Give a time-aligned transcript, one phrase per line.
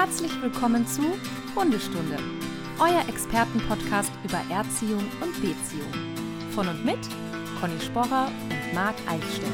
[0.00, 1.02] Herzlich willkommen zu
[1.56, 2.18] Hundestunde,
[2.78, 5.92] euer Expertenpodcast über Erziehung und Beziehung.
[6.54, 7.00] Von und mit
[7.60, 9.48] Conny Sporrer und Marc Eichstätt.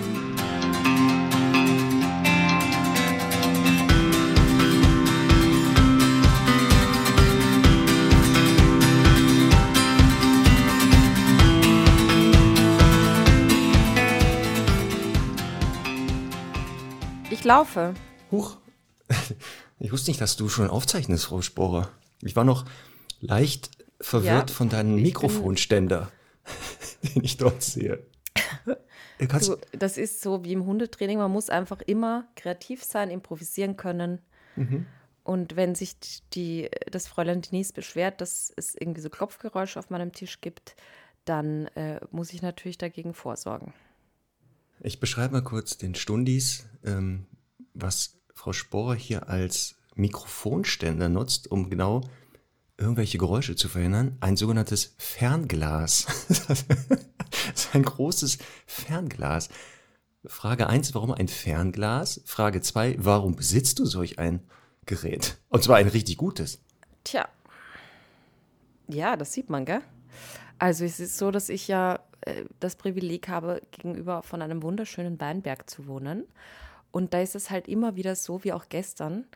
[17.31, 17.95] Ich laufe.
[18.31, 18.59] Huch.
[19.85, 21.91] Ich wusste nicht, dass du schon aufzeichnest, Frau Sporer.
[22.23, 22.65] Ich war noch
[23.21, 23.71] leicht
[24.01, 26.11] verwirrt Ja, von deinem Mikrofonständer,
[27.03, 28.03] den ich dort sehe.
[29.19, 31.19] Äh, Du, das ist so wie im Hundetraining.
[31.19, 34.21] Man muss einfach immer kreativ sein, improvisieren können.
[35.23, 35.97] Und wenn sich
[36.33, 40.77] die, das Fräulein Denise beschwert, dass es irgendwie so Klopfgeräusche auf meinem Tisch gibt,
[41.27, 43.75] dann äh, muss ich natürlich dagegen vorsorgen.
[44.81, 47.27] ich beschreibe mal kurz den Stundis, ähm,
[47.75, 52.03] was Frau Sporer hier als Mikrofonständer nutzt, um genau
[52.77, 54.17] irgendwelche Geräusche zu verhindern.
[54.21, 56.07] Ein sogenanntes Fernglas.
[57.53, 59.49] Das ist ein großes Fernglas.
[60.25, 62.23] Frage 1, warum ein Fernglas?
[62.25, 64.41] Frage 2, warum besitzt du solch ein
[64.87, 65.37] Gerät?
[65.49, 66.61] Und zwar ein richtig gutes.
[67.03, 67.29] Tja.
[68.89, 69.83] Ja, das sieht man, gell?
[70.59, 75.21] Also es ist so, dass ich ja äh, das Privileg habe, gegenüber von einem wunderschönen
[75.21, 76.25] Weinberg zu wohnen.
[76.95, 79.27] Und da ist es halt immer wieder so, wie auch gestern,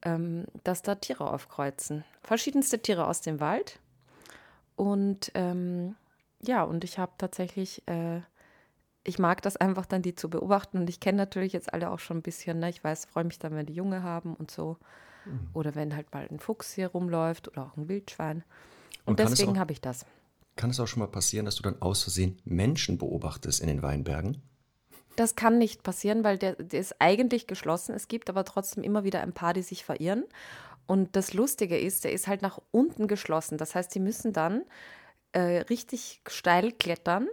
[0.00, 2.04] ähm, dass da Tiere aufkreuzen.
[2.22, 3.80] Verschiedenste Tiere aus dem Wald.
[4.76, 5.94] Und ähm,
[6.40, 8.22] ja, und ich habe tatsächlich, äh,
[9.04, 10.78] ich mag das einfach dann, die zu beobachten.
[10.78, 12.70] Und ich kenne natürlich jetzt alle auch schon ein bisschen, ne?
[12.70, 14.78] Ich weiß, freue mich dann, wenn die Junge haben und so.
[15.52, 18.42] Oder wenn halt mal ein Fuchs hier rumläuft oder auch ein Wildschwein.
[19.04, 20.06] Und, Und deswegen habe ich das.
[20.56, 23.82] Kann es auch schon mal passieren, dass du dann aus Versehen Menschen beobachtest in den
[23.82, 24.40] Weinbergen?
[25.16, 27.94] Das kann nicht passieren, weil der, der ist eigentlich geschlossen.
[27.94, 30.24] Es gibt aber trotzdem immer wieder ein paar, die sich verirren.
[30.86, 33.58] Und das Lustige ist, der ist halt nach unten geschlossen.
[33.58, 34.62] Das heißt, die müssen dann
[35.32, 37.28] äh, richtig steil klettern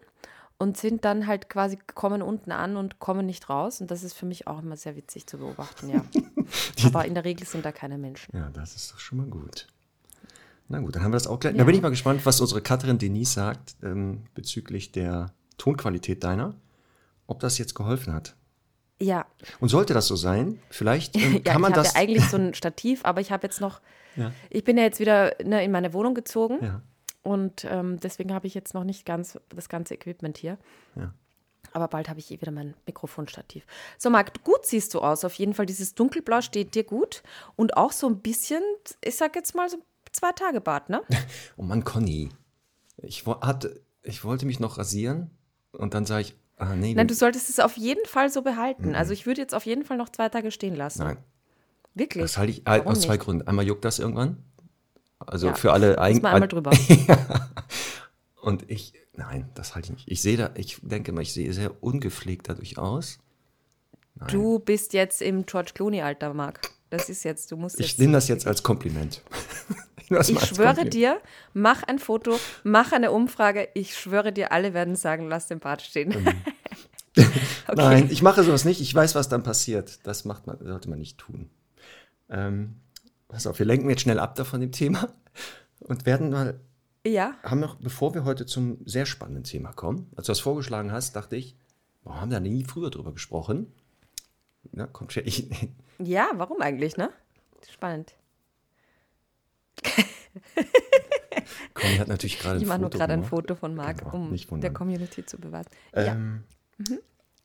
[0.57, 3.81] und sind dann halt quasi, kommen unten an und kommen nicht raus.
[3.81, 6.03] Und das ist für mich auch immer sehr witzig zu beobachten, ja.
[6.85, 8.35] aber in der Regel sind da keine Menschen.
[8.35, 9.67] Ja, das ist doch schon mal gut.
[10.67, 11.55] Na gut, dann haben wir das auch gleich.
[11.55, 16.53] Da bin ich mal gespannt, was unsere Katrin Denise sagt ähm, bezüglich der Tonqualität deiner.
[17.29, 18.35] Ob das jetzt geholfen hat.
[19.01, 19.25] Ja,
[19.61, 21.93] Und sollte das so sein, vielleicht ähm, ja, kann man ich habe das.
[21.93, 23.79] ja eigentlich so ein Stativ, aber ich habe jetzt noch,
[24.17, 24.33] Ja.
[24.49, 26.81] ich bin ja jetzt wieder ne, in meine Wohnung gezogen ja,
[27.23, 30.57] und ähm, deswegen habe ich jetzt noch nicht ganz das ganze Equipment hier.
[30.95, 31.13] ja.
[31.71, 33.63] Aber bald habe ich eh wieder mein Mikrofonstativ.
[33.99, 35.23] So, Marc, gut siehst du aus.
[35.23, 37.21] Auf jeden Fall, dieses Dunkelblau steht dir gut.
[37.55, 38.63] Und auch so ein bisschen,
[39.05, 39.77] ich sag jetzt mal so
[40.11, 41.01] zwei Tage Bart, ne?
[41.57, 42.29] Oh Mann, Conny.
[42.97, 45.29] Ich, hatte, ich wollte mich noch rasieren
[45.71, 48.93] und dann sage ich, ah nee, Nein, du solltest es auf jeden Fall so behalten.
[48.95, 51.03] Also ich würde jetzt auf jeden Fall noch zwei Tage stehen lassen.
[51.03, 51.17] nein.
[51.95, 52.21] Wirklich?
[52.21, 53.23] Das halte ich Warum aus zwei nicht?
[53.25, 53.47] Gründen.
[53.47, 54.37] Einmal juckt das irgendwann.
[55.17, 56.21] Also Ja, für alle Muss eigen.
[56.21, 56.71] mal einmal drüber.
[58.41, 60.07] Und ich, nein, das halte ich nicht.
[60.11, 63.17] Ich sehe da, ich denke mal, ich sehe sehr ungepflegt dadurch aus.
[64.27, 66.61] Du bist jetzt im George Clooney-Alter, Marc.
[66.89, 67.99] Das ist jetzt, du musst Ich jetzt.
[67.99, 69.21] nehme das jetzt als Kompliment.
[70.21, 70.93] Ich, schwöre Kompliment.
[70.93, 71.21] dir,
[71.53, 73.69] mach ein Foto, mach eine Umfrage.
[73.75, 76.11] Ich schwöre dir, alle werden sagen, lass den Bart stehen.
[77.15, 77.27] okay.
[77.75, 78.81] Nein, ich mache sowas nicht.
[78.81, 79.99] Ich weiß, was dann passiert.
[80.07, 81.49] Das macht man, sollte man nicht tun.
[82.29, 82.75] Ähm,
[83.27, 85.09] pass auf, wir lenken jetzt schnell ab da von dem Thema
[85.79, 86.59] und werden mal,
[87.05, 90.91] Ja, haben noch, bevor wir heute zum sehr spannenden Thema kommen, als du das vorgeschlagen
[90.91, 91.55] hast, dachte ich,
[92.03, 93.71] warum haben wir da nie früher drüber gesprochen?
[94.71, 95.25] Na, kommt schon.
[95.25, 95.49] Ich,
[95.99, 97.09] ja, warum eigentlich, ne?
[97.71, 98.13] Spannend.
[101.73, 103.23] Conny hat natürlich gerade ein Ich mache nur Foto gerade ein.
[103.23, 105.69] Foto von Marc, Genau, um der Community zu beweisen.
[105.95, 106.13] ja.
[106.13, 106.43] Ähm,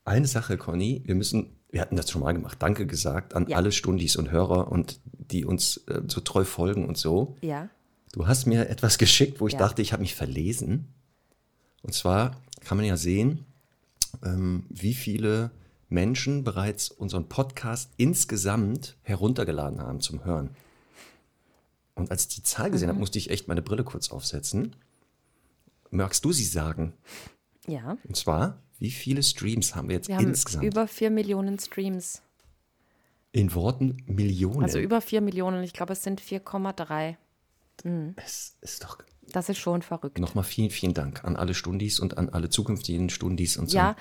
[0.05, 3.57] Eine Sache, Conny, wir müssen, wir hatten das schon mal gemacht, danke gesagt an Ja.
[3.57, 7.37] alle Stundis und Hörer und die uns äh, so treu folgen und so.
[7.41, 7.69] ja.
[8.13, 9.59] Du hast mir etwas geschickt, wo ich Ja.
[9.59, 10.87] dachte, ich habe mich verlesen.
[11.83, 13.45] Und zwar kann man ja sehen,
[14.25, 15.51] ähm, wie viele
[15.89, 20.51] Menschen bereits unseren Podcast insgesamt heruntergeladen haben zum Hören.
[21.95, 22.93] Und als ich die Zahl gesehen Mhm.
[22.93, 24.75] habe, musste ich echt meine Brille kurz aufsetzen.
[25.91, 26.93] Magst du sie sagen?
[27.67, 27.97] Ja.
[28.07, 30.65] Und zwar, wie viele Streams haben wir jetzt Wir haben insgesamt?
[30.65, 32.23] über 4 Millionen Streams.
[33.33, 34.63] In Worten Millionen.
[34.65, 35.63] Also über 4 Millionen.
[35.65, 37.17] Ich glaube, es sind 4,3.
[38.17, 38.99] es ist doch.
[39.33, 40.19] Das ist schon verrückt.
[40.19, 43.77] Nochmal vielen, vielen Dank an alle Stundis und an alle zukünftigen Stundis und so.
[43.79, 43.97] Ja,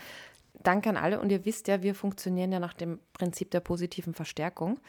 [0.62, 1.20] danke an alle.
[1.22, 4.80] Und ihr wisst ja, wir funktionieren ja nach dem Prinzip der positiven Verstärkung.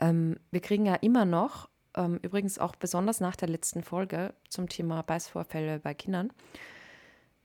[0.00, 4.68] Ähm, wir kriegen ja immer noch, ähm, übrigens auch besonders nach der letzten Folge zum
[4.68, 6.32] Thema Beißvorfälle bei Kindern,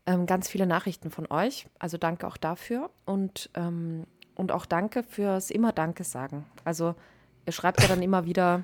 [0.06, 1.68] ähm, ganz viele Nachrichten von euch.
[1.80, 2.90] Also danke auch dafür.
[3.06, 4.06] Und, ähm,
[4.36, 6.46] und auch danke fürs immer Danke sagen.
[6.64, 6.96] Also
[7.46, 8.64] ihr schreibt ja dann immer wieder,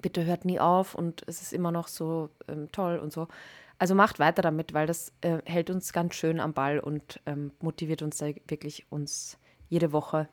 [0.00, 3.28] bitte hört nie auf und es ist immer noch so ähm, toll und so.
[3.78, 7.50] Also macht weiter damit, weil das äh, hält uns ganz schön am Ball und ähm,
[7.60, 9.38] motiviert uns da wirklich, uns
[9.68, 10.28] jede Woche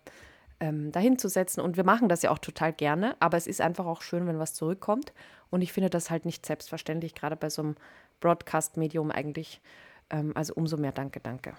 [0.59, 1.61] ähm, dahin zu setzen.
[1.61, 4.39] Und wir machen das ja auch total gerne, aber es ist einfach auch schön, wenn
[4.39, 5.13] was zurückkommt.
[5.49, 7.75] Und ich finde das halt nicht selbstverständlich, gerade bei so einem
[8.19, 9.61] Broadcast-Medium eigentlich.
[10.09, 11.53] Ähm, also umso mehr Danke, danke.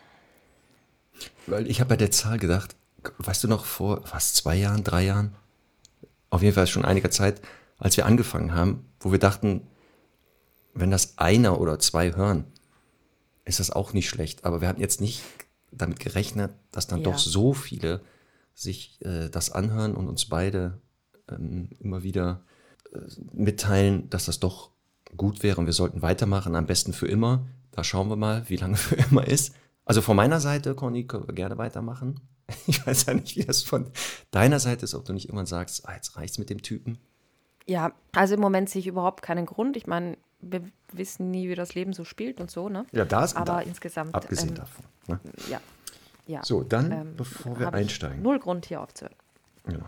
[1.47, 2.77] Weil ich habe bei der Zahl gedacht,
[3.19, 5.35] weißt du noch, vor fast zwei Jahren, drei Jahren,
[6.29, 7.41] auf jeden Fall schon einiger Zeit,
[7.79, 9.67] als wir angefangen haben, wo wir dachten,
[10.75, 12.45] wenn das einer oder zwei hören,
[13.45, 14.45] ist das auch nicht schlecht.
[14.45, 15.23] Aber wir hatten jetzt nicht
[15.73, 17.05] damit gerechnet, dass dann ja.
[17.05, 18.01] doch so viele
[18.61, 20.79] sich äh, das anhören und uns beide
[21.31, 22.43] ähm, immer wieder
[22.93, 22.99] äh,
[23.33, 24.71] mitteilen, dass das doch
[25.17, 27.47] gut wäre und wir sollten weitermachen, am besten für immer.
[27.73, 29.55] Da schauen wir mal, wie lange für immer ist.
[29.85, 32.21] Also von meiner Seite, Conny, können wir gerne weitermachen.
[32.67, 33.93] Ich weiß ja nicht, wie das von
[34.33, 36.99] deiner Seite ist, ob du nicht irgendwann sagst, ah, jetzt reicht's mit dem Typen.
[37.65, 39.77] Ja, also im Moment sehe ich überhaupt keinen Grund.
[39.77, 40.63] Ich meine, wir
[40.93, 42.87] wissen nie, wie das Leben so spielt und so, ne?
[42.91, 44.17] Ja, da ist Aber da, insgesamt.
[44.17, 44.85] Abgesehen ähm, davon.
[45.07, 45.21] Ne?
[45.49, 45.61] Ja.
[46.31, 46.45] Ja.
[46.45, 48.23] So, dann, ähm, bevor wir einsteigen.
[48.23, 49.17] Null Grund hier aufzuhören.
[49.65, 49.85] Genau.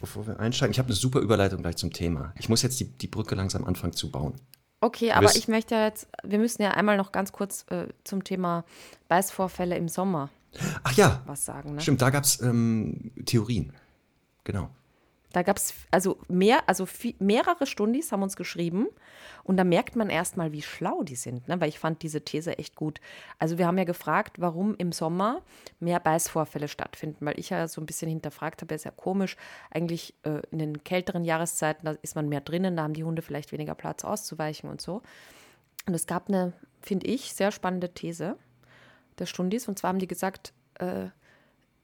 [0.00, 2.32] Bevor wir einsteigen, ich habe eine super Überleitung gleich zum Thema.
[2.38, 4.34] Ich muss jetzt die, die Brücke langsam anfangen zu bauen.
[4.80, 8.64] Okay, aber ich möchte jetzt, wir müssen ja einmal noch ganz kurz äh, zum Thema
[9.08, 10.30] Beißvorfälle im Sommer
[10.82, 11.22] Ach ja.
[11.26, 11.74] was sagen.
[11.74, 11.80] Ne?
[11.80, 13.72] Stimmt, da gab es ähm, Theorien.
[14.44, 14.70] Genau.
[15.32, 18.86] Da gab es also mehr, also viel, mehrere Stundis haben uns geschrieben
[19.44, 21.60] und da merkt man erstmal, wie schlau die sind, ne?
[21.60, 23.00] weil ich fand diese These echt gut.
[23.38, 25.42] Also wir haben ja gefragt, warum im Sommer
[25.80, 29.36] mehr Beißvorfälle stattfinden, weil ich ja so ein bisschen hinterfragt habe, ist ja komisch,
[29.70, 33.20] eigentlich äh, in den kälteren Jahreszeiten, da ist man mehr drinnen, da haben die Hunde
[33.20, 35.02] vielleicht weniger Platz auszuweichen und so.
[35.86, 38.36] Und es gab eine, finde ich, sehr spannende These
[39.18, 41.06] der Stundis und zwar haben die gesagt, äh,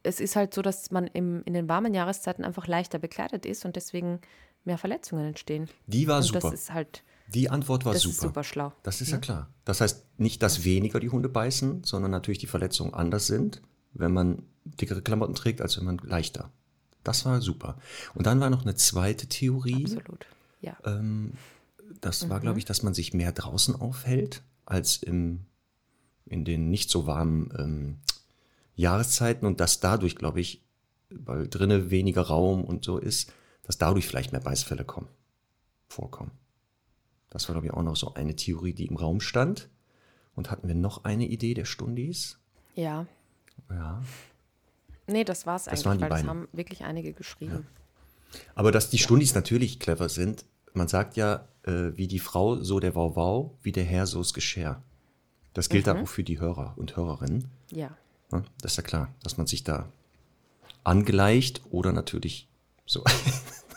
[0.05, 3.65] es ist halt so, dass man im, in den warmen Jahreszeiten einfach leichter bekleidet ist
[3.65, 4.21] und deswegen
[4.65, 5.69] mehr Verletzungen entstehen.
[5.87, 6.41] Die war und super.
[6.41, 7.03] Das ist halt.
[7.29, 8.15] Die Antwort war das super.
[8.15, 8.73] Ist super schlau.
[8.83, 9.17] Das ist ja.
[9.17, 9.51] ja klar.
[9.65, 13.63] Das heißt nicht, dass weniger die Hunde beißen, sondern natürlich die Verletzungen anders sind,
[13.95, 16.51] wenn man dickere Klamotten trägt, als wenn man leichter.
[17.03, 17.79] Das war super.
[18.15, 19.85] Und dann war noch eine zweite Theorie.
[19.85, 20.27] Absolut.
[20.61, 20.77] Ja.
[20.85, 21.33] Ähm,
[22.01, 22.31] das mhm.
[22.31, 25.47] war, glaube ich, dass man sich mehr draußen aufhält als im,
[26.27, 27.99] in den nicht so warmen ähm,
[28.77, 30.63] Jahreszeiten und dass dadurch, glaube ich,
[31.11, 33.33] weil drinnen weniger Raum und so ist,
[33.63, 35.09] dass dadurch vielleicht mehr Beißfälle kommen,
[35.89, 36.33] vorkommen.
[37.31, 39.69] Das war, glaube ich, auch noch so eine Theorie, die im Raum stand.
[40.37, 42.39] Und hatten wir noch eine Idee der Stundis?
[42.75, 43.07] Ja.
[43.71, 44.03] Ja.
[45.07, 46.27] Nee, das war es eigentlich, waren die weil beiden.
[46.27, 47.67] das haben wirklich einige geschrieben.
[48.33, 48.41] Ja.
[48.55, 52.81] Aber dass die Stundis natürlich clever sind, man sagt ja, äh, wie die Frau, so
[52.81, 54.83] der Wauwau, wie der Herr, so das Geschirr.
[55.53, 55.93] Das gilt mhm.
[55.93, 57.49] auch für die Hörer und Hörerinnen.
[57.71, 57.97] Ja.
[58.31, 58.45] Ne?
[58.61, 59.89] Das ist ja klar, dass man sich da
[60.83, 62.49] angleicht oder natürlich
[62.87, 63.03] so.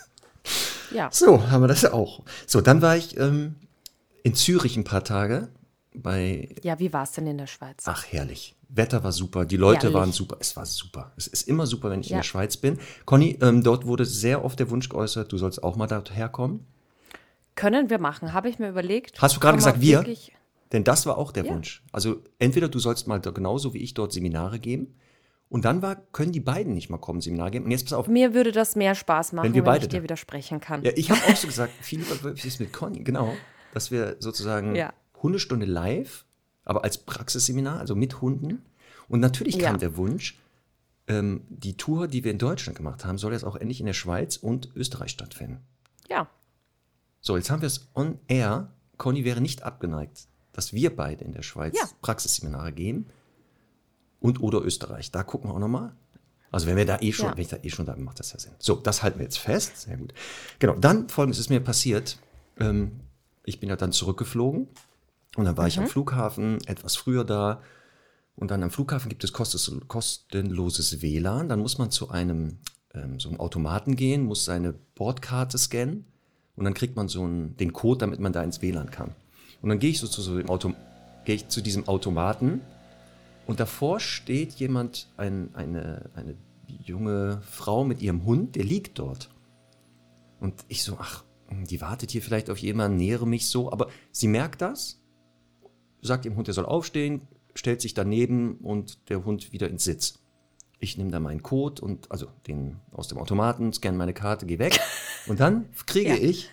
[0.91, 1.09] ja.
[1.11, 2.23] So, haben wir das auch.
[2.45, 3.55] So, dann war ich ähm,
[4.23, 5.49] in Zürich ein paar Tage
[5.93, 6.49] bei.
[6.63, 7.83] Ja, wie war es denn in der Schweiz?
[7.85, 8.55] Ach, herrlich.
[8.69, 9.93] Wetter war super, die Leute Herrlich.
[9.95, 10.37] waren super.
[10.41, 11.13] Es war super.
[11.15, 12.17] Es ist immer super, wenn ich in Ja.
[12.19, 12.79] der Schweiz bin.
[13.05, 16.65] Conny, ähm, dort wurde sehr oft der Wunsch geäußert, du sollst auch mal daher kommen.
[17.55, 19.21] Können wir machen, habe ich mir überlegt.
[19.21, 19.99] Hast du gerade gesagt, wir?
[19.99, 20.33] wirklich-
[20.71, 21.53] Denn das war auch der Ja.
[21.53, 21.83] Wunsch.
[21.91, 24.95] Also entweder du sollst mal da genauso wie ich dort Seminare geben.
[25.49, 27.65] Und dann war, können die beiden nicht mal kommen, Seminar geben.
[27.65, 30.03] Und jetzt pass auf, Mir würde das mehr Spaß machen, Wenn wir beide ich dir
[30.03, 30.83] widersprechen kann.
[30.83, 33.33] Ja, ich habe auch so gesagt, viel wirklich ist mit Conny, genau,
[33.73, 34.93] dass wir sozusagen Ja.
[35.23, 36.25] Hundestunde live,
[36.65, 38.61] aber als Praxisseminar, also mit Hunden.
[39.07, 39.77] Und natürlich kam Ja.
[39.77, 40.37] der Wunsch,
[41.07, 43.93] ähm, die Tour, die wir in Deutschland gemacht haben, soll jetzt auch endlich in der
[43.93, 45.61] Schweiz und Österreich stattfinden.
[46.09, 46.29] Ja,
[47.21, 48.73] So, jetzt haben wir es on air.
[48.97, 51.87] Conny wäre nicht abgeneigt, dass wir beide in der Schweiz Ja.
[52.01, 53.05] Praxisseminare geben
[54.19, 55.11] und oder Österreich.
[55.11, 55.95] Da gucken wir auch nochmal.
[56.49, 57.35] Also wenn wir da eh schon, Ja.
[57.35, 58.53] wenn ich da eh schon da bin, macht das ja Sinn.
[58.57, 59.77] So, das halten wir jetzt fest.
[59.77, 60.13] Sehr gut.
[60.59, 62.17] Genau, dann folgendes ist mir passiert.
[62.59, 63.01] Ähm,
[63.45, 64.67] ich bin ja dann zurückgeflogen
[65.35, 67.61] und dann war ich am Flughafen, etwas früher da.
[68.35, 71.49] Und dann am Flughafen gibt es kostenloses WLAN.
[71.49, 72.57] Dann muss man zu einem
[72.95, 76.05] ähm, so einem Automaten gehen, muss seine Bordkarte scannen
[76.55, 79.13] und dann kriegt man so einen, den Code, damit man da ins WLAN kann.
[79.61, 80.73] Und dann gehe ich so zu, so dem Auto,
[81.25, 82.61] gehe ich zu diesem Automaten
[83.47, 86.35] und davor steht jemand, ein, eine, eine
[86.83, 89.29] junge Frau mit ihrem Hund, der liegt dort.
[90.39, 94.27] Und ich so, ach, die wartet hier vielleicht auf jemanden, nähere mich so, aber sie
[94.27, 95.01] merkt das,
[96.01, 97.21] sagt dem Hund, er soll aufstehen,
[97.55, 100.19] stellt sich daneben und der Hund wieder ins Sitz.
[100.79, 104.59] Ich nehme da meinen Code und also den aus dem Automaten, scanne meine Karte, gehe
[104.59, 104.79] weg.
[105.25, 106.15] Und dann kriege Ja.
[106.17, 106.49] ich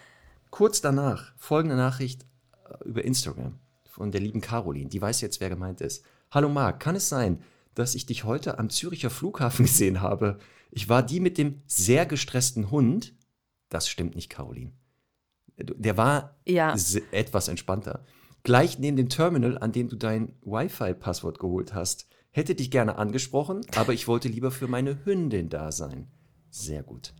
[0.50, 2.24] kurz danach folgende Nachricht
[2.84, 4.88] über Instagram von der lieben Caroline.
[4.90, 6.04] Die weiß jetzt, wer gemeint ist.
[6.30, 7.42] Hallo Marc, kann es sein,
[7.74, 10.38] dass ich dich heute am Züricher Flughafen gesehen habe?
[10.70, 13.14] Ich war die mit dem sehr gestressten Hund.
[13.68, 14.72] Das stimmt nicht, Caroline.
[15.56, 16.74] Der war Ja.
[17.12, 18.04] etwas entspannter.
[18.42, 22.06] Gleich neben dem Terminal, an dem du dein Wi-Fi-Passwort geholt hast.
[22.30, 26.08] Hätte dich gerne angesprochen, aber ich wollte lieber für meine Hündin da sein.
[26.50, 27.14] Sehr gut.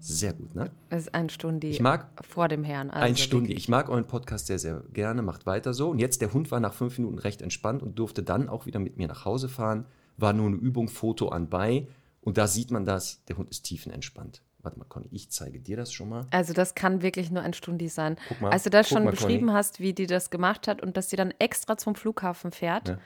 [0.00, 0.70] Sehr gut, ne?
[0.90, 2.90] Das ist ein Stundi Ich mag vor dem Herrn.
[2.90, 3.48] Also ein Stunde.
[3.48, 3.64] wirklich.
[3.64, 5.22] Ich mag euren Podcast sehr, sehr gerne.
[5.22, 5.90] Macht weiter so.
[5.90, 8.78] Und jetzt, der Hund war nach fünf Minuten recht entspannt und durfte dann auch wieder
[8.78, 9.86] mit mir nach Hause fahren.
[10.16, 11.88] War nur eine Übung, Foto anbei.
[12.20, 14.42] Und da sieht man das, der Hund ist tiefenentspannt.
[14.60, 16.26] Warte mal, Conny, ich zeige dir das schon mal.
[16.30, 18.16] Also das kann wirklich nur ein Stundi sein.
[18.28, 19.56] Guck mal, Als du das schon mal, beschrieben Conny.
[19.56, 22.88] hast, wie die das gemacht hat und dass sie dann extra zum Flughafen fährt.
[22.88, 22.98] Ja.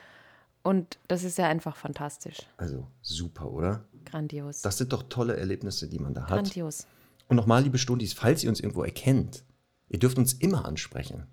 [0.62, 2.38] Und das ist ja einfach fantastisch.
[2.57, 3.85] Also super, oder?
[4.04, 4.62] Grandios.
[4.62, 6.28] Das sind doch tolle Erlebnisse, die man da hat.
[6.28, 6.87] Grandios.
[7.28, 9.45] Und nochmal, liebe Stundis, falls ihr uns irgendwo erkennt,
[9.88, 11.26] ihr dürft uns immer ansprechen.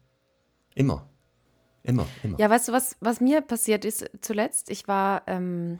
[0.73, 1.09] Immer.
[1.83, 2.39] Immer, immer.
[2.39, 4.69] Ja, weißt du, was, was mir passiert ist zuletzt?
[4.69, 5.79] Ich war, ähm,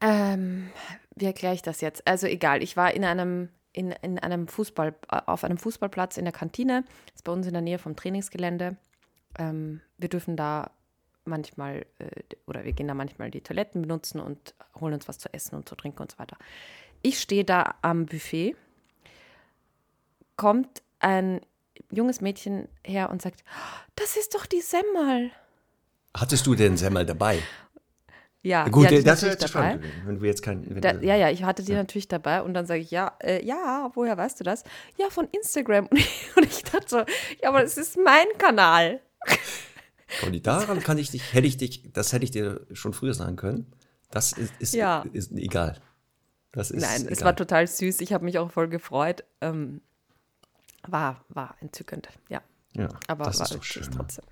[0.00, 0.70] ähm,
[1.14, 2.06] wie erkläre ich das jetzt?
[2.06, 6.32] Also egal, ich war in einem, in, in einem Fußball, auf einem Fußballplatz in der
[6.32, 8.76] Kantine, das ist bei uns in der Nähe vom Trainingsgelände.
[9.38, 10.70] Ähm, wir dürfen da
[11.28, 15.32] manchmal, äh, oder wir gehen da manchmal die Toiletten benutzen und holen uns was zu
[15.32, 16.36] essen und zu trinken und so weiter.
[17.02, 18.56] Ich stehe da am Buffet,
[20.36, 21.40] kommt ein
[21.90, 23.44] junges Mädchen her und sagt,
[23.96, 25.30] das ist doch die Semmel.
[26.14, 27.40] Hattest du denn Semmel dabei?
[28.42, 29.72] Ja, Gut, die das ist dabei.
[29.72, 30.80] schon, wenn du jetzt kein.
[30.80, 33.90] Da, ja, ja, ich hatte die natürlich dabei und dann sage ich, ja, äh, ja,
[33.94, 34.62] woher weißt du das?
[34.96, 35.86] Ja, von Instagram.
[35.86, 36.98] Und ich, und ich dachte so,
[37.42, 39.00] ja, aber das ist mein Kanal.
[40.20, 43.36] Conny, daran kann ich dich, hätte ich dich, das hätte ich dir schon früher sagen
[43.36, 43.66] können.
[44.10, 45.04] Das ist, ist, Ja.
[45.12, 45.80] ist egal.
[46.52, 47.12] Das ist Nein, egal.
[47.12, 48.00] es war total süß.
[48.00, 49.24] Ich habe mich auch voll gefreut.
[49.40, 49.82] Ähm,
[50.86, 52.40] war, war entzückend, ja.
[52.74, 53.82] ja, Aber das war ist doch schön.
[53.94, 54.24] trotzdem.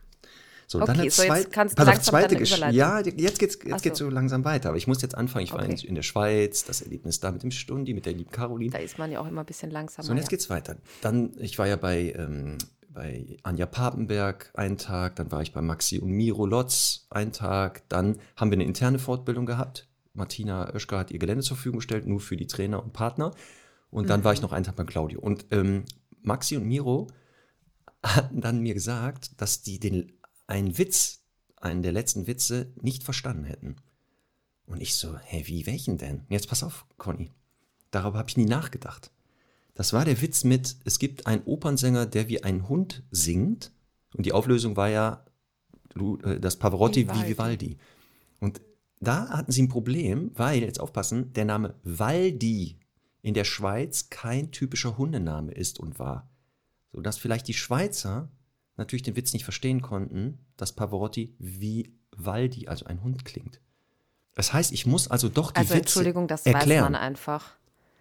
[0.68, 2.76] So, Okay, dann eine so jetzt kannst du pass auf, langsam zweite deine Gesch- Überleitung.
[2.76, 4.06] Ja, jetzt geht's, jetzt geht's so.
[4.06, 4.70] so langsam weiter.
[4.70, 5.44] Aber ich muss jetzt anfangen.
[5.44, 5.86] Ich war in, Okay.
[5.86, 8.72] in der Schweiz, das Erlebnis da mit dem Stundi, mit der lieben Caroline.
[8.72, 10.04] Da ist man ja auch immer ein bisschen langsamer.
[10.04, 10.30] So, und jetzt ja.
[10.30, 10.76] geht's weiter.
[11.02, 12.58] Dann, ich war ja bei, ähm,
[12.96, 17.86] bei Anja Papenberg einen Tag, dann war ich bei Maxi und Miro Lotz einen Tag,
[17.90, 19.86] dann haben wir eine interne Fortbildung gehabt.
[20.14, 23.32] Martina Oeschger hat ihr Gelände zur Verfügung gestellt, nur für die Trainer und Partner.
[23.90, 25.20] Und dann war ich noch einen Tag bei Claudio.
[25.20, 25.84] Und ähm,
[26.22, 27.08] Maxi und Miro
[28.02, 30.12] hatten dann mir gesagt, dass die den,
[30.46, 31.22] einen Witz,
[31.56, 33.76] einen der letzten Witze, nicht verstanden hätten.
[34.64, 36.24] Und ich so, hä, wie welchen denn?
[36.30, 37.30] Jetzt pass auf, Conny.
[37.90, 39.10] Darüber habe ich nie nachgedacht.
[39.76, 43.72] Das war der Witz mit, es gibt einen Opernsänger, der wie ein Hund singt.
[44.14, 45.24] Und die Auflösung war ja
[45.94, 47.22] äh, das Pavarotti Vivaldi.
[47.22, 47.78] wie Vivaldi.
[48.40, 48.62] Und
[49.00, 52.78] da hatten sie ein Problem, weil, jetzt aufpassen, der Name Waldi
[53.20, 56.30] in der Schweiz kein typischer Hundename ist und war.
[56.92, 58.30] Sodass vielleicht die Schweizer
[58.78, 63.60] natürlich den Witz nicht verstehen konnten, dass Pavarotti wie Waldi, also ein Hund, klingt.
[64.34, 66.84] Das heißt, ich muss also doch die Also Witze Entschuldigung, das erklären.
[66.84, 67.56] weiß man einfach.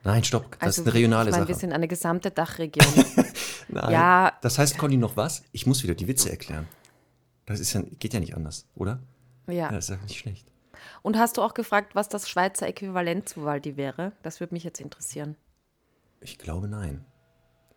[0.06, 1.50] Nein, stopp, das Also ist eine regionale ich meine, Sache.
[1.50, 2.86] wir sind eine gesamte Dachregion.
[3.68, 3.92] Nein.
[3.92, 4.34] Ja.
[4.42, 5.42] Das heißt, Conny, noch was?
[5.52, 6.68] Ich muss wieder die Witze erklären.
[7.48, 9.00] Das ist ja, geht ja nicht anders, oder?
[9.48, 9.54] ja.
[9.54, 10.46] Ja, das ist ja nicht schlecht.
[11.02, 14.12] Und hast du auch gefragt, was das Schweizer Äquivalent zu Waldi wäre?
[14.22, 15.36] Das würde mich jetzt interessieren.
[16.22, 17.04] Ich glaube nein.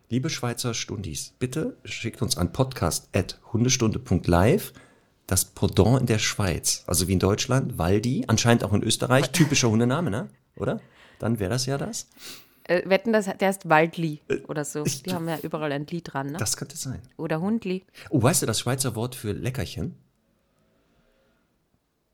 [0.09, 4.73] Liebe Schweizer Stundis, bitte schickt uns an podcast.hundestunde.live
[5.25, 6.83] das Pendant in der Schweiz.
[6.87, 10.29] Also wie in Deutschland, Waldi, anscheinend auch in Österreich, typischer Hundename, ne?
[10.55, 10.79] Oder?
[11.19, 12.07] Dann wäre das ja das.
[12.63, 14.83] Äh, wetten, das, der ist Waldli oder so.
[14.83, 16.37] Die haben ja überall ein Lied dran, ne?
[16.37, 17.01] Das könnte sein.
[17.17, 17.85] Oder Hundli.
[18.09, 19.95] Oh, weißt du das Schweizer Wort für Leckerchen?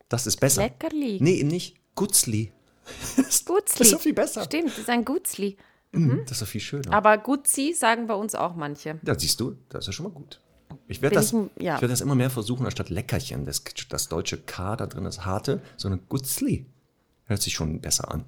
[0.08, 0.62] Das ist besser.
[0.62, 1.18] Leckerli.
[1.20, 1.76] Nee, nicht.
[1.94, 2.52] Gutzli.
[3.16, 3.78] Gutzli.
[3.78, 4.44] Das ist doch viel besser.
[4.44, 5.56] Stimmt, das ist ein Gutzli.
[5.92, 6.92] Das ist doch viel schöner.
[6.92, 8.98] Aber Gutzi sagen bei uns auch manche.
[9.02, 10.40] Ja, siehst du, das ist ja schon mal gut.
[10.88, 11.76] Ich werde das, ich ja.
[11.76, 15.24] ich werd das immer mehr versuchen, anstatt Leckerchen, das, das deutsche K da drin, das
[15.24, 16.66] harte, sondern Gutzli.
[17.24, 18.24] Hört sich schon besser an.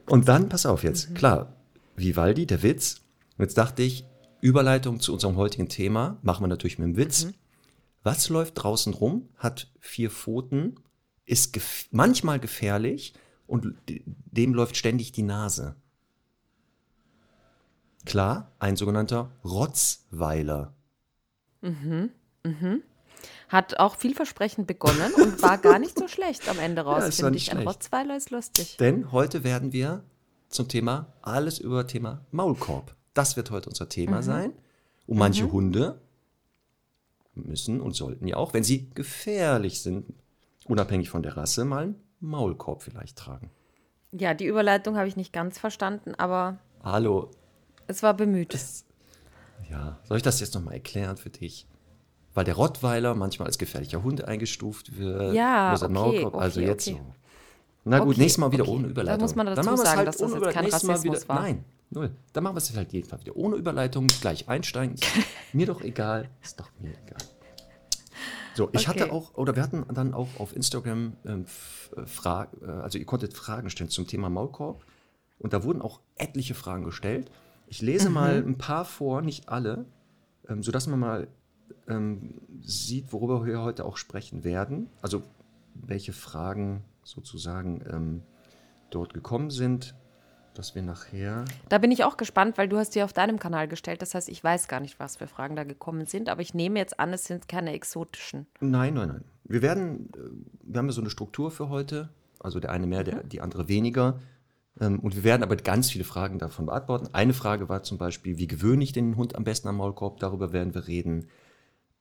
[0.08, 1.14] Und dann, pass auf jetzt, Mhm.
[1.16, 1.56] klar,
[1.96, 3.02] Vivaldi, der Witz.
[3.38, 4.06] Und jetzt dachte ich,
[4.42, 7.26] Überleitung zu unserem heutigen Thema, machen wir natürlich mit dem Witz.
[7.26, 7.34] Mhm.
[8.04, 10.76] Was läuft draußen rum, hat vier Pfoten,
[11.26, 13.14] ist gef manchmal gefährlich
[13.46, 15.76] und de- dem läuft ständig die Nase.
[18.06, 20.74] Klar, ein sogenannter Rotzweiler.
[23.50, 27.16] Hat auch vielversprechend begonnen und war gar nicht so schlecht am Ende raus, Ja, es
[27.18, 27.51] finde ich.
[27.51, 27.68] Ein.
[27.68, 28.78] Rotzweiler ist lustig.
[28.78, 30.04] Denn heute werden wir
[30.50, 32.96] zum Thema alles über Thema Maulkorb.
[33.13, 34.22] Das wird heute unser Thema Mhm.
[34.24, 34.54] sein.
[35.08, 36.00] Und manche Hunde
[37.34, 40.13] müssen und sollten ja auch, wenn sie gefährlich sind,
[40.66, 43.50] unabhängig von der Rasse, mal einen Maulkorb vielleicht tragen.
[44.12, 47.32] Ja, die Überleitung habe ich nicht ganz verstanden, aber Hallo,
[47.88, 48.58] es war bemüht.
[49.70, 51.66] ja, soll ich das jetzt nochmal erklären für dich?
[52.34, 55.34] Weil der Rottweiler manchmal als gefährlicher Hund eingestuft wird.
[55.34, 56.98] Ja, okay, Maulkorb, also okay, jetzt okay.
[56.98, 57.14] so.
[57.84, 59.22] Na gut, nächstes Mal wieder ohne Da Überleitung.
[59.22, 61.42] muss man dazu Dann sagen, halt dass das jetzt kein Rassismus wieder, war.
[61.42, 62.12] Nein, Null.
[62.32, 63.36] Dann machen wir es halt jeden Fall wieder.
[63.36, 64.96] Ohne Überleitung, gleich einsteigen.
[65.54, 66.30] Mir doch egal.
[66.42, 67.18] Ist doch mir egal.
[68.56, 69.02] So, ich Okay.
[69.02, 71.46] hatte auch, oder wir hatten dann auch auf Instagram ähm,
[72.06, 74.86] Fragen, äh, also ihr konntet Fragen stellen zum Thema Maulkorb.
[75.40, 77.30] Und da wurden auch etliche Fragen gestellt.
[77.68, 79.86] Ich lese mal ein paar vor, nicht alle,
[80.48, 81.28] ähm, sodass man mal
[81.88, 84.90] ähm, sieht, worüber wir heute auch sprechen werden.
[85.01, 85.24] Also
[85.74, 88.22] welche Fragen sozusagen ähm,
[88.90, 89.96] dort gekommen sind,
[90.54, 91.46] dass wir nachher.
[91.70, 94.01] Da bin ich auch gespannt, weil du hast die auf deinem Kanal gestellt.
[94.01, 96.30] Das heißt, ich weiß gar nicht, was für Fragen da gekommen sind.
[96.30, 98.48] Aber ich nehme jetzt an, es sind keine exotischen.
[98.60, 99.24] Nein, nein, nein.
[99.46, 100.20] Wir werden, äh,
[100.63, 102.10] wir haben ja so eine Struktur für heute.
[102.40, 104.20] Also der eine mehr, der, die andere weniger.
[104.80, 107.10] Ähm, Und wir werden aber ganz viele Fragen davon beantworten.
[107.13, 110.20] Eine Frage war zum Beispiel, wie gewöhne ich den Hund am besten am Maulkorb?
[110.20, 111.28] Darüber werden wir reden.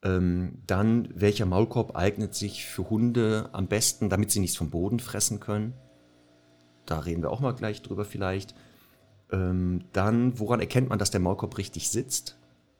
[0.03, 4.99] Ähm, Dann, welcher Maulkorb eignet sich für Hunde am besten, damit sie nichts vom Boden
[4.99, 5.73] fressen können?
[6.85, 8.55] Da reden wir auch mal gleich drüber vielleicht.
[9.31, 12.37] Ähm, Dann, woran erkennt man, dass der Maulkorb richtig sitzt?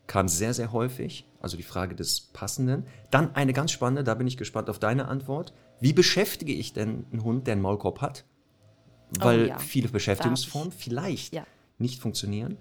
[0.07, 1.27] Kam sehr, sehr häufig.
[1.39, 2.85] Also die Frage des Passenden.
[3.11, 5.53] Dann eine ganz spannende, da bin ich gespannt auf deine Antwort.
[5.79, 8.25] Wie beschäftige ich denn einen Hund, der einen Maulkorb hat?
[9.19, 9.59] Weil Oh ja.
[9.59, 11.45] viele Beschäftigungsformen vielleicht Ja.
[11.77, 12.57] nicht funktionieren.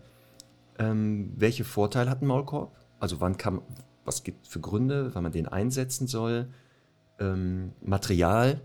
[0.79, 2.77] Ähm, welche Vorteile hat ein Maulkorb?
[2.99, 3.61] Also wann kann,
[4.05, 6.49] was gibt für Gründe, wann man den einsetzen soll?
[7.19, 8.61] Ähm, Material,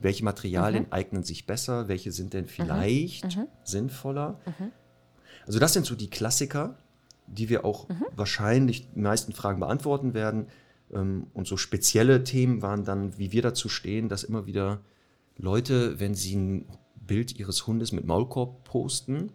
[0.00, 1.88] welche Materialien eignen sich besser?
[1.88, 4.40] Welche sind denn vielleicht sinnvoller?
[5.46, 6.76] Also das sind so die Klassiker,
[7.26, 7.86] die wir auch
[8.16, 10.46] wahrscheinlich die meisten Fragen beantworten werden.
[10.92, 14.80] Ähm, Und so spezielle Themen waren dann, wie wir dazu stehen, dass immer wieder
[15.36, 19.32] Leute, wenn sie ein Bild ihres Hundes mit Maulkorb posten,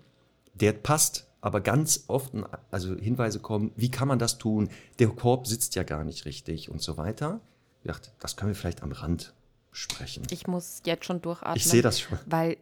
[0.54, 2.34] der passt, aber ganz oft
[2.72, 4.70] also Hinweise kommen, wie kann man das tun?
[5.00, 7.40] Der Korb sitzt ja gar nicht richtig und so weiter.
[7.82, 9.34] Ich dachte, das können wir vielleicht am Rand
[9.72, 10.24] sprechen.
[10.32, 11.58] Ich muss jetzt schon durchatmen.
[11.58, 12.18] Ich sehe das schon.
[12.26, 12.58] Weil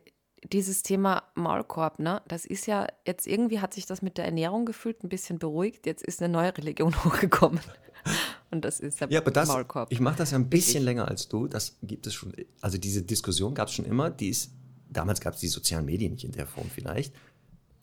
[0.52, 4.66] dieses Thema Maulkorb, ne, das ist ja jetzt irgendwie hat sich das mit der Ernährung
[4.66, 5.86] gefühlt ein bisschen beruhigt.
[5.86, 7.60] Jetzt ist eine neue Religion hochgekommen.
[8.52, 9.92] Und das ist der Ja, aber das, Maulkorb.
[9.92, 10.86] ich mache das ja ein bisschen Richtig.
[10.86, 11.48] länger als du.
[11.48, 12.34] Das gibt es schon.
[12.62, 14.10] Also diese Diskussion gab es schon immer.
[14.12, 14.52] Die ist,
[14.90, 17.14] damals gab es die sozialen Medien nicht in der Form vielleicht.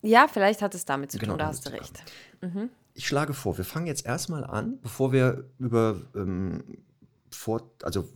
[0.03, 2.03] Ja, vielleicht hat es damit zu Genau, tun, da hast du recht.
[2.95, 6.63] Ich schlage vor, wir fangen jetzt erstmal an, bevor wir über ähm,
[7.31, 8.09] vor, also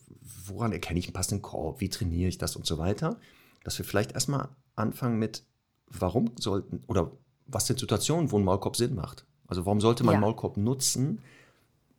[0.46, 3.18] woran erkenne ich einen passenden Korb, wie trainiere ich das und so weiter,
[3.64, 5.42] dass wir vielleicht erstmal anfangen mit,
[5.88, 7.10] warum sollten oder
[7.46, 9.24] was sind Situationen, wo ein Maulkorb Sinn macht.
[9.46, 10.20] Also warum sollte man Ja.
[10.20, 11.20] Maulkorb nutzen?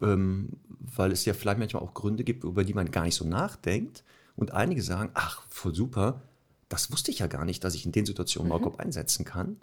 [0.01, 3.25] Ähm, weil es ja vielleicht manchmal auch Gründe gibt, über die man gar nicht so
[3.25, 4.03] nachdenkt.
[4.35, 6.21] Und einige sagen, ach, voll super,
[6.69, 9.57] das wusste ich ja gar nicht, dass ich in den Situationen einen Maulkorb einsetzen kann.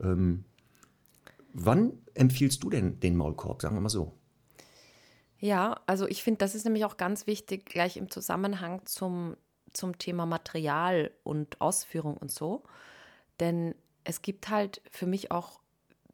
[0.00, 0.44] Ähm,
[1.52, 4.12] wann empfiehlst du denn den Maulkorb, sagen wir mal so?
[5.38, 9.36] Ja, also ich finde, das ist nämlich auch ganz wichtig, gleich im Zusammenhang zum,
[9.72, 12.62] zum Thema Material und Ausführung und so.
[13.40, 15.60] Denn es gibt halt für mich auch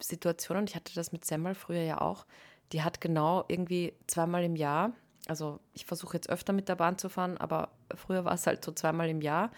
[0.01, 2.27] Situationen, ich hatte das mit Semmel früher ja auch,
[2.73, 4.93] die hat genau irgendwie zweimal im Jahr,
[5.27, 8.65] also ich versuche jetzt öfter mit der Bahn zu fahren, aber früher war es halt
[8.65, 9.51] so zweimal im Jahr.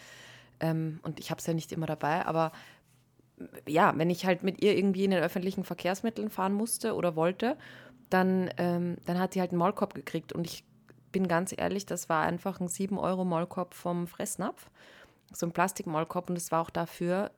[0.61, 2.53] Ähm, und ich habe es ja nicht immer dabei, aber
[3.67, 7.57] ja, wenn ich halt mit ihr irgendwie in den öffentlichen Verkehrsmitteln fahren musste oder wollte,
[8.11, 10.33] dann, ähm, dann hat sie halt einen Maulkorb gekriegt.
[10.33, 10.65] Und ich
[11.13, 14.71] bin ganz ehrlich, das war einfach ein 7-Euro-Maulkorb vom Fressnapf.
[15.33, 17.31] So ein Plastikmaulkorb und es war auch dafür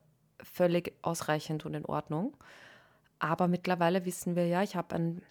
[0.42, 2.36] völlig ausreichend und in Ordnung.
[3.18, 5.22] Aber mittlerweile wissen wir ja, ich habe ein,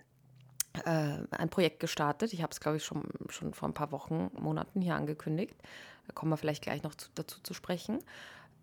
[0.85, 2.33] äh, ein Projekt gestartet.
[2.33, 5.55] Ich habe es, glaube ich, schon, schon vor ein paar Wochen, Monaten hier angekündigt.
[6.07, 7.99] Da kommen wir vielleicht gleich noch zu, dazu zu sprechen.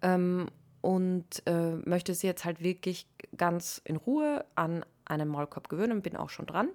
[0.03, 0.49] Ähm,
[0.87, 6.17] und äh, möchte sie jetzt halt wirklich ganz in Ruhe an einen Maulkorb gewöhnen, bin
[6.17, 6.69] auch schon dran.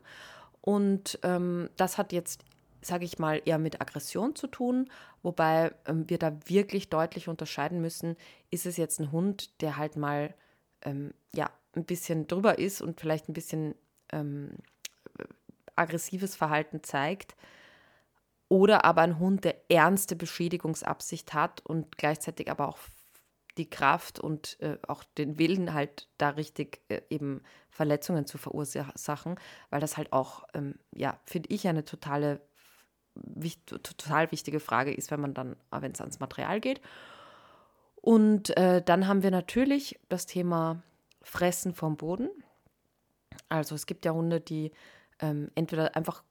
[0.60, 2.44] Und ähm, das hat jetzt,
[2.82, 4.90] sage ich mal, eher mit Aggression zu tun,
[5.24, 8.18] wobei ähm, wir da wirklich deutlich unterscheiden müssen,
[8.50, 10.34] ist es jetzt ein Hund, der halt mal
[10.82, 13.76] ähm, ja, ein bisschen drüber ist und vielleicht ein bisschen
[14.12, 14.58] ähm,
[15.78, 17.38] aggressives Verhalten zeigt,
[18.50, 22.78] oder aber ein Hund, der ernste Beschädigungsabsicht hat und gleichzeitig aber auch
[23.58, 29.40] die Kraft und äh, auch den Willen halt da richtig äh, eben Verletzungen zu verursachen,
[29.70, 32.42] weil das halt auch, ähm, ja, finde ich eine totale,
[33.16, 36.82] wicht, total wichtige Frage ist, wenn man dann, wenn es ans Material geht.
[37.96, 40.82] Und äh, dann haben wir natürlich das Thema
[41.22, 42.30] Fressen vom Boden.
[43.48, 44.72] Also es gibt ja Hunde, die
[45.20, 46.24] ähm, entweder einfach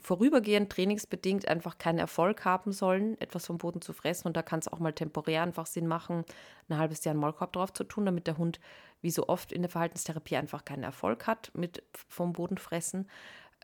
[0.00, 4.26] vorübergehend trainingsbedingt einfach keinen Erfolg haben sollen, etwas vom Boden zu fressen.
[4.26, 6.24] Und da kann es auch mal temporär einfach Sinn machen,
[6.68, 8.60] ein halbes Jahr einen Maulkorb drauf zu tun, damit der Hund,
[9.00, 13.08] wie so oft in der Verhaltenstherapie, einfach keinen Erfolg hat mit vom Boden fressen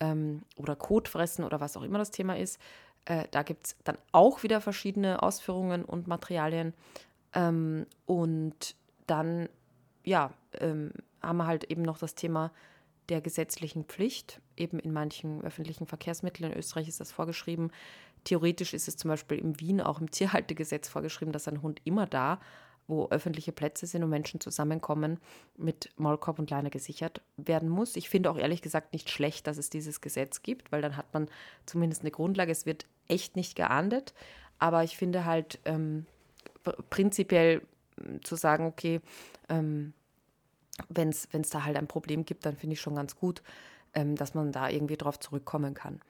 [0.00, 2.60] ähm, oder Kot fressen oder was auch immer das Thema ist.
[3.04, 6.72] Äh, da gibt es dann auch wieder verschiedene Ausführungen und Materialien.
[7.34, 9.48] Ähm, und dann
[10.04, 12.52] ja, ähm, haben wir halt eben noch das Thema
[13.12, 14.40] der gesetzlichen Pflicht.
[14.56, 17.70] Eben in manchen öffentlichen Verkehrsmitteln in Österreich ist das vorgeschrieben.
[18.24, 22.06] Theoretisch ist es zum Beispiel in Wien auch im Tierhaltegesetz vorgeschrieben, dass ein Hund immer
[22.06, 22.40] da,
[22.86, 25.18] wo öffentliche Plätze sind und Menschen zusammenkommen,
[25.58, 27.96] mit Maulkorb und Leine gesichert werden muss.
[27.96, 31.12] Ich finde auch ehrlich gesagt nicht schlecht, dass es dieses Gesetz gibt, weil dann hat
[31.12, 31.28] man
[31.66, 32.50] zumindest eine Grundlage.
[32.50, 34.14] Es wird echt nicht geahndet,
[34.58, 36.06] aber ich finde halt ähm,
[36.88, 37.60] prinzipiell
[38.22, 39.02] zu sagen, okay,
[39.50, 39.92] ähm,
[40.88, 43.42] wenn es da halt ein Problem gibt, dann finde ich schon ganz gut,
[43.94, 46.00] ähm, dass man da irgendwie drauf zurückkommen kann.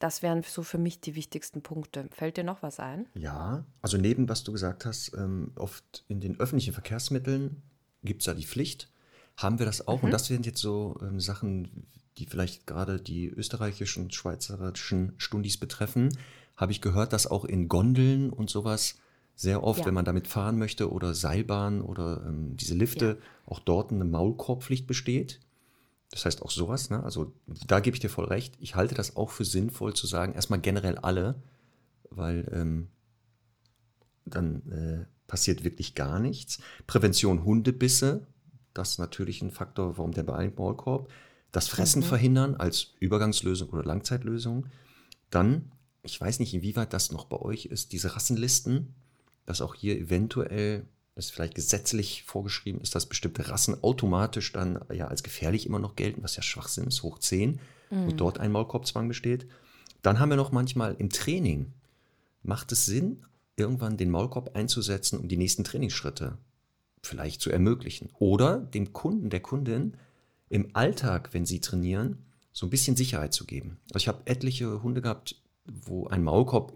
[0.00, 2.08] Das wären so für mich die wichtigsten Punkte.
[2.12, 3.06] Fällt dir noch was ein?
[3.14, 7.62] Ja, also neben was du gesagt hast, ähm, oft in den öffentlichen Verkehrsmitteln
[8.04, 8.88] gibt es ja die Pflicht.
[9.36, 9.98] Haben wir das auch?
[9.98, 10.06] Mhm.
[10.06, 16.16] Und das sind jetzt so ähm, Sachen, die vielleicht gerade die österreichischen, schweizerischen Stundis betreffen.
[16.56, 18.98] Habe ich gehört, dass auch in Gondeln und sowas
[19.38, 19.86] sehr oft, ja.
[19.86, 23.16] wenn man damit fahren möchte oder Seilbahn oder ähm, diese Lifte, ja.
[23.46, 25.38] auch dort eine Maulkorbpflicht besteht.
[26.10, 27.04] Das heißt auch sowas, ne?
[27.04, 28.56] Also da gebe ich dir voll recht.
[28.58, 31.40] Ich halte das auch für sinnvoll zu sagen, erstmal generell alle,
[32.10, 32.88] weil ähm,
[34.24, 36.58] dann äh, passiert wirklich gar nichts.
[36.88, 38.26] Prävention Hundebisse,
[38.74, 41.12] das ist natürlich ein Faktor, warum der Maulkorb.
[41.52, 42.06] Das Fressen mhm.
[42.06, 44.66] verhindern als Übergangslösung oder Langzeitlösung.
[45.30, 45.70] Dann,
[46.02, 48.94] ich weiß nicht, inwieweit das noch bei euch ist, diese Rassenlisten,
[49.48, 50.84] dass auch hier eventuell
[51.14, 55.96] es vielleicht gesetzlich vorgeschrieben ist, dass bestimmte Rassen automatisch dann ja als gefährlich immer noch
[55.96, 57.58] gelten, was ja Schwachsinn ist, hoch 10,
[57.90, 58.08] mhm.
[58.08, 59.46] und dort ein Maulkorbzwang besteht.
[60.02, 61.72] Dann haben wir noch manchmal im Training,
[62.42, 63.24] macht es Sinn,
[63.56, 66.36] irgendwann den Maulkorb einzusetzen, um die nächsten Trainingsschritte
[67.02, 68.10] vielleicht zu ermöglichen.
[68.18, 69.96] Oder dem Kunden, der Kundin
[70.50, 72.18] im Alltag, wenn sie trainieren,
[72.52, 73.78] so ein bisschen Sicherheit zu geben.
[73.94, 76.74] Also ich habe etliche Hunde gehabt, wo ein Maulkorb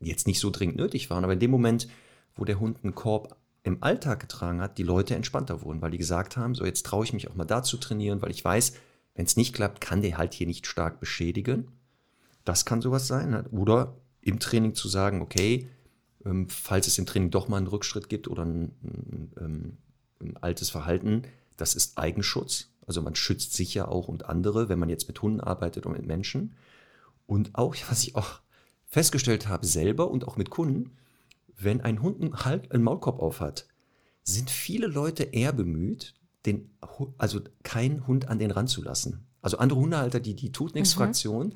[0.00, 1.88] jetzt nicht so dringend nötig waren, aber in dem Moment,
[2.34, 5.98] wo der Hund einen Korb im Alltag getragen hat, die Leute entspannter wurden, weil die
[5.98, 8.74] gesagt haben, so jetzt traue ich mich auch mal da zu trainieren, weil ich weiß,
[9.14, 11.72] wenn es nicht klappt, kann der halt hier nicht stark beschädigen.
[12.44, 13.30] Das kann sowas sein.
[13.30, 13.44] Ne?
[13.50, 15.68] Oder im Training zu sagen, okay,
[16.24, 19.78] ähm, falls es im Training doch mal einen Rückschritt gibt oder ein, ein, ähm,
[20.20, 21.22] ein altes Verhalten,
[21.56, 22.70] das ist Eigenschutz.
[22.86, 25.92] Also man schützt sich ja auch und andere, wenn man jetzt mit Hunden arbeitet und
[25.92, 26.54] mit Menschen.
[27.26, 28.40] Und auch, was ich auch
[28.88, 30.96] festgestellt habe selber und auch mit Kunden,
[31.56, 33.66] wenn ein Hund einen, halt, einen Maulkorb aufhat,
[34.22, 36.14] sind viele Leute eher bemüht,
[36.46, 36.70] den,
[37.18, 39.26] also keinen Hund an den Rand zu lassen.
[39.42, 41.54] Also andere Hundehalter, die die tut nichts Fraktion,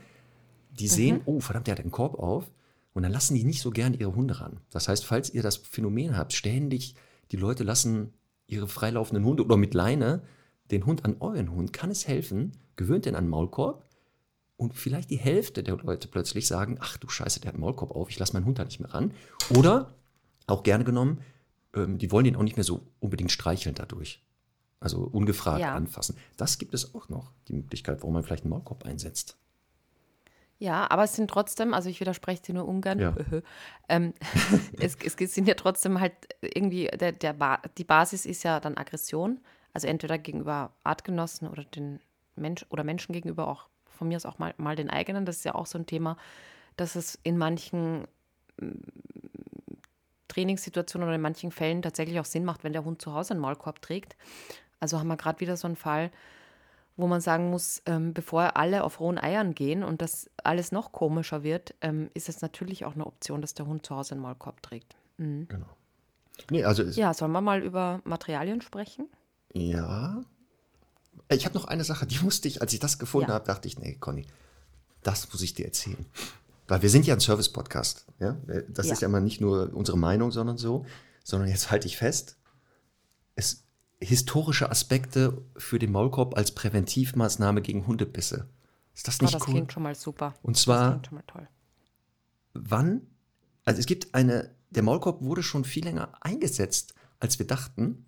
[0.71, 1.23] die sehen, mhm.
[1.27, 2.51] oh verdammt, der hat einen Korb auf
[2.95, 4.61] und dann lassen die nicht so gern ihre Hunde ran.
[4.71, 6.95] Das heißt, falls ihr das Phänomen habt, ständig
[7.31, 8.13] die Leute lassen
[8.47, 10.23] ihre freilaufenden Hunde oder mit Leine
[10.71, 13.85] den Hund an euren Hund, kann es helfen, gewöhnt den an Maulkorb
[14.63, 17.91] und vielleicht die Hälfte der Leute plötzlich sagen, ach du Scheiße, der hat einen Maulkorb
[17.91, 19.13] auf, ich lasse meinen Hund da nicht mehr ran.
[19.57, 19.93] Oder,
[20.47, 21.21] auch gerne genommen,
[21.75, 24.23] ähm, die wollen den auch nicht mehr so unbedingt streicheln dadurch.
[24.79, 25.75] Also ungefragt ja.
[25.75, 26.17] anfassen.
[26.37, 29.37] Das gibt es auch noch, die Möglichkeit, warum man vielleicht einen Maulkorb einsetzt.
[30.59, 33.17] Ja, aber es sind trotzdem, also ich widerspreche dir nur ungern, ja.
[33.89, 34.15] ähm,
[34.79, 38.77] es, es, sind ja trotzdem halt irgendwie, der, der ba die Basis ist ja dann
[38.77, 39.41] Aggression,
[39.73, 41.99] also entweder gegenüber Artgenossen oder den
[42.37, 43.72] Mensch oder Menschen gegenüber auch
[44.03, 45.25] von mir aus auch mal, mal den eigenen.
[45.25, 46.17] Das ist ja auch so ein Thema,
[46.77, 48.09] dass es in manchen
[48.61, 48.73] mm,
[50.27, 53.41] Trainingssituationen oder in manchen Fällen tatsächlich auch Sinn macht, wenn der Hund zu Hause einen
[53.41, 54.17] Maulkorb trägt.
[54.81, 56.11] Also haben wir gerade wieder so einen Fall,
[56.97, 60.91] wo man sagen muss, ähm, bevor alle auf rohen Eiern gehen und das alles noch
[60.91, 64.23] komischer wird, ähm, ist es natürlich auch eine Option, dass der Hund zu Hause einen
[64.23, 64.97] Maulkorb trägt.
[65.19, 65.47] Mhm.
[65.47, 65.69] Genau.
[66.51, 69.07] Nee, also ja, sollen wir mal über Materialien sprechen?
[69.53, 70.23] Ja,
[71.29, 73.35] ich habe noch eine Sache, die musste ich, als ich das gefunden ja.
[73.35, 74.27] habe, dachte ich, nee, Conny,
[75.03, 76.05] das muss ich dir erzählen.
[76.69, 78.07] Weil wir sind ja ein Service-Podcast.
[78.19, 78.37] Ja?
[78.47, 78.93] Äh, das ja.
[78.93, 80.87] ist ja mal nicht nur unsere Meinung, sondern so,
[81.25, 82.37] sondern jetzt halte ich fest,
[83.35, 83.65] es,
[84.01, 88.49] historische Aspekte für den Maulkorb als Präventivmaßnahme gegen Hundebisse.
[88.95, 89.47] Ist das nicht oh, das cool?
[89.47, 90.35] Das klingt schon mal super.
[90.43, 91.01] Und zwar,
[92.53, 93.03] wann,
[93.65, 98.05] also es gibt eine, der Maulkorb wurde schon viel länger eingesetzt, als wir dachten.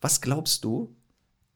[0.00, 0.95] Was glaubst du,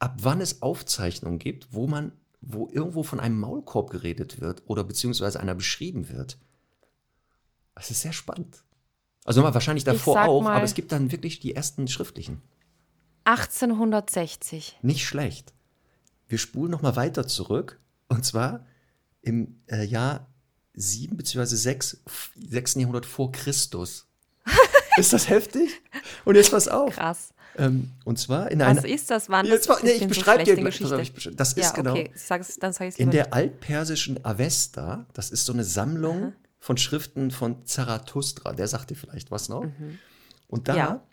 [0.00, 4.82] ab wann es Aufzeichnungen gibt, wo man, wo irgendwo von einem Maulkorb geredet wird oder
[4.82, 6.38] beziehungsweise einer beschrieben wird.
[7.76, 8.64] Das ist sehr spannend.
[9.24, 12.42] Also mal wahrscheinlich davor auch, aber es gibt dann wirklich die ersten schriftlichen.
[13.24, 14.78] 1860.
[14.82, 15.52] Nicht schlecht.
[16.26, 18.64] Wir spulen noch mal weiter zurück und zwar
[19.20, 20.26] im äh, Jahr
[20.74, 21.44] 7 bzw.
[21.44, 22.02] 6,
[22.36, 22.74] 6.
[22.76, 24.06] Jahrhundert vor Christus.
[24.96, 25.82] ist das heftig?
[26.24, 26.94] Und jetzt pass auf.
[26.94, 27.34] Krass.
[27.56, 28.82] Ähm, und zwar in einer.
[28.82, 29.28] Was ist das?
[29.28, 29.68] Wann das?
[29.82, 30.78] nee, ich beschreibe dir gleich.
[30.78, 31.34] Geschichte.
[31.34, 31.92] Das ist ja, genau.
[31.92, 32.10] Okay.
[32.14, 36.32] Sag's, dann sag in der altpersischen Avesta, das ist so eine Sammlung Aha.
[36.58, 39.64] von Schriften von Zarathustra, der sagt dir vielleicht was noch.
[39.64, 39.98] Mhm.
[40.46, 41.06] Und da ja.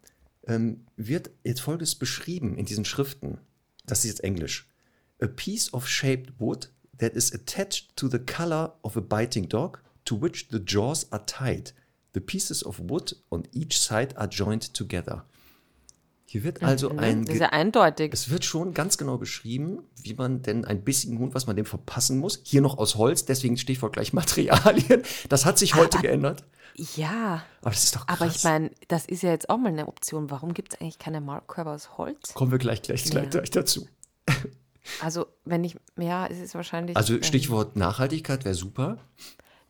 [0.48, 3.40] ähm, wird jetzt folgendes beschrieben in diesen Schriften.
[3.86, 4.70] Das ist jetzt Englisch.
[5.22, 9.82] A piece of shaped wood that is attached to the color of a biting dog,
[10.06, 11.74] to which the jaws are tied.
[12.14, 15.24] The pieces of wood on each side are joined together.
[16.30, 17.24] Hier wird also ein.
[17.24, 18.12] Das ist ja eindeutig.
[18.14, 21.66] Es wird schon ganz genau beschrieben, wie man denn ein bissigen Hund, was man dem
[21.66, 22.42] verpassen muss.
[22.44, 25.04] Hier noch aus Holz, deswegen Stichwort gleich Materialien.
[25.30, 26.44] Das hat sich heute geändert.
[26.96, 27.44] Ja.
[27.62, 28.20] Aber das ist doch krass.
[28.22, 30.30] Aber ich meine, das ist ja jetzt auch mal eine Option.
[30.30, 32.34] Warum gibt es eigentlich keine Maulkörper aus Holz?
[32.34, 33.30] Kommen wir gleich, gleich, gleich, Ja.
[33.30, 33.88] gleich dazu.
[35.02, 36.98] Also, wenn ich, ja, es ist wahrscheinlich.
[36.98, 38.98] Also ähm, Stichwort Nachhaltigkeit wäre super.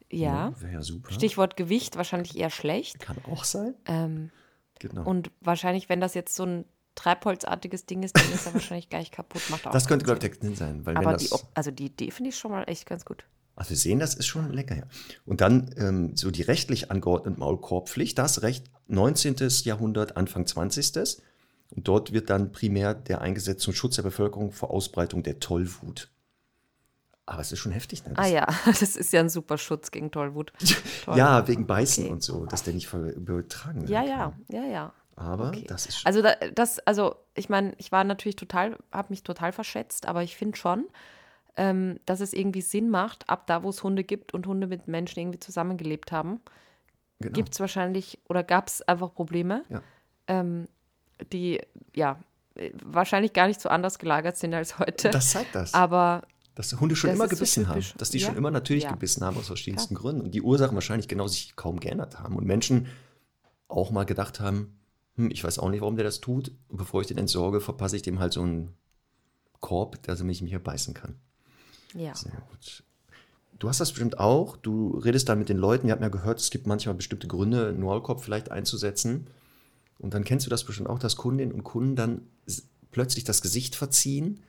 [0.09, 0.53] Ja.
[0.59, 1.11] Wäre ja super.
[1.13, 2.99] Stichwort Gewicht wahrscheinlich eher schlecht.
[2.99, 3.75] Kann auch sein.
[3.85, 4.31] Ähm,
[4.79, 5.03] Genau.
[5.03, 9.11] und wahrscheinlich, wenn das jetzt so ein Treibholzartiges Ding ist, dann ist er wahrscheinlich gleich
[9.11, 9.41] kaputt.
[9.49, 10.85] Macht auch das könnte, glaube ich, der Sinn sein.
[10.85, 13.23] Weil Aber das, die, also die Idee finde ich schon mal echt ganz gut.
[13.55, 14.83] Also wir sehen, das ist schon lecker, ja.
[15.25, 19.35] Und dann ähm, so die rechtlich angeordnete Maulkorbpflicht, das Recht 19.
[19.63, 21.17] Jahrhundert, Anfang 20.
[21.75, 26.09] Und dort wird dann primär der eingesetzt zum Schutz der Bevölkerung vor Ausbreitung der Tollwut.
[27.29, 28.13] Aber es ist schon heftig, ne?
[28.15, 30.53] Das- Ah ja, das ist ja ein super Schutz gegen Tollwut.
[31.05, 31.17] Toll.
[31.17, 32.13] Ja, wegen Beißen Okay.
[32.13, 33.89] und so, dass der nicht übertragen wird.
[33.89, 34.93] Ja, ja, ja, ja.
[35.15, 35.65] Aber Okay.
[35.67, 39.51] das ist Also da, das, also ich meine, ich war natürlich total, habe mich total
[39.51, 40.85] verschätzt, aber ich finde schon,
[41.57, 44.87] ähm, dass es irgendwie Sinn macht, ab da, wo es Hunde gibt und Hunde mit
[44.87, 46.39] Menschen irgendwie zusammengelebt haben,
[47.19, 47.33] genau.
[47.33, 49.81] gibt es wahrscheinlich oder gab es einfach Probleme, Ja.
[50.27, 50.67] ähm,
[51.33, 51.59] die
[51.95, 52.19] ja
[52.55, 55.09] äh, wahrscheinlich gar nicht so anders gelagert sind als heute.
[55.09, 55.73] Das zeigt das.
[55.73, 56.21] aber
[56.57, 57.89] dass Hunde schon das immer so gebissen typisch.
[57.91, 57.97] haben.
[57.99, 58.27] Dass die Ja.
[58.27, 58.91] schon immer natürlich Ja.
[58.91, 60.21] gebissen haben aus verschiedensten Gründen.
[60.23, 62.35] Und die Ursachen wahrscheinlich genau sich kaum geändert haben.
[62.35, 62.87] Und Menschen
[63.67, 64.79] auch mal gedacht haben,
[65.17, 66.51] hm, ich weiß auch nicht, warum der das tut.
[66.67, 68.73] Und bevor ich den entsorge, verpasse ich dem halt so einen
[69.59, 71.15] Korb, dass er mich hier beißen kann.
[71.93, 72.15] ja.
[72.15, 72.83] Sehr gut.
[73.59, 74.55] Du hast das bestimmt auch.
[74.57, 75.87] Du redest dann mit den Leuten.
[75.87, 79.27] Wir haben ja gehört, es gibt manchmal bestimmte Gründe, einen Maulkorb vielleicht einzusetzen.
[79.99, 82.21] Und dann kennst du das bestimmt auch, dass Kundinnen und Kunden dann
[82.91, 84.41] plötzlich das Gesicht verziehen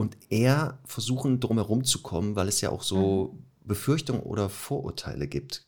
[0.00, 5.66] und eher versuchen, drumherum zu kommen, weil es ja auch so Befürchtungen oder Vorurteile gibt.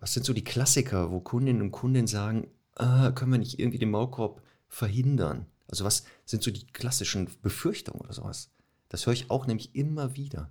[0.00, 3.78] Was sind so die Klassiker, wo Kundinnen und Kunden sagen, ah, können wir nicht irgendwie
[3.78, 5.46] den Maulkorb verhindern?
[5.66, 8.50] Also was sind so die klassischen Befürchtungen oder sowas?
[8.90, 10.50] Das höre ich auch nämlich immer wieder.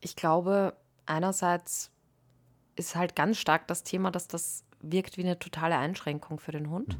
[0.00, 0.72] Ich glaube,
[1.04, 1.90] einerseits
[2.76, 6.70] ist halt ganz stark das Thema, dass das wirkt wie eine totale Einschränkung für den
[6.70, 6.96] Hund.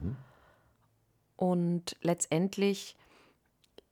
[1.37, 2.97] Und letztendlich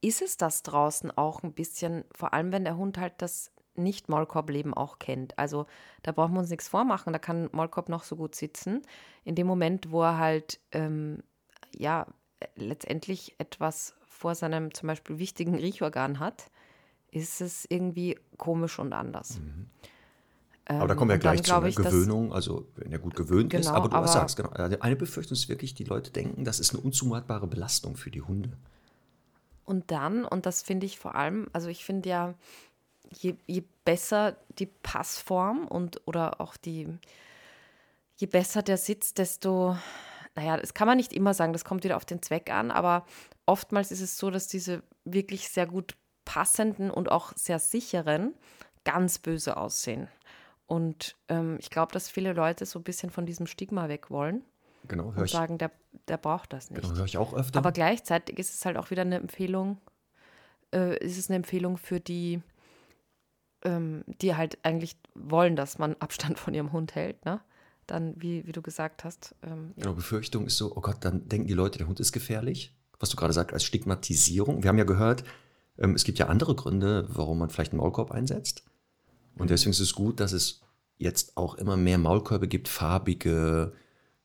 [0.00, 4.74] ist es das draußen auch ein bisschen, vor allem wenn der Hund halt das Nicht-Maulkorb-Leben
[4.74, 5.38] auch kennt.
[5.38, 5.66] Also
[6.02, 8.82] da brauchen wir uns nichts vormachen, da kann Maulkorb noch so gut sitzen.
[9.24, 11.22] In dem Moment, wo er halt, ähm,
[11.76, 12.06] ja,
[12.56, 16.50] letztendlich etwas vor seinem zum Beispiel wichtigen Riechorgan hat,
[17.10, 19.40] ist es irgendwie komisch und anders.
[20.66, 21.70] Aber da Ähm, kommen wir dann gleich zu ne?
[21.70, 23.66] dass- Gewöhnung, also wenn er gut gewöhnt ist.
[23.66, 26.60] Genau, Aber du aber- sagst, genau, also eine Befürchtung ist wirklich, die Leute denken, das
[26.60, 28.56] ist eine unzumutbare Belastung für die Hunde.
[29.68, 32.34] Und dann, und das finde ich vor allem, also ich finde ja,
[33.10, 36.88] je, je besser die Passform und oder auch die,
[38.16, 39.76] je besser der Sitz, desto,
[40.34, 43.04] naja, das kann man nicht immer sagen, das kommt wieder auf den Zweck an, aber
[43.44, 48.32] oftmals ist es so, dass diese wirklich sehr gut passenden und auch sehr sicheren
[48.84, 50.08] ganz böse aussehen.
[50.66, 54.46] Und ähm, ich glaube, dass viele Leute so ein bisschen von diesem Stigma weg wollen
[54.86, 55.70] Genau, höre und ich, sagen, der,
[56.06, 56.82] der braucht das nicht.
[56.82, 57.58] genau, hör ich auch öfter.
[57.58, 59.78] Aber gleichzeitig ist es halt auch wieder eine Empfehlung,
[60.74, 62.42] äh, ist es eine Empfehlung für die,
[63.64, 67.40] ähm, die halt eigentlich wollen, dass man Abstand von ihrem Hund hält, ne?
[67.86, 69.84] Dann, wie, wie du gesagt hast, ähm, ja.
[69.84, 72.74] Genau, Befürchtung ist so, oh Gott, dann denken die Leute, der Hund ist gefährlich.
[73.00, 74.62] Was du gerade sagst, als Stigmatisierung.
[74.62, 75.24] Wir haben ja gehört,
[75.78, 78.64] ähm, es gibt ja andere Gründe, warum man vielleicht einen Maulkorb einsetzt.
[79.38, 80.60] Und deswegen ist es gut, dass es
[80.98, 83.72] jetzt auch immer mehr Maulkörbe gibt, farbige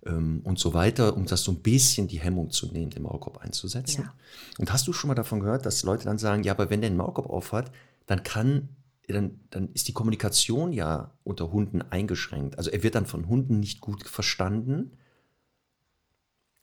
[0.05, 3.39] ähm, und so weiter, um das so ein bisschen die Hemmung zu nehmen, den Maulkorb
[3.39, 4.03] einzusetzen.
[4.03, 4.13] Ja.
[4.57, 6.89] Und hast du schon mal davon gehört, dass Leute dann sagen, ja, aber wenn der
[6.89, 7.71] einen Maulkorb aufhat,
[8.05, 8.69] dann kann,
[9.07, 12.57] dann, dann ist die Kommunikation ja unter Hunden eingeschränkt.
[12.57, 14.91] Also er wird dann von Hunden nicht gut verstanden.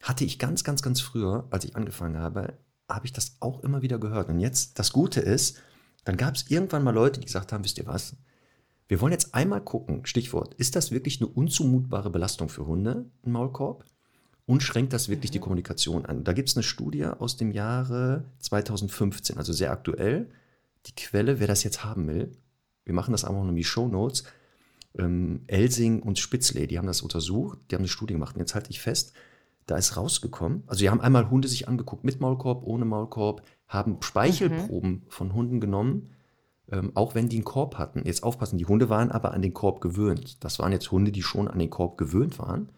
[0.01, 2.53] Hatte ich ganz, ganz, ganz früher, als ich angefangen habe,
[2.89, 4.29] habe ich das auch immer wieder gehört.
[4.29, 5.61] Und jetzt, das Gute ist,
[6.03, 8.15] dann gab es irgendwann mal Leute, die gesagt haben, wisst ihr was,
[8.91, 13.31] wir wollen jetzt einmal gucken, Stichwort, ist das wirklich eine unzumutbare Belastung für Hunde, ein
[13.31, 13.85] Maulkorb?
[14.45, 16.25] Und schränkt das wirklich die Kommunikation an?
[16.25, 20.29] Da gibt es eine Studie aus dem Jahre 2015, also sehr aktuell.
[20.87, 22.33] Die Quelle, wer das jetzt haben will,
[22.83, 24.25] wir machen das einfach noch in die Show Notes.
[24.99, 28.35] Ähm, Elsing und Spitzley, die haben das untersucht, die haben eine Studie gemacht.
[28.35, 29.13] Und jetzt halte ich fest,
[29.67, 34.01] da ist rausgekommen, also die haben einmal Hunde sich angeguckt mit Maulkorb, ohne Maulkorb, haben
[34.01, 36.09] Speichelproben von Hunden genommen,
[36.71, 38.03] ähm, auch wenn die einen Korb hatten.
[38.05, 40.43] Jetzt aufpassen, die Hunde waren aber an den Korb gewöhnt.
[40.43, 42.69] Das waren jetzt Hunde, die schon an den Korb gewöhnt waren.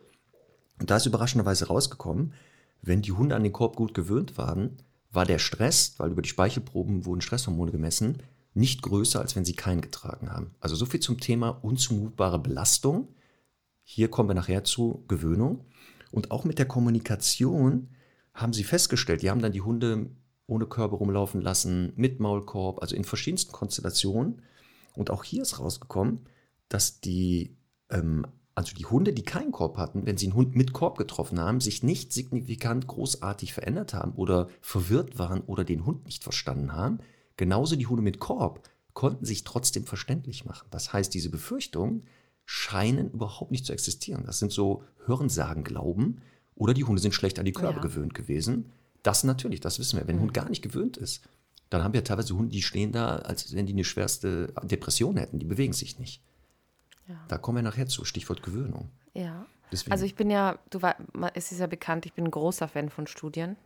[0.79, 2.33] Und da ist überraschenderweise rausgekommen,
[2.81, 4.77] wenn die Hunde an den Korb gut gewöhnt waren,
[5.11, 8.17] war der Stress, weil über die Speichelproben wurden Stresshormone gemessen,
[8.55, 10.51] nicht größer, als wenn sie keinen getragen haben.
[10.59, 13.07] Also so viel zum Thema unzumutbare Belastung.
[13.83, 15.65] Hier kommen wir nachher zu Gewöhnung.
[16.11, 17.89] Und auch mit der Kommunikation
[18.33, 20.09] haben sie festgestellt, die haben dann die Hunde
[20.47, 24.41] ohne Körbe rumlaufen lassen, mit Maulkorb, also in verschiedensten Konstellationen.
[24.93, 26.21] Und auch hier ist rausgekommen,
[26.69, 27.55] dass die,
[27.89, 28.25] ähm,
[28.55, 31.61] also die Hunde, die keinen Korb hatten, wenn sie einen Hund mit Korb getroffen haben,
[31.61, 36.99] sich nicht signifikant großartig verändert haben oder verwirrt waren oder den Hund nicht verstanden haben.
[37.37, 40.67] Genauso die Hunde mit Korb konnten sich trotzdem verständlich machen.
[40.69, 42.03] Das heißt, diese Befürchtungen
[42.45, 44.23] scheinen überhaupt nicht zu existieren.
[44.25, 46.21] Das sind so Hörensagen, Glauben
[46.55, 47.81] oder die Hunde sind schlecht an die Körbe ja.
[47.81, 48.71] gewöhnt gewesen.
[49.03, 50.07] Das natürlich, das wissen wir.
[50.07, 51.23] Wenn ein Hund gar nicht gewöhnt ist,
[51.69, 55.39] dann haben wir teilweise Hunde, die stehen da, als wenn die eine schwerste Depression hätten.
[55.39, 56.21] Die bewegen sich nicht.
[57.07, 57.15] Ja.
[57.27, 58.05] Da kommen wir nachher zu.
[58.05, 58.89] Stichwort Gewöhnung.
[59.13, 59.45] Ja.
[59.71, 59.91] Deswegen.
[59.91, 60.79] Also ich bin ja, du
[61.33, 63.57] es ist ja bekannt, ich bin ein großer Fan von Studien.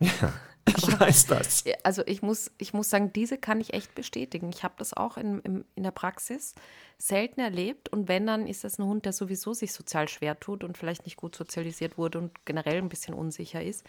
[0.70, 1.64] Ja, ich weiß das.
[1.82, 4.50] Also ich muss, ich muss sagen, diese kann ich echt bestätigen.
[4.50, 6.54] Ich habe das auch in, in, in der Praxis
[6.98, 10.64] selten erlebt und wenn, dann ist das ein Hund, der sowieso sich sozial schwer tut
[10.64, 13.82] und vielleicht nicht gut sozialisiert wurde und generell ein bisschen unsicher ist,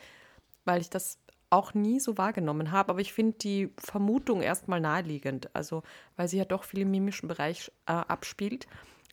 [0.64, 1.18] weil ich das
[1.50, 2.90] auch nie so wahrgenommen habe.
[2.90, 5.84] Aber ich finde die Vermutung erstmal naheliegend, also
[6.16, 8.68] weil sie ja doch viel im mimischen Bereich äh, abspielt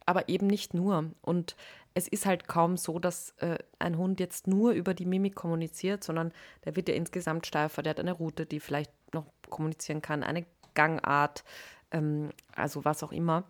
[0.07, 1.11] aber eben nicht nur.
[1.21, 1.57] Und
[1.95, 6.05] es ist halt kaum so, dass äh, ein Hund jetzt nur über die Mimik kommuniziert,
[6.05, 6.33] sondern
[6.65, 7.83] der wird ja insgesamt steifer.
[7.83, 11.45] Der hat eine Route, die vielleicht noch kommunizieren kann, eine Gangart,
[11.91, 13.45] ähm, also was auch immer.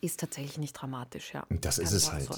[0.00, 1.46] Ist tatsächlich nicht dramatisch, ja.
[1.60, 2.28] Das ist es halt.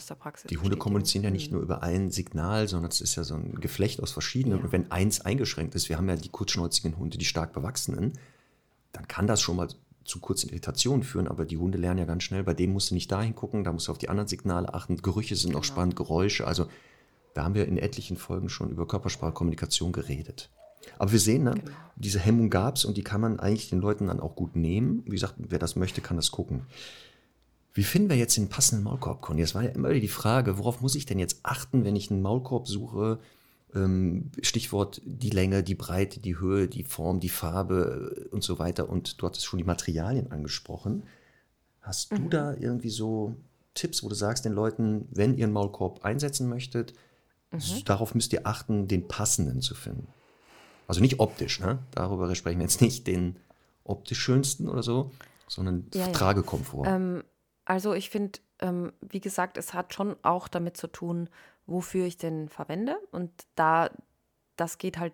[0.51, 1.57] die Hunde kommunizieren ja nicht mhm.
[1.57, 4.59] nur über ein Signal, sondern es ist ja so ein Geflecht aus verschiedenen.
[4.59, 4.65] Ja.
[4.65, 8.13] Und wenn eins eingeschränkt ist, wir haben ja die kurzschnäuzigen Hunde, die stark bewachsenen,
[8.93, 9.69] dann kann das schon mal
[10.05, 12.95] zu kurzen Irritationen führen, aber die Hunde lernen ja ganz schnell, bei dem musst du
[12.95, 14.97] nicht dahin gucken, da musst du auf die anderen Signale achten.
[14.99, 15.61] Gerüche sind genau.
[15.61, 16.47] auch spannend, Geräusche.
[16.47, 16.69] Also
[17.35, 20.51] da haben wir in etlichen Folgen schon über Körpersprachkommunikation geredet.
[20.99, 21.71] Aber wir sehen, ne, genau.
[21.97, 25.03] diese Hemmung gab es und die kann man eigentlich den Leuten dann auch gut nehmen.
[25.05, 26.63] Wie gesagt, wer das möchte, kann das gucken.
[27.77, 29.43] Wie finden wir jetzt den passenden Maulkorb, Conny?
[29.43, 32.23] Das war ja immer die Frage, worauf muss ich denn jetzt achten, wenn ich einen
[32.23, 33.19] Maulkorb suche,
[33.75, 38.59] ähm, Stichwort die Länge, die Breite, die Höhe, die Form, die Farbe äh, und so
[38.59, 38.89] weiter.
[38.89, 41.03] Und du hattest schon die Materialien angesprochen.
[41.83, 42.17] Hast mhm.
[42.17, 43.37] du da irgendwie so
[43.75, 46.95] Tipps, wo du sagst den Leuten, wenn ihr einen Maulkorb einsetzen möchtet,
[47.53, 47.85] mhm.
[47.85, 50.09] darauf müsst ihr achten, den passenden zu finden?
[50.89, 51.81] Also nicht optisch, ne?
[51.91, 53.37] darüber sprechen wir jetzt nicht den
[53.85, 55.11] optisch schönsten oder so,
[55.47, 56.87] sondern ja, Tragekomfort.
[56.87, 56.97] Ja.
[56.97, 57.23] Ähm,
[57.67, 61.29] also ich finde, ähm, wie gesagt, es hat schon auch damit zu tun,
[61.67, 62.97] wofür ich den verwende.
[63.11, 63.91] Und da,
[64.57, 65.13] das geht halt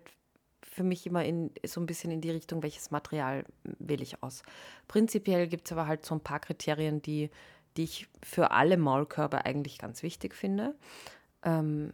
[0.61, 4.43] für mich immer in, so ein bisschen in die Richtung, welches Material wähle ich aus.
[4.87, 7.31] Prinzipiell gibt es aber halt so ein paar Kriterien, die,
[7.75, 10.75] die ich für alle Maulkörbe eigentlich ganz wichtig finde.
[11.43, 11.91] Ähm,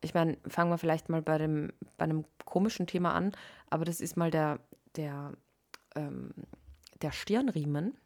[0.00, 3.32] ich meine, fangen wir vielleicht mal bei, dem, bei einem komischen Thema an,
[3.68, 4.60] aber das ist mal der,
[4.94, 5.32] der,
[5.96, 6.30] ähm,
[7.02, 7.96] der Stirnriemen,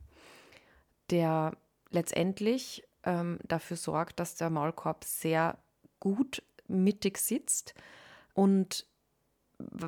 [1.10, 1.52] der
[1.92, 5.58] letztendlich ähm, dafür sorgt, dass der Maulkorb sehr
[6.00, 7.74] gut mittig sitzt
[8.34, 8.86] und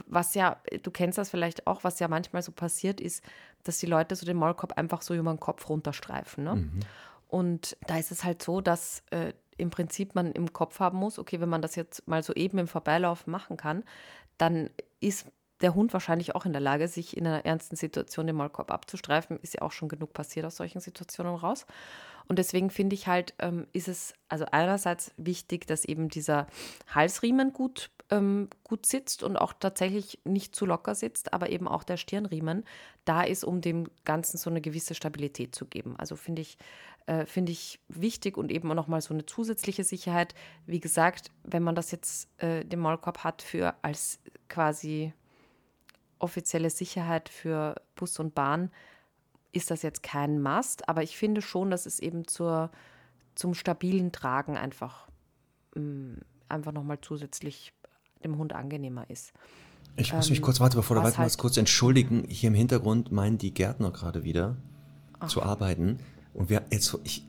[0.07, 3.25] was ja, du kennst das vielleicht auch, was ja manchmal so passiert ist,
[3.65, 6.45] dass die Leute so den Maulkorb einfach so über den Kopf runterstreifen.
[6.45, 6.55] Ne?
[6.57, 6.81] Mhm.
[7.29, 11.19] Und da ist es halt so, dass äh, im Prinzip man im Kopf haben muss,
[11.19, 13.85] okay, wenn man das jetzt mal so eben im Vorbeilaufen machen kann,
[14.39, 15.27] dann ist
[15.65, 19.39] der Hund wahrscheinlich auch in der Lage, sich in einer ernsten Situation den Maulkorb abzustreifen.
[19.41, 21.67] Ist ja auch schon genug passiert aus solchen Situationen raus.
[22.29, 26.47] Und deswegen finde ich halt, ähm, ist es also einerseits wichtig, dass eben dieser
[26.95, 31.83] Halsriemen gut, ähm, gut sitzt und auch tatsächlich nicht zu locker sitzt, aber eben auch
[31.83, 32.65] der Stirnriemen
[33.07, 35.97] da ist, um dem Ganzen so eine gewisse Stabilität zu geben.
[35.97, 36.59] Also finde ich,
[37.07, 40.35] äh, finde ich wichtig und eben auch nochmal so eine zusätzliche Sicherheit.
[40.67, 45.13] Wie gesagt, wenn man das jetzt äh, den Maulkorb hat für als quasi
[46.25, 48.71] offizielle Sicherheit für Bus und Bahn,
[49.53, 52.71] ist das jetzt kein Must, aber ich finde schon, dass es eben zur,
[53.35, 55.07] zum stabilen Tragen einfach,
[55.77, 56.15] mm,
[56.49, 57.73] einfach nochmal zusätzlich
[58.25, 59.33] dem Hund angenehmer ist.
[59.97, 62.25] Ich muss ähm, mich kurz, warte, bevor du weitermachst, halt, kurz entschuldigen.
[62.29, 64.57] Hier im Hintergrund meinen die Gärtner gerade wieder
[65.21, 65.29] Ach.
[65.29, 66.01] zu arbeiten.
[66.33, 67.23] Und wir jetzt, ich,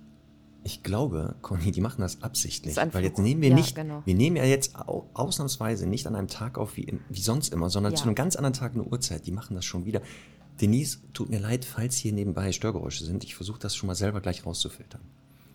[0.66, 2.74] ich glaube, Conny, die machen das absichtlich.
[2.74, 4.02] Das weil jetzt nehmen wir ja, nicht, genau.
[4.04, 7.94] wir nehmen ja jetzt ausnahmsweise nicht an einem Tag auf wie, wie sonst immer, sondern
[7.94, 7.98] ja.
[7.98, 9.28] zu einem ganz anderen Tag eine Uhrzeit.
[9.28, 10.02] Die machen das schon wieder.
[10.60, 13.24] Denise, tut mir leid, falls hier nebenbei Störgeräusche sind.
[13.24, 15.02] Ich versuche das schon mal selber gleich rauszufiltern.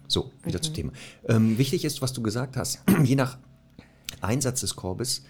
[0.07, 0.63] So, wieder mhm.
[0.63, 0.93] zum Thema.
[1.27, 2.79] Ähm, wichtig ist, was du gesagt hast.
[3.03, 3.37] Je nach
[4.21, 5.25] Einsatz des Korbes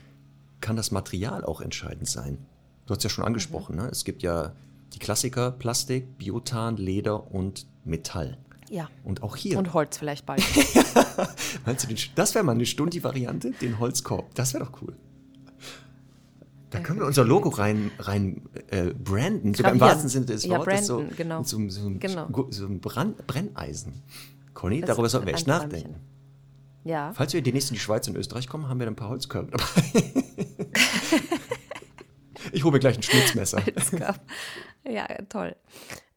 [0.60, 2.36] kann das Material auch entscheidend sein.
[2.84, 3.82] Du hast ja schon angesprochen, mhm.
[3.82, 3.88] ne?
[3.88, 4.52] es gibt ja
[4.92, 8.36] die Klassiker Plastik, Biotan, Leder und Metall.
[8.70, 8.88] Ja.
[9.02, 9.58] Und auch hier.
[9.58, 10.42] Und Holz vielleicht bald.
[11.66, 14.32] Meinst du, den, das wäre mal eine Stundi-Variante, den Holzkorb.
[14.34, 14.96] Das wäre doch cool.
[16.70, 20.88] Da können wir unser Logo rein, rein äh, branden, sogar im wahrsten Sinne des Wortes.
[20.88, 21.38] Ja, branden, so, genau.
[21.40, 22.46] Mit so, so, genau.
[22.50, 24.04] so einem Brand, Brenneisen.
[24.54, 25.96] Conny, darüber sollten wir echt nachdenken.
[26.84, 27.12] Ja.
[27.12, 29.50] Falls wir demnächst in die Schweiz und Österreich kommen, haben wir dann ein paar Holzkörbe
[29.50, 30.12] dabei.
[32.52, 33.62] ich hole mir gleich ein Schnitzmesser.
[34.88, 35.56] ja, toll.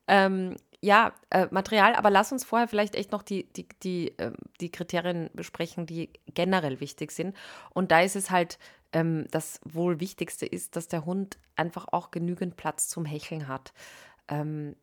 [0.07, 4.33] Ähm, ja, äh, Material, aber lass uns vorher vielleicht echt noch die, die, die, äh,
[4.59, 7.37] die Kriterien besprechen, die generell wichtig sind.
[7.69, 8.59] Und da ist es halt,
[8.91, 13.71] ähm, das wohl Wichtigste ist, dass der Hund einfach auch genügend Platz zum Hecheln hat.
[14.27, 14.75] Ähm,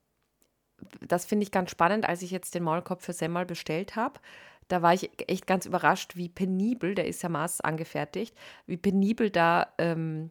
[1.07, 4.21] das finde ich ganz spannend, als ich jetzt den Maulkorb für Semmel bestellt habe.
[4.69, 8.35] Da war ich echt ganz überrascht, wie penibel, der ist ja Maß angefertigt,
[8.65, 10.31] wie penibel da ähm,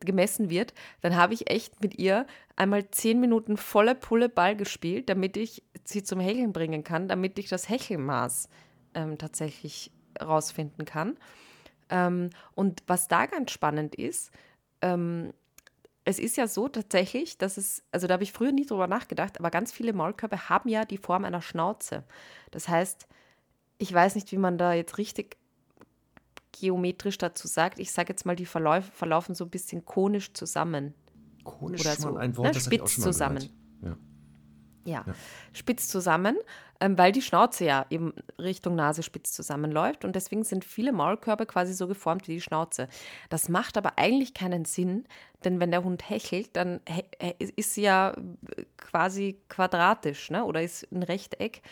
[0.00, 2.26] gemessen wird, dann habe ich echt mit ihr
[2.56, 7.38] einmal zehn Minuten volle Pulle Ball gespielt, damit ich sie zum Hecheln bringen kann, damit
[7.38, 8.48] ich das Hechelmaß
[8.94, 11.16] ähm, tatsächlich rausfinden kann.
[11.90, 14.30] Ähm, und was da ganz spannend ist,
[14.82, 15.32] ähm,
[16.04, 19.38] es ist ja so tatsächlich, dass es, also da habe ich früher nie drüber nachgedacht,
[19.38, 22.04] aber ganz viele Maulkörbe haben ja die Form einer Schnauze.
[22.50, 23.06] Das heißt,
[23.78, 25.36] ich weiß nicht, wie man da jetzt richtig
[26.58, 27.78] geometrisch dazu sagt.
[27.78, 30.94] Ich sage jetzt mal, die verlauf, verlaufen so ein bisschen konisch zusammen.
[31.44, 32.16] Konisch Oder so.
[32.16, 32.60] ein Wort, ne?
[32.60, 33.42] Spitz zusammen.
[33.82, 33.88] Ja.
[33.88, 33.96] Ja.
[34.86, 35.14] Ja.
[35.54, 36.36] spitz zusammen,
[36.78, 41.46] ähm, weil die Schnauze ja eben Richtung Nase spitz zusammenläuft und deswegen sind viele Maulkörbe
[41.46, 42.88] quasi so geformt wie die Schnauze.
[43.30, 45.04] Das macht aber eigentlich keinen Sinn,
[45.42, 47.02] denn wenn der Hund hechelt, dann he
[47.56, 48.14] ist sie ja
[48.76, 50.44] quasi quadratisch ne?
[50.44, 51.62] oder ist ein Rechteck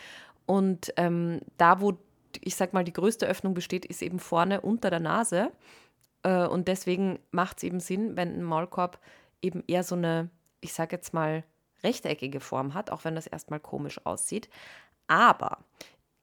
[0.47, 1.93] und ähm, da, wo
[2.41, 5.51] ich sag mal, die größte Öffnung besteht, ist eben vorne unter der Nase.
[6.23, 8.99] Äh, und deswegen macht es eben Sinn, wenn ein Maulkorb
[9.41, 10.29] eben eher so eine,
[10.61, 11.43] ich sag jetzt mal,
[11.83, 14.49] rechteckige Form hat, auch wenn das erstmal komisch aussieht.
[15.07, 15.57] Aber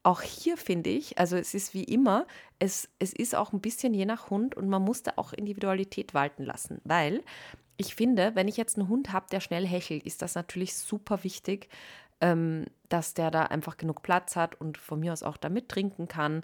[0.03, 2.27] auch hier finde ich, also es ist wie immer,
[2.59, 6.15] es, es ist auch ein bisschen je nach Hund und man muss da auch Individualität
[6.15, 7.23] walten lassen, weil
[7.77, 11.25] ich finde, wenn ich jetzt einen Hund habe, der schnell hechelt, ist das natürlich super
[11.25, 11.69] wichtig,
[12.21, 16.07] ähm, dass der da einfach genug Platz hat und von mir aus auch damit trinken
[16.07, 16.43] kann.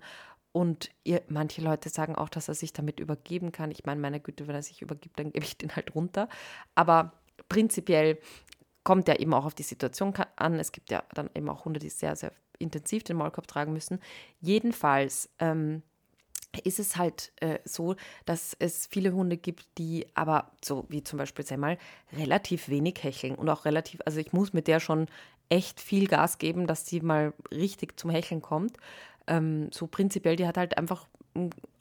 [0.52, 3.70] Und ihr, manche Leute sagen auch, dass er sich damit übergeben kann.
[3.70, 6.30] Ich meine, meine Güte, wenn er sich übergibt, dann gebe ich den halt runter.
[6.74, 7.12] Aber
[7.50, 8.18] prinzipiell
[8.82, 10.58] kommt ja eben auch auf die Situation an.
[10.58, 14.00] Es gibt ja dann eben auch Hunde, die sehr, sehr intensiv den Maulkorb tragen müssen.
[14.40, 15.82] Jedenfalls ähm,
[16.64, 21.18] ist es halt äh, so, dass es viele Hunde gibt, die aber, so wie zum
[21.18, 21.78] Beispiel Semmel,
[22.12, 25.06] relativ wenig hecheln und auch relativ, also ich muss mit der schon
[25.48, 28.76] echt viel Gas geben, dass sie mal richtig zum Hecheln kommt.
[29.26, 31.06] Ähm, so prinzipiell, die hat halt einfach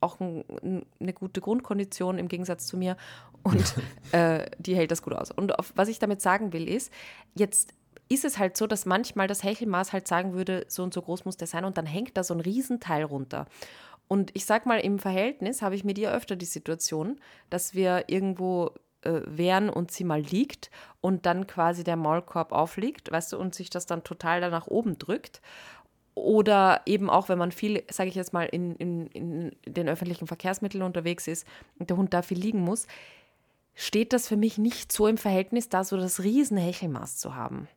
[0.01, 2.97] auch ein, eine gute Grundkondition im Gegensatz zu mir
[3.43, 3.75] und
[4.11, 5.31] äh, die hält das gut aus.
[5.31, 6.91] Und auf, was ich damit sagen will, ist,
[7.35, 7.73] jetzt
[8.09, 11.25] ist es halt so, dass manchmal das Hechelmaß halt sagen würde, so und so groß
[11.25, 13.45] muss der sein und dann hängt da so ein Riesenteil runter.
[14.07, 18.05] Und ich sag mal, im Verhältnis habe ich mit ihr öfter die Situation, dass wir
[18.07, 20.69] irgendwo äh, wären und sie mal liegt
[21.01, 24.67] und dann quasi der Maulkorb aufliegt, weißt du, und sich das dann total da nach
[24.67, 25.41] oben drückt.
[26.13, 30.27] Oder eben auch, wenn man viel, sage ich jetzt mal, in, in, in den öffentlichen
[30.27, 31.45] Verkehrsmitteln unterwegs ist
[31.77, 32.87] und der Hund da viel liegen muss,
[33.75, 37.67] steht das für mich nicht so im Verhältnis, da so das Riesenhechelmaß zu haben.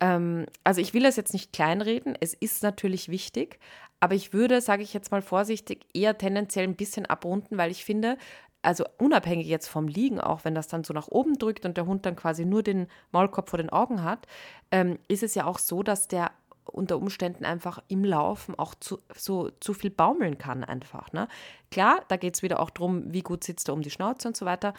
[0.00, 3.58] Ähm, also ich will das jetzt nicht kleinreden, es ist natürlich wichtig,
[4.00, 7.84] aber ich würde, sage ich jetzt mal vorsichtig, eher tendenziell ein bisschen abrunden, weil ich
[7.84, 8.16] finde,
[8.62, 11.86] also unabhängig jetzt vom Liegen, auch wenn das dann so nach oben drückt und der
[11.86, 14.26] Hund dann quasi nur den Maulkorb vor den Augen hat,
[14.70, 16.32] ähm, ist es ja auch so, dass der
[16.64, 21.12] unter Umständen einfach im Laufen auch zu, so zu viel baumeln kann einfach.
[21.12, 21.28] Ne?
[21.70, 24.36] Klar, da geht es wieder auch darum, wie gut sitzt er um die Schnauze und
[24.36, 24.74] so weiter.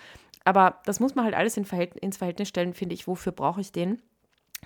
[0.50, 3.62] Aber das muss man halt alles in Verhältnis, ins Verhältnis stellen, finde ich, wofür brauche
[3.62, 4.02] ich den?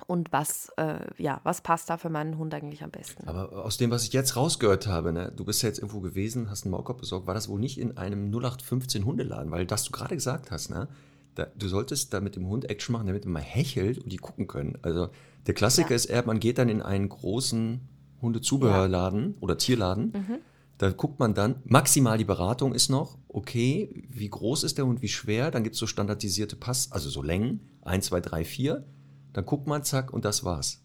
[0.07, 3.27] Und was, äh, ja, was passt da für meinen Hund eigentlich am besten?
[3.27, 6.49] Aber aus dem, was ich jetzt rausgehört habe, ne, du bist ja jetzt irgendwo gewesen,
[6.49, 9.91] hast einen Maulkorb besorgt, war das wohl nicht in einem 0815 Hundeladen, weil das du
[9.91, 10.87] gerade gesagt hast, ne?
[11.35, 14.17] Da, du solltest da mit dem Hund Action machen, damit er mal hechelt und die
[14.17, 14.77] gucken können.
[14.83, 15.09] Also
[15.47, 15.95] der Klassiker ja.
[15.97, 17.81] ist eher, man geht dann in einen großen
[18.21, 19.37] Hundezubehörladen ja.
[19.41, 20.13] oder Tierladen.
[20.15, 20.37] Mhm.
[20.77, 25.01] Da guckt man dann, maximal die Beratung ist noch, okay, wie groß ist der Hund,
[25.01, 28.85] wie schwer, dann gibt es so standardisierte Pass, also so Längen, 1, 2, 3, 4.
[29.33, 30.83] Dann guckt man, zack, und das war's.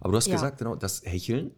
[0.00, 0.34] Aber du hast ja.
[0.34, 1.50] gesagt, genau, das Hecheln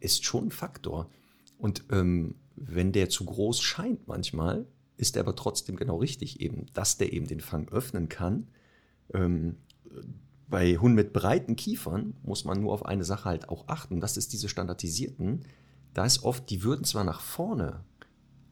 [0.00, 1.10] ist schon ein Faktor.
[1.58, 4.66] Und ähm, wenn der zu groß scheint manchmal,
[4.96, 8.48] ist er aber trotzdem genau richtig eben, dass der eben den Fang öffnen kann.
[9.14, 9.56] Ähm,
[10.48, 14.00] bei Hunden mit breiten Kiefern muss man nur auf eine Sache halt auch achten.
[14.00, 15.44] Das ist diese standardisierten.
[15.94, 17.80] Da ist oft, die würden zwar nach vorne,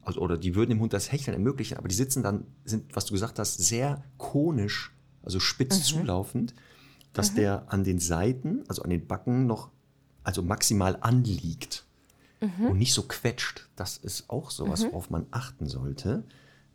[0.02, 3.06] also, oder die würden dem Hund das Hecheln ermöglichen, aber die sitzen dann, sind, was
[3.06, 5.82] du gesagt hast, sehr konisch, also spitz mhm.
[5.82, 6.54] zulaufend
[7.16, 7.36] dass mhm.
[7.36, 9.70] der an den Seiten, also an den Backen noch,
[10.22, 11.84] also maximal anliegt
[12.40, 12.66] mhm.
[12.66, 13.68] und nicht so quetscht.
[13.76, 14.88] Das ist auch sowas, mhm.
[14.88, 16.24] worauf man achten sollte.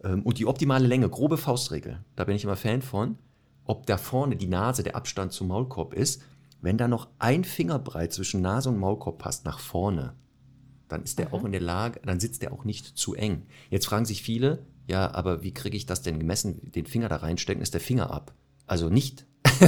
[0.04, 3.18] Ähm, und die optimale Länge, grobe Faustregel, da bin ich immer Fan von,
[3.66, 6.24] ob da vorne die Nase der Abstand zum Maulkorb ist.
[6.62, 10.14] Wenn da noch ein Fingerbreit zwischen Nase und Maulkorb passt nach vorne,
[10.92, 11.34] dann ist der mhm.
[11.34, 13.46] auch in der Lage, dann sitzt der auch nicht zu eng.
[13.70, 16.72] Jetzt fragen sich viele, ja, aber wie kriege ich das denn gemessen?
[16.72, 18.34] Den Finger da reinstecken, ist der Finger ab.
[18.68, 19.26] Also nicht.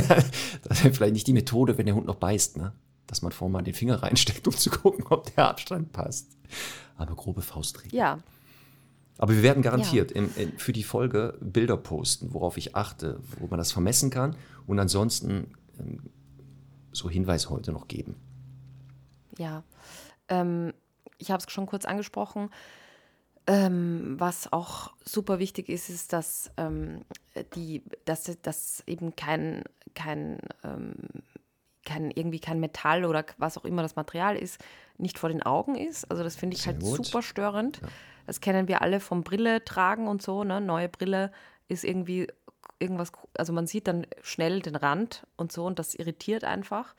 [0.63, 2.73] das ist vielleicht nicht die Methode, wenn der Hund noch beißt, ne?
[3.07, 6.37] Dass man vorne mal den Finger reinsteckt, um zu gucken, ob der Abstand passt.
[6.97, 7.97] Aber grobe Faustregel.
[7.97, 8.19] Ja.
[9.17, 10.17] Aber wir werden garantiert ja.
[10.17, 14.35] im, in, für die Folge Bilder posten, worauf ich achte, wo man das vermessen kann
[14.65, 15.99] und ansonsten ähm,
[16.91, 18.15] so Hinweise heute noch geben.
[19.37, 19.63] Ja,
[20.27, 20.73] ähm,
[21.23, 22.49] ich habe es schon kurz angesprochen.
[23.45, 27.01] Ähm, was auch super wichtig ist, ist, dass, ähm,
[27.55, 29.63] die, dass, dass eben kein,
[29.95, 30.95] kein, ähm,
[31.85, 34.63] kein, irgendwie kein Metall oder was auch immer das Material ist,
[34.97, 36.09] nicht vor den Augen ist.
[36.09, 37.05] Also das finde ich Sehr halt gut.
[37.05, 37.81] super störend.
[37.81, 37.87] Ja.
[38.27, 40.45] Das kennen wir alle vom Brille tragen und so.
[40.45, 40.61] Ne?
[40.61, 41.31] Neue Brille
[41.67, 42.27] ist irgendwie
[42.79, 46.95] irgendwas, also man sieht dann schnell den Rand und so und das irritiert einfach.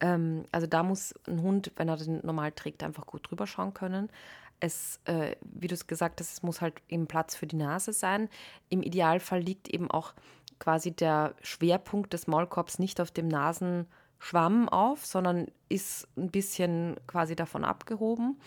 [0.00, 3.74] Ähm, also da muss ein Hund, wenn er den normal trägt, einfach gut drüber schauen
[3.74, 4.10] können.
[4.58, 7.92] Es, äh, wie du es gesagt hast, es muss halt eben Platz für die Nase
[7.92, 8.28] sein.
[8.68, 10.12] Im Idealfall liegt eben auch
[10.58, 17.34] quasi der Schwerpunkt des Maulkorbs nicht auf dem Nasenschwamm auf, sondern ist ein bisschen quasi
[17.34, 18.38] davon abgehoben.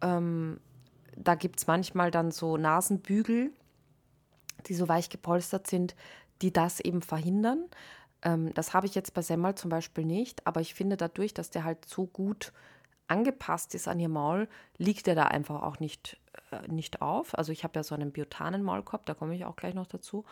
[0.00, 0.58] Ähm,
[1.16, 3.52] da gibt es manchmal dann so Nasenbügel,
[4.66, 5.94] die so weich gepolstert sind,
[6.40, 7.66] die das eben verhindern.
[8.22, 11.50] Ähm, das habe ich jetzt bei Semmel zum Beispiel nicht, aber ich finde dadurch, dass
[11.50, 12.52] der halt so gut
[13.08, 14.48] angepasst ist an ihr Maul,
[14.78, 16.18] liegt er da einfach auch nicht,
[16.50, 17.36] äh, nicht auf.
[17.36, 20.24] Also ich habe ja so einen biotanen Maulkorb, da komme ich auch gleich noch dazu.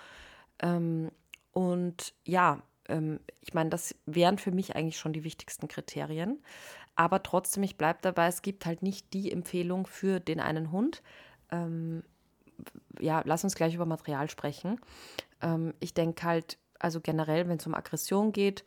[0.61, 1.11] Ähm,
[1.53, 6.43] und ja, ähm, ich meine, das wären für mich eigentlich schon die wichtigsten Kriterien.
[6.97, 11.03] Aber trotzdem, ich bleibe dabei, es gibt halt nicht die Empfehlung für den einen Hund.
[11.51, 12.03] Ähm,
[12.99, 14.81] ja, lass uns gleich über Material sprechen.
[15.41, 18.65] Ähm, ich denke halt, also generell, wenn es um Aggression geht,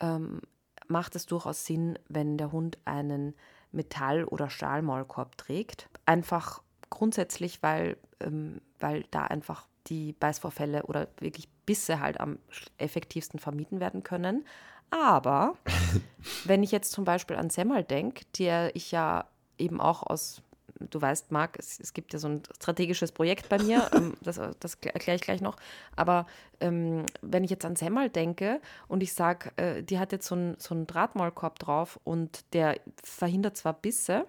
[0.00, 0.40] ähm,
[0.88, 3.34] macht es durchaus Sinn, wenn der Hund einen
[3.72, 5.88] Metall- oder Stahlmaulkorb trägt.
[6.04, 12.38] Einfach grundsätzlich, weil, ähm, weil da einfach die Beißvorfälle oder wirklich Bisse halt am
[12.78, 14.44] effektivsten vermieden werden können.
[14.90, 15.56] Aber
[16.44, 19.26] wenn ich jetzt zum Beispiel an Semmel denke, der ich ja
[19.58, 20.42] eben auch aus,
[20.80, 24.40] du weißt, Marc, es, es gibt ja so ein strategisches Projekt bei mir, ähm, das,
[24.60, 25.56] das erkläre ich gleich noch.
[25.94, 26.26] Aber
[26.60, 30.34] ähm, wenn ich jetzt an Semmel denke und ich sage, äh, die hat jetzt so
[30.34, 34.26] einen so Drahtmaulkorb drauf und der verhindert zwar Bisse,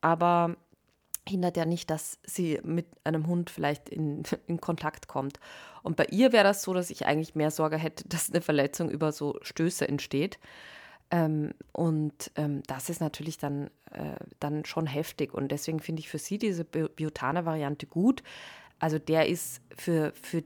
[0.00, 0.56] aber
[1.28, 5.38] hindert ja nicht, dass sie mit einem Hund vielleicht in, in Kontakt kommt.
[5.82, 8.90] Und bei ihr wäre das so, dass ich eigentlich mehr Sorge hätte, dass eine Verletzung
[8.90, 10.38] über so Stöße entsteht.
[11.10, 15.32] Ähm, und ähm, das ist natürlich dann, äh, dann schon heftig.
[15.32, 18.22] Und deswegen finde ich für sie diese Biotane-Variante gut.
[18.78, 20.42] Also der ist für, für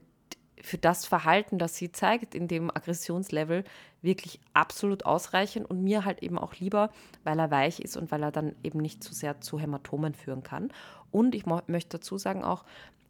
[0.63, 3.65] für das Verhalten, das sie zeigt, in dem Aggressionslevel,
[4.01, 6.89] wirklich absolut ausreichend und mir halt eben auch lieber,
[7.25, 10.41] weil er weich ist und weil er dann eben nicht zu sehr zu Hämatomen führen
[10.41, 10.71] kann.
[11.11, 12.63] Und ich möchte dazu sagen auch,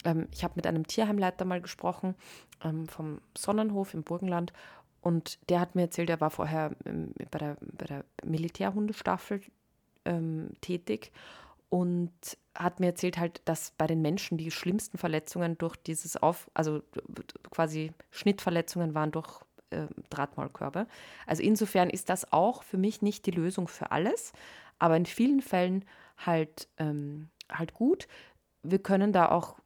[0.03, 2.15] ähm, ich habe mit einem Tierheimleiter mal gesprochen
[2.63, 4.51] ähm, vom Sonnenhof im Burgenland
[5.03, 9.41] und der hat mir erzählt, er war vorher ähm, bei, der, bei der Militärhundestaffel
[10.05, 11.11] ähm, tätig
[11.69, 12.11] und
[12.55, 16.81] hat mir erzählt halt, dass bei den Menschen die schlimmsten Verletzungen durch dieses Auf, also
[17.51, 19.41] quasi Schnittverletzungen waren durch
[19.71, 20.87] äh, Drahtmaulkörbe.
[21.27, 24.31] Also insofern ist das auch für mich nicht die Lösung für alles,
[24.79, 25.83] aber in vielen Fällen
[26.17, 28.07] halt, ähm, halt gut.
[28.61, 29.57] Wir können da auch,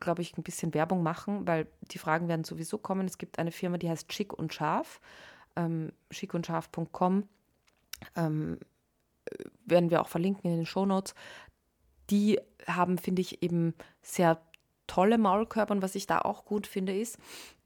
[0.00, 3.06] glaube ich, ein bisschen Werbung machen, weil die Fragen werden sowieso kommen.
[3.06, 5.00] Es gibt eine Firma, die heißt Schick und Scharf,
[5.56, 7.28] ähm, schickundscharf.com.
[8.16, 8.58] Ähm,
[9.64, 11.14] werden wir auch verlinken in den Shownotes.
[12.10, 14.40] Die haben, finde ich, eben sehr
[14.86, 15.72] tolle Maulkörper.
[15.72, 17.18] Und was ich da auch gut finde, ist,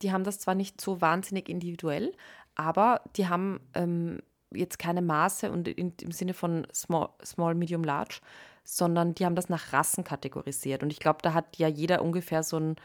[0.02, 2.12] die haben das zwar nicht so wahnsinnig individuell,
[2.54, 4.20] aber die haben ähm,
[4.52, 8.20] jetzt keine Maße und in, im Sinne von small, small, medium, large,
[8.66, 10.82] sondern die haben das nach Rassen kategorisiert.
[10.82, 12.76] Und ich glaube, da hat ja jeder ungefähr so ein,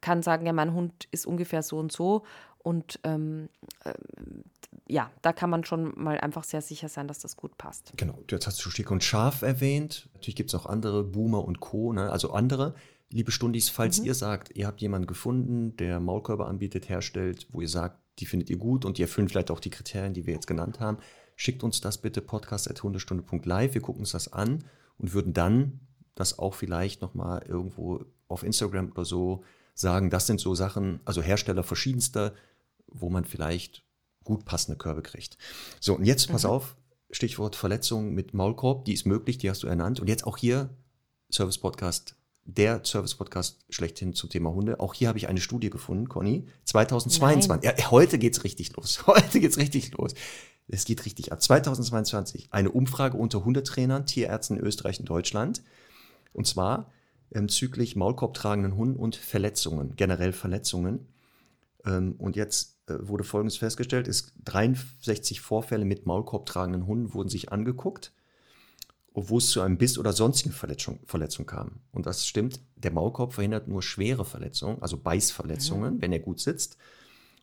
[0.00, 2.22] kann sagen, ja, mein Hund ist ungefähr so und so.
[2.58, 3.48] Und ähm,
[3.84, 3.94] äh,
[4.86, 7.92] ja, da kann man schon mal einfach sehr sicher sein, dass das gut passt.
[7.96, 10.08] Genau, jetzt hast du Schick und Scharf erwähnt.
[10.14, 12.10] Natürlich gibt es noch andere, Boomer und Co., ne?
[12.10, 12.74] also andere.
[13.12, 14.06] Liebe Stundis, falls mhm.
[14.06, 18.50] ihr sagt, ihr habt jemanden gefunden, der Maulkörper anbietet, herstellt, wo ihr sagt, die findet
[18.50, 20.98] ihr gut und die erfüllen vielleicht auch die Kriterien, die wir jetzt genannt haben,
[21.40, 23.72] schickt uns das bitte podcast.hundestunde.live.
[23.72, 24.62] Wir gucken uns das an
[24.98, 25.80] und würden dann
[26.14, 29.42] das auch vielleicht nochmal irgendwo auf Instagram oder so
[29.74, 30.10] sagen.
[30.10, 32.34] Das sind so Sachen, also Hersteller verschiedenster,
[32.88, 33.82] wo man vielleicht
[34.22, 35.38] gut passende Körbe kriegt.
[35.80, 36.50] So, und jetzt pass mhm.
[36.50, 36.76] auf,
[37.10, 39.98] Stichwort Verletzung mit Maulkorb, die ist möglich, die hast du ernannt.
[39.98, 40.68] Und jetzt auch hier,
[41.32, 44.80] Service Podcast, der Service-Podcast schlechthin zum Thema Hunde.
[44.80, 46.46] Auch hier habe ich eine Studie gefunden, Conny.
[46.64, 47.70] 2022.
[47.70, 49.02] Ja, heute geht's richtig los.
[49.06, 50.14] Heute geht's richtig los.
[50.72, 51.42] Es geht richtig ab.
[51.42, 52.48] 2022.
[52.50, 55.62] Eine Umfrage unter Hundetrainern, Tierärzten in Österreich und Deutschland.
[56.32, 56.90] Und zwar
[57.32, 61.08] ähm, züglich Maulkorbtragenden Hunden und Verletzungen, generell Verletzungen.
[61.84, 67.52] Ähm, und jetzt äh, wurde Folgendes festgestellt: ist 63 Vorfälle mit Maulkorbtragenden Hunden wurden sich
[67.52, 68.12] angeguckt
[69.12, 71.80] wo es zu einem Biss oder sonstigen Verletzung, Verletzung kam.
[71.92, 76.02] Und das stimmt, der Maulkorb verhindert nur schwere Verletzungen, also Beißverletzungen, mhm.
[76.02, 76.76] wenn er gut sitzt.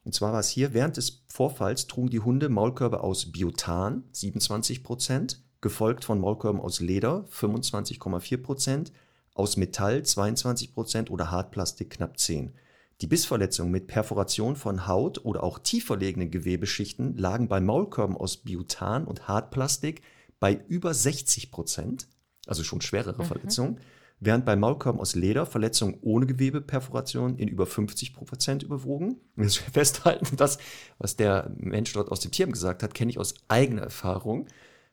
[0.08, 4.82] Und zwar war es hier, während des Vorfalls trugen die Hunde Maulkörbe aus Biotan, 27
[4.82, 8.94] Prozent, gefolgt von Maulkörben aus Leder, 25,4 Prozent,
[9.34, 12.54] aus Metall 22 Prozent oder Hartplastik knapp 10.
[13.02, 18.38] Die Bissverletzungen mit Perforation von Haut oder auch tiefer liegenden Gewebeschichten lagen bei Maulkörben aus
[18.38, 20.04] Biotan und Hartplastik
[20.40, 22.08] bei über 60 Prozent,
[22.46, 23.28] also schon schwerere mhm.
[23.28, 23.82] Verletzungen,
[24.20, 29.18] während bei Maulkörben aus Leder Verletzungen ohne Gewebeperforation in über 50 Prozent überwogen.
[29.36, 30.58] Jetzt festhalten, das,
[30.98, 34.48] was der Mensch dort aus dem Tierheim gesagt hat, kenne ich aus eigener Erfahrung.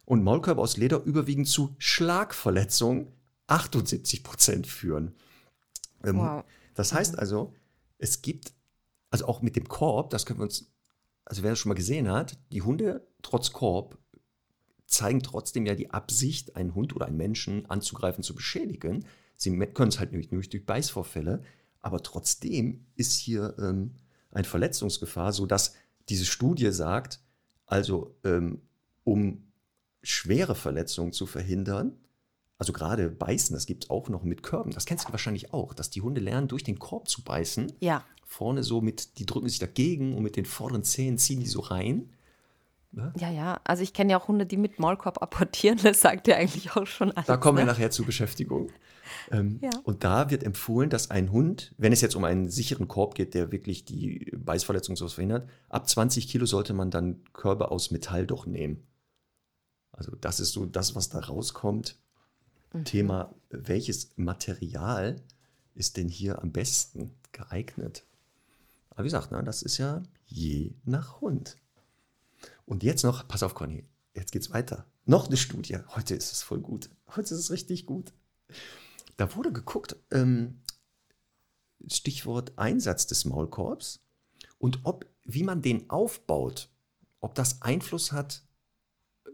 [0.05, 3.09] Und Maulkörbe aus Leder überwiegend zu Schlagverletzungen
[3.47, 5.15] 78 Prozent führen.
[6.05, 6.45] Ähm, wow.
[6.75, 7.19] Das heißt mhm.
[7.19, 7.55] also,
[7.97, 8.53] es gibt,
[9.11, 10.71] also auch mit dem Korb, das können wir uns,
[11.25, 13.97] also wer das schon mal gesehen hat, die Hunde trotz Korb
[14.87, 19.05] zeigen trotzdem ja die Absicht, einen Hund oder einen Menschen anzugreifen, zu beschädigen.
[19.37, 21.43] Sie können es halt nämlich nur durch Beißvorfälle,
[21.81, 23.97] aber trotzdem ist hier ähm,
[24.31, 25.75] eine Verletzungsgefahr, sodass
[26.09, 27.21] diese Studie sagt,
[27.67, 28.63] also ähm,
[29.05, 29.53] um
[30.03, 31.97] schwere Verletzungen zu verhindern,
[32.59, 35.75] also gerade beißen, das gibt es auch noch mit Körben, das kennst du wahrscheinlich auch,
[35.75, 37.73] dass die Hunde lernen, durch den Korb zu beißen.
[37.81, 38.05] Ja.
[38.25, 41.61] Vorne so mit, die drücken sich dagegen und mit den vorderen Zähnen ziehen die so
[41.61, 42.11] rein.
[42.95, 43.13] Ne?
[43.19, 43.61] Ja, ja.
[43.65, 45.79] Also ich kenne ja auch Hunde, die mit Maulkorb apportieren.
[45.83, 47.27] Das sagt ja eigentlich auch schon alles.
[47.27, 47.63] Da kommen ne?
[47.63, 48.71] wir nachher zur Beschäftigung.
[49.31, 49.71] Ähm, ja.
[49.83, 53.35] Und da wird empfohlen, dass ein Hund, wenn es jetzt um einen sicheren Korb geht,
[53.35, 58.27] der wirklich die Beißverletzung so verhindert, ab 20 Kilo sollte man dann Körbe aus Metall
[58.27, 58.87] doch nehmen.
[59.93, 61.99] Also das ist so das, was da rauskommt.
[62.73, 62.85] Mhm.
[62.85, 65.17] Thema, welches Material
[65.75, 68.05] ist denn hier am besten geeignet?
[68.91, 71.57] Aber wie gesagt, na, das ist ja je nach Hund.
[72.67, 73.85] Und jetzt noch, pass auf, Conny,
[74.15, 74.87] jetzt geht's weiter.
[75.05, 75.79] Noch eine Studie.
[75.95, 76.91] Heute ist es voll gut.
[77.09, 78.13] Heute ist es richtig gut.
[79.17, 80.61] Da wurde geguckt, ähm,
[81.87, 84.01] Stichwort Einsatz des Maulkorbs
[84.59, 86.71] und ob, wie man den aufbaut,
[87.21, 88.43] ob das Einfluss hat,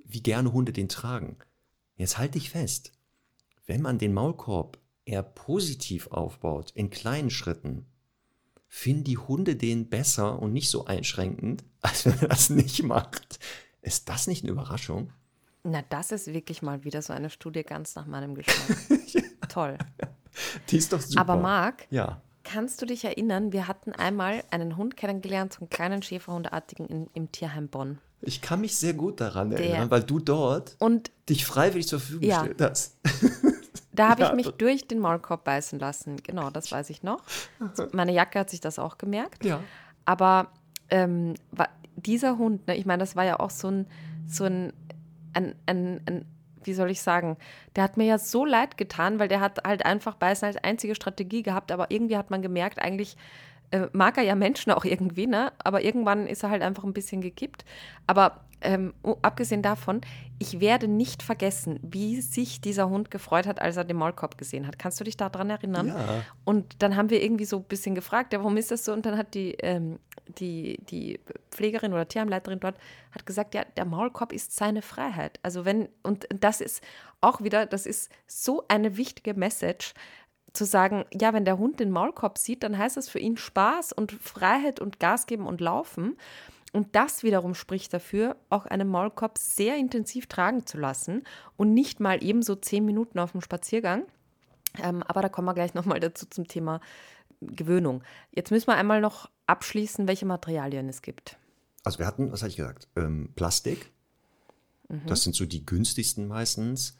[0.05, 1.39] wie gerne Hunde den tragen.
[1.97, 2.93] Jetzt halte ich fest,
[3.67, 7.87] wenn man den Maulkorb eher positiv aufbaut, in kleinen Schritten,
[8.73, 13.41] finden die Hunde den besser und nicht so einschränkend, als wenn er das nicht macht.
[13.83, 15.13] Ist das nicht eine Überraschung?
[15.65, 18.79] Na, das ist wirklich mal wieder so eine Studie ganz nach meinem Geschmack.
[19.09, 19.21] ja.
[19.49, 19.77] Toll.
[20.69, 21.21] Die ist doch super.
[21.21, 22.23] Aber Marc, ja.
[22.45, 27.11] kannst du dich erinnern, wir hatten einmal einen Hund kennengelernt, so einen kleinen Schäferhundeartigen in,
[27.13, 27.99] im Tierheim Bonn.
[28.23, 31.99] Ich kann mich sehr gut daran Der, erinnern, weil du dort und, dich freiwillig zur
[31.99, 32.43] Verfügung ja.
[32.43, 32.99] gestellt hast.
[33.93, 36.17] Da habe ich mich durch den Maulkorb beißen lassen.
[36.23, 37.23] Genau, das weiß ich noch.
[37.93, 39.45] Meine Jacke hat sich das auch gemerkt.
[39.45, 39.61] Ja.
[40.05, 40.49] Aber
[40.91, 41.35] ähm,
[41.97, 43.87] dieser Hund, ne, ich meine, das war ja auch so ein,
[44.27, 44.73] so ein,
[45.33, 46.25] ein, ein, ein,
[46.63, 47.37] wie soll ich sagen,
[47.75, 50.95] der hat mir ja so leid getan, weil der hat halt einfach Beißen als einzige
[50.95, 53.17] Strategie gehabt, aber irgendwie hat man gemerkt, eigentlich
[53.71, 55.53] äh, mag er ja Menschen auch irgendwie, ne?
[55.59, 57.65] Aber irgendwann ist er halt einfach ein bisschen gekippt.
[58.07, 60.01] Aber ähm, abgesehen davon,
[60.39, 64.67] ich werde nicht vergessen, wie sich dieser Hund gefreut hat, als er den Maulkorb gesehen
[64.67, 64.79] hat.
[64.79, 65.89] Kannst du dich daran erinnern?
[65.89, 66.25] Ja.
[66.45, 68.93] Und dann haben wir irgendwie so ein bisschen gefragt, ja, warum ist das so?
[68.93, 69.99] Und dann hat die, ähm,
[70.39, 72.77] die, die Pflegerin oder Tierheimleiterin dort
[73.13, 75.39] hat gesagt, ja, der Maulkorb ist seine Freiheit.
[75.43, 76.83] Also wenn, und das ist
[77.21, 79.95] auch wieder, das ist so eine wichtige Message,
[80.53, 83.93] zu sagen, ja, wenn der Hund den Maulkorb sieht, dann heißt das für ihn Spaß
[83.93, 86.17] und Freiheit und Gas geben und laufen.
[86.73, 91.25] Und das wiederum spricht dafür, auch einen Maulkorb sehr intensiv tragen zu lassen
[91.57, 94.05] und nicht mal eben so zehn Minuten auf dem Spaziergang.
[94.81, 96.81] Ähm, aber da kommen wir gleich nochmal dazu zum Thema
[97.41, 98.03] Gewöhnung.
[98.31, 101.37] Jetzt müssen wir einmal noch abschließen, welche Materialien es gibt.
[101.83, 103.91] Also wir hatten, was habe ich gesagt, ähm, Plastik.
[104.89, 105.07] Mhm.
[105.07, 106.99] Das sind so die günstigsten meistens.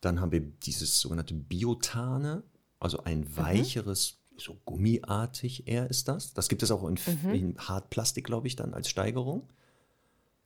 [0.00, 2.42] Dann haben wir dieses sogenannte Biotane,
[2.80, 3.36] also ein mhm.
[3.36, 6.34] weicheres so gummiartig eher ist das.
[6.34, 7.34] Das gibt es auch in, mhm.
[7.34, 9.48] in Hartplastik, glaube ich, dann als Steigerung.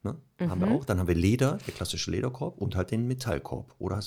[0.03, 0.17] Ne?
[0.39, 0.51] Mhm.
[0.51, 0.85] Haben wir auch.
[0.85, 3.75] Dann haben wir Leder, der klassische Lederkorb und halt den Metallkorb.
[3.79, 4.01] Oder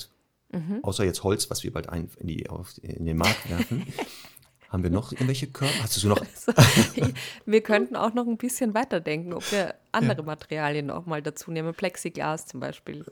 [0.52, 0.82] mhm.
[0.82, 3.86] außer jetzt Holz, was wir bald ein, in, die, auf, in den Markt werfen.
[4.70, 5.82] haben wir noch irgendwelche Körper?
[5.82, 6.20] Hast du so noch?
[6.20, 6.52] Also,
[7.44, 10.22] wir könnten auch noch ein bisschen weiterdenken, ob wir andere ja.
[10.22, 11.74] Materialien auch mal dazu nehmen.
[11.74, 13.04] Plexiglas zum Beispiel.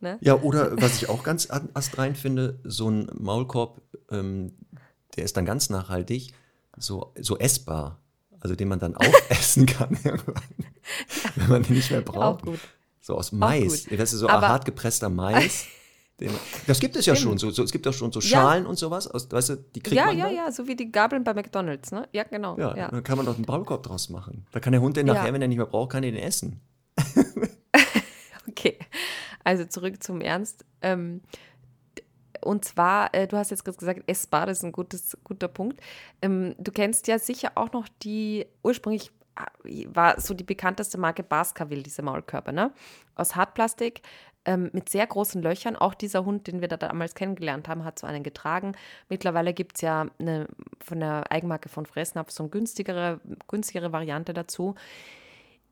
[0.00, 0.16] Ne?
[0.20, 4.52] Ja, oder was ich auch ganz astrein finde, so ein Maulkorb, ähm,
[5.16, 6.32] der ist dann ganz nachhaltig
[6.76, 7.98] so, so essbar.
[8.40, 10.42] Also den man dann aufessen kann irgendwann,
[11.36, 12.46] wenn man den nicht mehr braucht.
[12.46, 12.54] Auch.
[13.00, 13.84] So aus Mais.
[13.84, 15.66] Das ist so Aber- hart gepresster Mais.
[16.68, 17.36] Das gibt es ja schon.
[17.36, 19.08] So, so, es gibt auch schon so Schalen und sowas.
[19.08, 20.34] Aus, weißt du, die kriegt Ja, man ja, dann.
[20.36, 22.06] ja, so wie die Gabeln bei McDonalds, ne?
[22.12, 22.56] Ja, genau.
[22.58, 24.46] Ja, Ja, dann kann man doch einen Maulkorb draus machen.
[24.52, 25.14] Da kann der Hund den Ja.
[25.14, 26.60] nachher, wenn er nicht mehr braucht, kann er den essen.
[28.48, 28.78] Okay,
[29.44, 30.64] also zurück zum Ernst.
[30.82, 31.22] Ähm,
[32.42, 35.80] und zwar, äh, du hast jetzt gerade gesagt, essbar, das ist ein gutes, guter Punkt.
[36.20, 39.10] Ähm, du kennst ja sicher auch noch die, ursprünglich
[39.64, 42.72] äh, war so die bekannteste Marke Baskerville, diese Maulkörper, ne?
[43.14, 44.02] Aus Hartplastik,
[44.44, 45.76] ähm, mit sehr großen Löchern.
[45.76, 48.72] Auch dieser Hund, den wir da damals kennengelernt haben, hat so einen getragen.
[49.08, 50.48] Mittlerweile gibt es ja eine,
[50.80, 54.74] von der Eigenmarke von Fressnapf so eine günstigere, günstigere Variante dazu.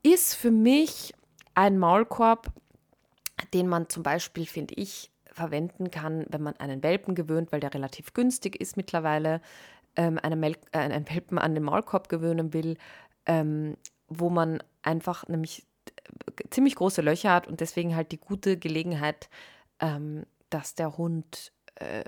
[0.03, 1.13] Ist für mich
[1.53, 2.51] ein Maulkorb,
[3.53, 7.73] den man zum Beispiel, finde ich, verwenden kann, wenn man einen Welpen gewöhnt, weil der
[7.73, 9.41] relativ günstig ist mittlerweile,
[9.95, 12.77] ähm, einen, Mel äh, einen Welpen an den Maulkorb gewöhnen will,
[13.25, 13.77] ähm,
[14.07, 19.29] wo man einfach nämlich äh, ziemlich große Löcher hat und deswegen halt die gute Gelegenheit,
[19.79, 22.03] ähm, dass der Hund äh,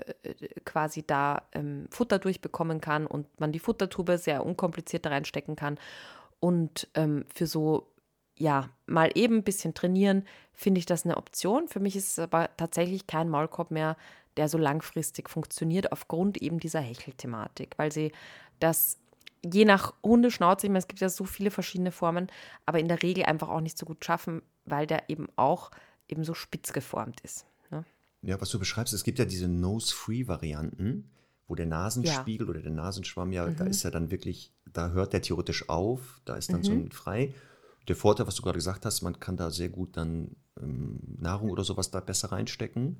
[0.64, 5.78] quasi da ähm, Futter durchbekommen kann und man die Futtertube sehr unkompliziert reinstecken kann.
[6.40, 7.90] Und ähm, für so,
[8.36, 11.68] ja, mal eben ein bisschen trainieren, finde ich das eine Option.
[11.68, 13.96] Für mich ist es aber tatsächlich kein Maulkorb mehr,
[14.36, 18.10] der so langfristig funktioniert, aufgrund eben dieser Hechelthematik, weil sie
[18.58, 18.98] das
[19.44, 22.28] je nach Hundeschnauze, ich meine, es gibt ja so viele verschiedene Formen,
[22.66, 25.70] aber in der Regel einfach auch nicht so gut schaffen, weil der eben auch
[26.08, 27.44] eben so spitz geformt ist.
[27.70, 27.84] Ne?
[28.22, 31.10] Ja, was du beschreibst, es gibt ja diese Nose-Free-Varianten,
[31.46, 33.56] wo der Nasenspiegel oder der Nasenschwamm ja, Mhm.
[33.56, 36.86] da ist ja dann wirklich, da hört der theoretisch auf, da ist dann so Mhm.
[36.86, 37.34] ein frei.
[37.88, 41.50] Der Vorteil, was du gerade gesagt hast, man kann da sehr gut dann ähm, Nahrung
[41.50, 42.96] oder sowas da besser reinstecken,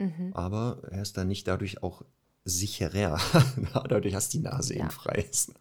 [0.00, 0.32] Mhm.
[0.34, 2.02] aber er ist dann nicht dadurch auch
[2.44, 3.18] sicherer.
[3.88, 4.80] dadurch hast die Nase Ja.
[4.80, 5.24] eben frei.
[5.30, 5.48] ist.
[5.50, 5.54] ne?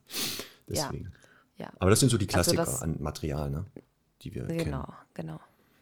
[0.68, 0.86] Ja.
[0.90, 1.12] Deswegen.
[1.58, 3.66] Ja, Aber das sind so die Also Klassiker das- an Material, ne?
[4.24, 4.58] die wir kennen.
[4.66, 5.40] genau, genau.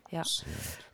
[0.10, 0.24] Ja.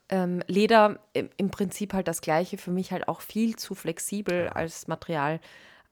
[0.09, 4.49] Ähm, Leder im, im Prinzip halt das gleiche, für mich halt auch viel zu flexibel
[4.49, 5.39] als Material,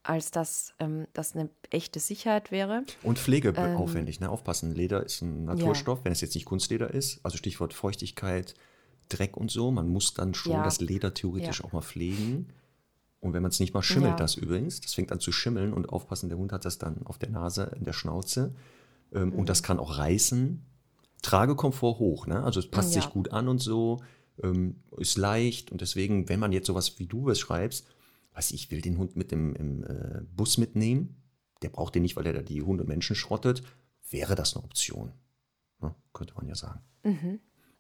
[0.07, 2.83] als dass ähm, das eine echte Sicherheit wäre.
[3.03, 3.75] Und Pflege Ähm,
[4.19, 4.29] ne?
[4.29, 4.73] Aufpassen.
[4.73, 7.19] Leder ist ein Naturstoff, wenn es jetzt nicht Kunstleder ist.
[7.23, 8.53] Also Stichwort Feuchtigkeit,
[9.09, 9.71] Dreck und so.
[9.71, 10.63] Man muss dann schon Ja.
[10.63, 11.65] das Leder theoretisch Ja.
[11.65, 12.47] auch mal pflegen.
[13.19, 14.15] Und wenn man es nicht mal schimmelt, Ja.
[14.17, 17.17] das übrigens, das fängt an zu schimmeln und aufpassen, der Hund hat das dann auf
[17.17, 18.53] der Nase, in der Schnauze.
[19.13, 19.45] Ähm, Und Mhm.
[19.45, 20.63] das kann auch reißen.
[21.21, 22.43] Tragekomfort hoch, ne?
[22.43, 23.01] Also es passt Ja.
[23.01, 24.01] sich gut an und so,
[24.43, 25.71] ähm, ist leicht.
[25.71, 27.93] Und deswegen, wenn man jetzt sowas wie du beschreibst, weiß
[28.37, 31.23] ich, ich will den Hund mit dem im, äh, Bus mitnehmen,
[31.61, 33.63] der braucht den nicht, weil er da die Hunde und Menschen schrottet,
[34.09, 35.13] wäre das eine Option.
[35.81, 35.95] Ne?
[36.13, 36.81] Könnte man ja sagen.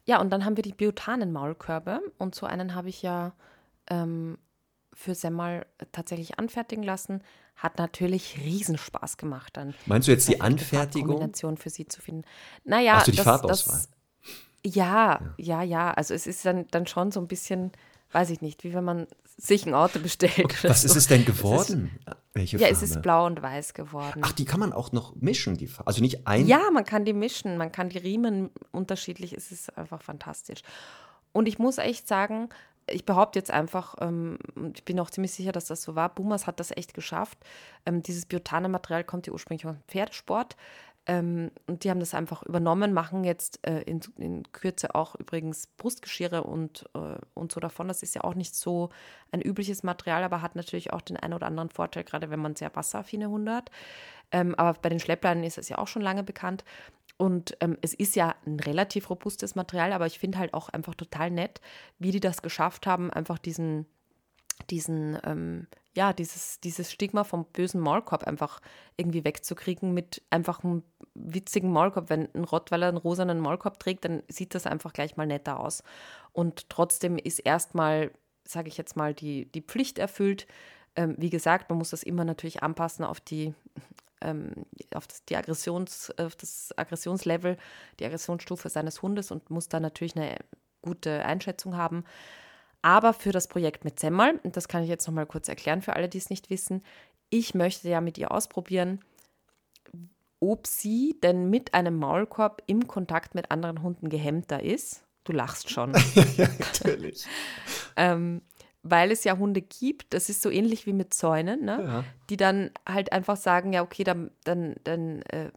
[0.05, 3.33] Ja, und dann haben wir die Biotanen-Maulkörbe und so einen habe ich ja
[3.89, 4.37] ähm,
[4.93, 7.21] für Semmel tatsächlich anfertigen lassen.
[7.55, 9.73] Hat natürlich Riesenspaß gemacht dann.
[9.85, 11.09] Meinst du jetzt die Anfertigung?
[11.09, 12.23] Farbkombination für sie zu finden.
[12.63, 13.75] Naja, Ach so, die das, Farbauswahl.
[13.75, 13.89] Das,
[14.75, 15.91] ja, ja, ja.
[15.91, 17.71] Also es ist dann, dann schon so ein bisschen,
[18.15, 19.07] weiß ich nicht, wie wenn man
[19.37, 20.39] sich ein Auto bestellt.
[20.39, 20.97] oder Was ist so.
[20.97, 21.91] es denn Es ist- geworden?
[22.33, 22.73] Welche Ja, Farbe?
[22.75, 24.21] es ist blau und weiß geworden.
[24.23, 25.87] Ach, die kann man auch noch mischen, die Farbe.
[25.87, 26.47] Also nicht ein.
[26.47, 30.61] Ja, man kann die mischen, man kann die Riemen unterschiedlich, es ist einfach fantastisch.
[31.33, 32.49] Und ich muss echt sagen,
[32.87, 36.13] ich behaupte jetzt einfach, ähm, und ich bin auch ziemlich sicher, dass das so war,
[36.13, 37.37] Boomers hat das echt geschafft.
[37.85, 40.55] Ähm, dieses Biotane-Material kommt ja ursprünglich aus dem Pferdesport.
[41.07, 45.67] Ähm, und die haben das einfach übernommen, machen jetzt äh, in, in Kürze auch übrigens
[45.77, 47.87] Brustgeschirre und, äh, und so davon.
[47.87, 48.89] Das ist ja auch nicht so
[49.31, 52.55] ein übliches Material, aber hat natürlich auch den einen oder anderen Vorteil, gerade wenn man
[52.55, 53.69] sehr wasseraffine Hunde hat.
[54.31, 56.63] Ähm, aber bei den Schleppleinen ist es ja auch schon lange bekannt.
[57.17, 60.95] Und ähm, es ist ja ein relativ robustes Material, aber ich finde halt auch einfach
[60.95, 61.61] total nett,
[61.99, 63.85] wie die das geschafft haben, einfach diesen,
[64.69, 68.61] diesen, ähm, ja, dieses, dieses Stigma vom bösen Maulkorb einfach
[68.97, 70.83] irgendwie wegzukriegen mit einfach einem
[71.13, 72.09] witzigen Maulkorb.
[72.09, 75.83] Wenn ein Rottweiler einen rosanen Maulkorb trägt, dann sieht das einfach gleich mal netter aus.
[76.33, 78.11] Und trotzdem ist erstmal,
[78.43, 80.47] sage ich jetzt mal, die, die Pflicht erfüllt.
[80.95, 83.53] Ähm, wie gesagt, man muss das immer natürlich anpassen auf die
[84.21, 87.57] ähm, auf das, die Aggressions, auf das Aggressionslevel,
[87.99, 90.37] die Aggressionsstufe seines Hundes und muss da natürlich eine
[90.81, 92.05] gute Einschätzung haben.
[92.85, 95.95] Aber für das Projekt mit Semmel, und das kann ich jetzt nochmal kurz erklären für
[95.95, 96.83] alle, die es nicht wissen,
[97.31, 98.99] ich möchte ja mit ihr ausprobieren,
[100.39, 105.03] ob sie denn mit einem Maulkorb im Kontakt mit anderen Hunden gehemmter ist.
[105.23, 105.93] Du lachst schon.
[106.37, 107.25] ja, natürlich.
[107.95, 108.43] ähm,
[108.83, 111.83] weil es ja Hunde gibt, das ist so ähnlich wie mit Zäunen, ne?
[111.83, 112.03] Ja.
[112.29, 115.49] die dann halt einfach sagen, ja, okay, dann, dann, dann äh,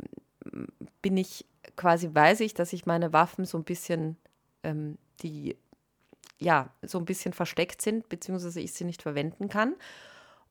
[1.02, 1.44] bin ich
[1.76, 4.16] quasi, weiß ich, dass ich meine Waffen so ein bisschen,
[4.62, 5.58] ähm, die
[6.40, 9.74] ja, so ein bisschen versteckt sind, beziehungsweise ich sie nicht verwenden kann.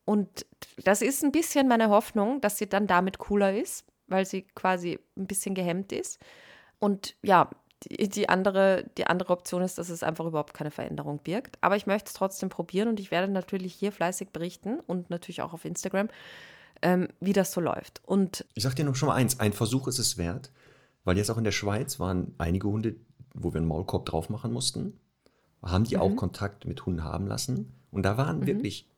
[0.04, 0.46] und
[0.84, 4.98] das ist ein bisschen meine Hoffnung, dass sie dann damit cooler ist, weil sie quasi
[5.16, 6.18] ein bisschen gehemmt ist.
[6.78, 7.50] Und ja,
[7.84, 11.58] die, die, andere, die andere Option ist, dass es einfach überhaupt keine Veränderung birgt.
[11.60, 15.42] Aber ich möchte es trotzdem probieren und ich werde natürlich hier fleißig berichten und natürlich
[15.42, 16.08] auch auf Instagram,
[16.82, 18.00] ähm, wie das so läuft.
[18.04, 20.50] Und ich sage dir noch schon mal eins: Ein Versuch ist es wert,
[21.04, 22.96] weil jetzt auch in der Schweiz waren einige Hunde,
[23.34, 24.98] wo wir einen Maulkorb drauf machen mussten,
[25.62, 26.02] haben die mhm.
[26.02, 27.72] auch Kontakt mit Hunden haben lassen.
[27.90, 28.46] Und da waren mhm.
[28.46, 28.88] wirklich,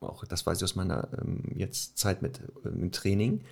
[0.00, 3.42] auch das weiß ich aus meiner ähm, jetzt Zeit mit äh, im Training,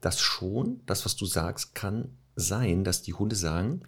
[0.00, 3.82] das schon, das, was du sagst, kann sein, dass die Hunde sagen,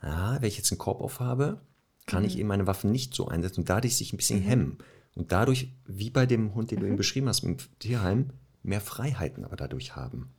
[0.00, 1.60] ah, wenn ich jetzt einen Korb aufhabe,
[2.06, 2.28] kann mhm.
[2.28, 4.44] ich eben meine Waffen nicht so einsetzen und dadurch sich ein bisschen mhm.
[4.44, 4.78] hemmen.
[5.14, 6.98] Und dadurch, wie bei dem Hund, den du eben mhm.
[6.98, 8.30] beschrieben hast, im Tierheim,
[8.62, 10.30] mehr Freiheiten aber dadurch haben.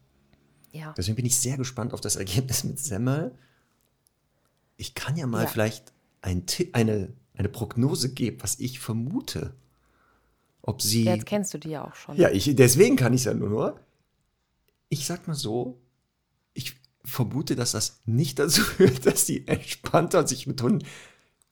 [0.72, 0.94] Ja.
[0.98, 3.36] Deswegen bin ich sehr gespannt auf das Ergebnis mit Semmel.
[4.78, 5.50] Ich kann ja mal ja.
[5.50, 5.93] vielleicht
[6.24, 9.54] ein eine, eine Prognose geben, was ich vermute.
[10.62, 11.04] Ob sie.
[11.04, 12.16] Jetzt kennst du die ja auch schon.
[12.18, 13.80] Ja, ich, deswegen kann ich es ja nur.
[14.88, 15.82] Ich sag mal so,
[16.54, 20.86] ich vermute, dass das nicht dazu führt, dass sie entspannter sich mit Hunden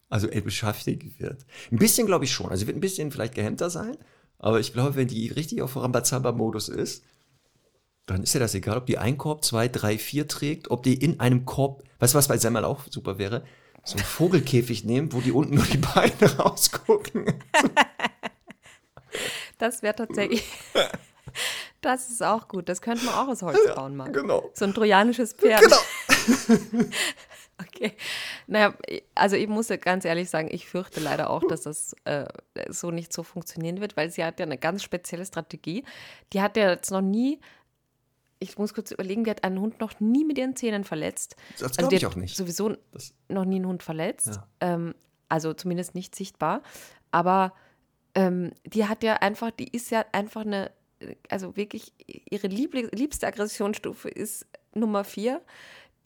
[0.09, 1.45] also beschäftigt wird.
[1.71, 2.49] Ein bisschen glaube ich schon.
[2.49, 3.97] Also sie wird ein bisschen vielleicht gehemmter sein,
[4.39, 7.03] aber ich glaube, wenn die richtig auf Rambazamba-Modus ist,
[8.05, 10.95] dann ist ja das egal, ob die ein Korb, zwei, drei, vier trägt, ob die
[10.95, 13.43] in einem Korb, weißt du, was bei Semmel auch super wäre?
[13.83, 17.25] So einen Vogelkäfig nehmen, wo die unten nur die Beine rausgucken.
[19.57, 20.43] Das wäre tatsächlich.
[21.81, 22.69] Das ist auch gut.
[22.69, 24.13] Das könnte man auch aus Holz bauen, Mann.
[24.13, 24.51] Genau.
[24.53, 25.61] So ein trojanisches Pferd.
[25.61, 26.85] Genau.
[27.59, 27.93] okay.
[28.45, 28.75] Naja,
[29.15, 32.25] also ich muss ganz ehrlich sagen, ich fürchte leider auch, dass das äh,
[32.69, 35.83] so nicht so funktionieren wird, weil sie hat ja eine ganz spezielle Strategie.
[36.33, 37.39] Die hat ja jetzt noch nie
[38.41, 41.35] ich muss kurz überlegen, die hat einen Hund noch nie mit ihren Zähnen verletzt.
[41.59, 42.35] Das also ich auch nicht.
[42.35, 44.27] Sowieso das noch nie einen Hund verletzt.
[44.27, 44.47] Ja.
[44.59, 44.95] Ähm,
[45.29, 46.63] also zumindest nicht sichtbar.
[47.11, 47.53] Aber
[48.15, 50.71] ähm, die hat ja einfach, die ist ja einfach eine,
[51.29, 51.93] also wirklich,
[52.29, 55.41] ihre liebli liebste Aggressionsstufe ist Nummer vier.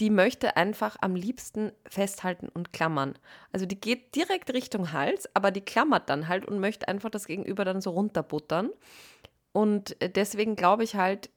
[0.01, 3.17] Die möchte einfach am liebsten festhalten und klammern.
[3.53, 7.27] Also die geht direkt Richtung Hals, aber die klammert dann halt und möchte einfach das
[7.27, 8.71] Gegenüber dann so runterbuttern.
[9.53, 11.29] Und deswegen glaube ich halt,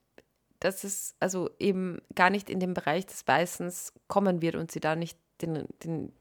[0.60, 4.80] dass es also eben gar nicht in den Bereich des Beißens kommen wird und sie
[4.80, 6.12] da nicht den, den,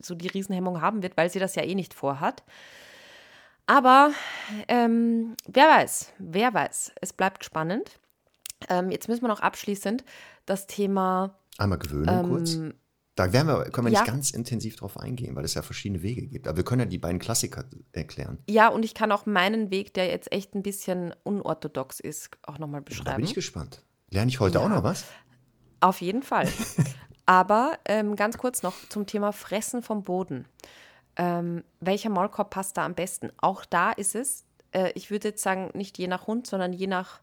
[0.00, 2.44] so die Riesenhemmung haben wird, weil sie das ja eh nicht vorhat.
[3.66, 4.12] Aber
[4.68, 8.00] ähm, wer weiß, wer weiß, es bleibt spannend.
[8.68, 10.04] Ähm, jetzt müssen wir noch abschließend
[10.46, 11.38] das Thema.
[11.58, 12.58] Einmal gewöhnen ähm, kurz.
[13.18, 14.02] Da werden wir, können wir ja.
[14.02, 16.46] nicht ganz intensiv drauf eingehen, weil es ja verschiedene Wege gibt.
[16.46, 18.38] Aber wir können ja die beiden Klassiker erklären.
[18.48, 22.58] Ja, und ich kann auch meinen Weg, der jetzt echt ein bisschen unorthodox ist, auch
[22.58, 23.06] nochmal beschreiben.
[23.06, 23.82] Da bin ich gespannt.
[24.10, 24.64] Lerne ich heute ja.
[24.64, 25.04] auch noch was?
[25.80, 26.48] Auf jeden Fall.
[27.26, 30.46] Aber ähm, ganz kurz noch zum Thema Fressen vom Boden.
[31.16, 33.32] Ähm, welcher Maulkorb passt da am besten?
[33.38, 36.86] Auch da ist es, äh, ich würde jetzt sagen, nicht je nach Hund, sondern je
[36.86, 37.20] nach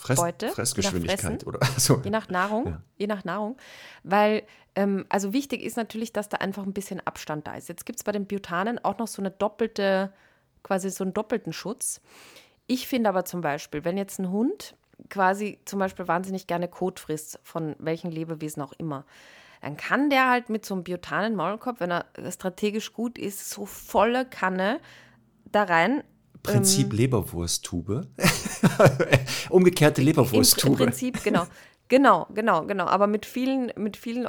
[0.00, 2.00] Fress, Beute, Fressgeschwindigkeit oder so.
[2.02, 2.82] Je nach Nahrung, ja.
[2.96, 3.58] je nach Nahrung.
[4.02, 4.44] Weil,
[4.74, 7.68] ähm, also wichtig ist natürlich, dass da einfach ein bisschen Abstand da ist.
[7.68, 10.10] Jetzt gibt es bei den Butanen auch noch so eine doppelte,
[10.62, 12.00] quasi so einen doppelten Schutz.
[12.66, 14.74] Ich finde aber zum Beispiel, wenn jetzt ein Hund
[15.10, 19.04] quasi zum Beispiel wahnsinnig gerne Kot frisst, von welchen Lebewesen auch immer,
[19.60, 23.66] dann kann der halt mit so einem biotanen Maulkorb, wenn er strategisch gut ist, so
[23.66, 24.80] volle Kanne
[25.52, 26.02] da rein
[26.42, 28.06] Prinzip ähm, Leberwursttube.
[29.50, 30.74] Umgekehrte Leberwursttube.
[30.74, 31.46] Im, Im, Prinzip, genau.
[31.90, 32.86] Genau, genau, genau.
[32.86, 34.26] Aber mit vielen, mit vielen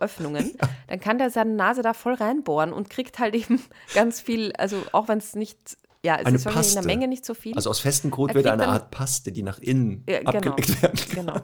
[0.00, 0.56] Öffnungen.
[0.88, 3.62] Dann kann der seine Nase da voll reinbohren und kriegt halt eben
[3.94, 6.78] ganz viel, also auch wenn es nicht, ja, es eine ist Paste.
[6.78, 7.54] in der Menge nicht so viel.
[7.54, 10.98] Also aus festem Kot wird eine Art Paste, die nach innen ja, genau, abgelegt werden
[10.98, 11.26] kann.
[11.26, 11.40] Genau.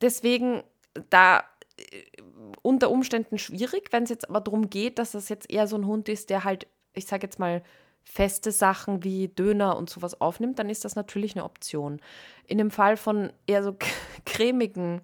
[0.00, 0.62] Deswegen
[1.10, 1.42] da
[1.76, 2.02] äh,
[2.62, 5.86] unter Umständen schwierig, wenn es jetzt aber darum geht, dass das jetzt eher so ein
[5.86, 7.64] Hund ist, der halt, ich sage jetzt mal,
[8.04, 12.00] feste Sachen wie Döner und sowas aufnimmt, dann ist das natürlich eine Option.
[12.46, 13.76] In dem Fall von eher so
[14.26, 15.00] cremigen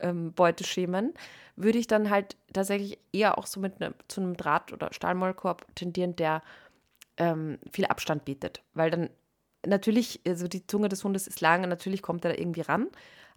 [0.00, 1.14] ähm, Beuteschemen
[1.56, 5.74] würde ich dann halt tatsächlich eher auch so mit ne, zu einem Draht- oder Stahlmaulkorb
[5.74, 6.42] tendieren, der
[7.16, 8.62] ähm, viel Abstand bietet.
[8.74, 9.10] Weil dann
[9.66, 12.88] natürlich, also die Zunge des Hundes ist lang und natürlich kommt er da irgendwie ran,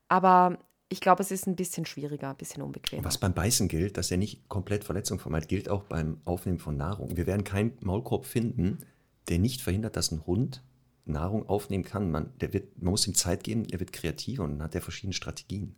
[0.08, 0.58] aber
[0.90, 3.04] ich glaube, es ist ein bisschen schwieriger, ein bisschen unbequem.
[3.04, 6.78] Was beim Beißen gilt, dass er nicht komplett Verletzung vermeidet, gilt auch beim Aufnehmen von
[6.78, 7.18] Nahrung.
[7.18, 8.86] Wir werden keinen Maulkorb finden,
[9.34, 10.64] der nicht verhindert, dass ein Hund
[11.06, 12.12] Nahrung aufnehmen kann.
[12.12, 14.82] Man, der wird, man muss ihm Zeit geben, er wird kreativer und dann hat er
[14.82, 15.76] verschiedene Strategien.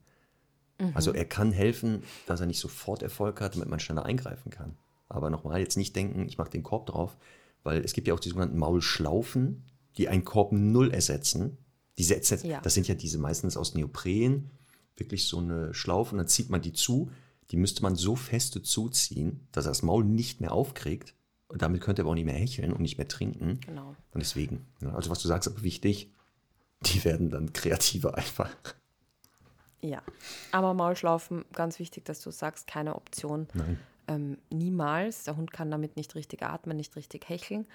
[0.78, 0.92] Mhm.
[0.94, 4.78] Also er kann helfen, dass er nicht sofort Erfolg hat, damit man schneller eingreifen kann.
[5.08, 7.16] Aber nochmal, jetzt nicht denken, ich mache den Korb drauf,
[7.64, 9.64] weil es gibt ja auch die sogenannten Maulschlaufen,
[9.98, 11.58] die einen Korb null ersetzen.
[11.98, 12.60] Diese, ja.
[12.60, 14.52] Das sind ja diese meistens aus Neopren,
[14.98, 17.10] wirklich so eine Schlaufe und dann zieht man die zu.
[17.52, 21.16] Die müsste man so feste zuziehen, dass er das Maul nicht mehr aufkriegt
[21.62, 23.60] damit könnte er aber auch nicht mehr hecheln und nicht mehr trinken.
[23.66, 23.96] Genau.
[24.12, 26.12] Und deswegen, ja, also was du sagst, aber wichtig,
[26.82, 28.50] die werden dann kreativer einfach.
[29.82, 30.02] Ja.
[30.52, 33.48] Aber Maulschlaufen, ganz wichtig, dass du sagst, keine Option.
[33.54, 33.80] Nein.
[34.08, 35.24] Ähm, niemals.
[35.24, 37.68] Der Hund kann damit nicht richtig atmen, nicht richtig hecheln.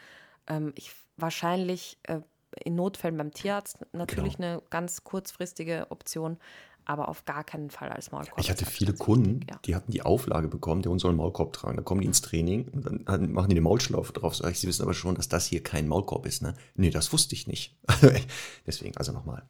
[0.46, 2.20] Ähm, ich, wahrscheinlich äh,
[2.64, 4.54] in Notfällen beim Tierarzt natürlich Genau.
[4.54, 6.38] eine ganz kurzfristige Option,
[6.90, 8.38] aber auf gar keinen Fall als Maulkorb.
[8.38, 9.60] Ich hatte viele Kunden, wichtig, ja.
[9.64, 11.76] die hatten die Auflage bekommen, der Hund soll einen Maulkorb tragen.
[11.76, 14.34] Dann kommen die ins Training und dann dann machen die eine Maulschlaufe drauf.
[14.36, 16.54] Sag ich, sie wissen aber schon, dass das hier kein Maulkorb ist, ne?
[16.74, 17.78] Nee, das wusste ich nicht.
[18.66, 19.44] Deswegen, also nochmal.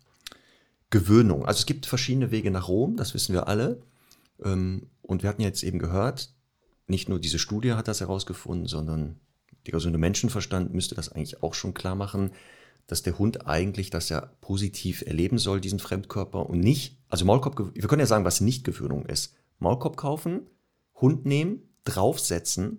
[0.90, 1.46] Gewöhnung.
[1.46, 3.80] Also es gibt verschiedene Wege nach Rom, das wissen wir alle.
[4.44, 6.34] Ähm, Und wir hatten jetzt eben gehört,
[6.86, 9.20] nicht nur diese Studie hat das herausgefunden, sondern
[9.66, 12.32] der gesunde Menschenverstand müsste das eigentlich auch schon klar machen,
[12.90, 17.74] dass der Hund eigentlich das ja positiv erleben soll, diesen Fremdkörper und nicht, also Maulkorb,
[17.74, 19.34] wir können ja sagen, was nicht Gewöhnung ist.
[19.58, 20.48] Maulkorb kaufen,
[20.94, 22.78] Hund nehmen, draufsetzen,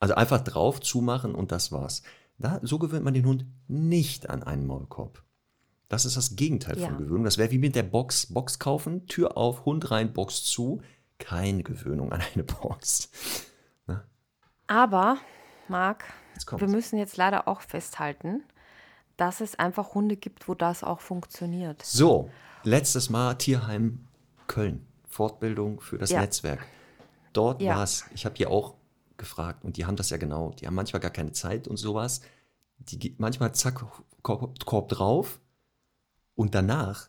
[0.00, 2.02] also einfach drauf, zumachen und das war's.
[2.38, 5.22] Da, so gewöhnt man den Hund nicht an einen Maulkorb.
[5.88, 6.88] Das ist das Gegenteil Ja.
[6.88, 7.24] von Gewöhnung.
[7.24, 8.26] Das wäre wie mit der Box.
[8.26, 10.82] Box kaufen, Tür auf, Hund rein, Box zu.
[11.18, 13.08] Keine Gewöhnung an eine Box.
[14.66, 15.18] Aber,
[15.68, 16.60] Marc, Jetzt kommt's.
[16.60, 18.42] wir müssen jetzt leider auch festhalten,
[19.16, 21.82] dass es einfach Hunde gibt, wo das auch funktioniert.
[21.82, 22.30] So,
[22.64, 24.06] letztes Mal Tierheim
[24.46, 24.86] Köln.
[25.08, 26.20] Fortbildung für das Ja.
[26.20, 26.64] Netzwerk.
[27.32, 27.76] Dort Ja.
[27.76, 28.74] war es, ich habe die auch
[29.16, 30.50] gefragt und die haben das ja genau.
[30.60, 32.20] Die haben manchmal gar keine Zeit und sowas.
[32.78, 33.82] Die, manchmal zack,
[34.22, 35.40] Korb, Korb drauf
[36.34, 37.08] und danach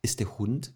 [0.00, 0.72] ist der Hund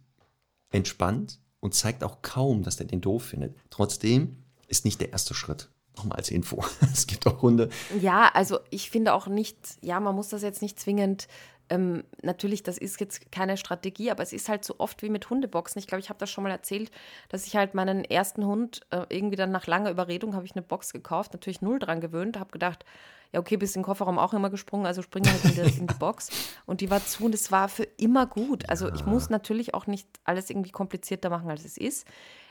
[0.71, 3.57] entspannt und zeigt auch kaum, dass er den doof findet.
[3.71, 4.37] Trotzdem
[4.69, 5.71] ist nicht der erste Schritt.
[5.97, 6.65] Nochmal als Info.
[6.93, 7.69] Es gibt auch Hunde,
[8.01, 11.29] Ja, also ich finde auch nicht, ja, man muss das jetzt nicht zwingend,
[11.71, 15.31] ähm, natürlich, das ist jetzt keine Strategie, aber es ist halt so oft wie mit
[15.31, 15.79] Hundeboxen.
[15.79, 16.91] Ich glaube, ich habe das schon mal erzählt,
[17.29, 20.63] dass ich halt meinen ersten Hund äh, irgendwie dann nach langer Überredung habe ich eine
[20.63, 22.85] Box gekauft, natürlich null dran gewöhnt, habe gedacht,
[23.33, 25.87] ja, okay, bist in den Kofferraum auch immer gesprungen, also spring halt in die, in
[25.87, 26.31] die Box.
[26.67, 28.69] Und die war zu und es war für immer gut.
[28.69, 32.05] Also ich muss natürlich auch nicht alles irgendwie komplizierter machen, als es ist.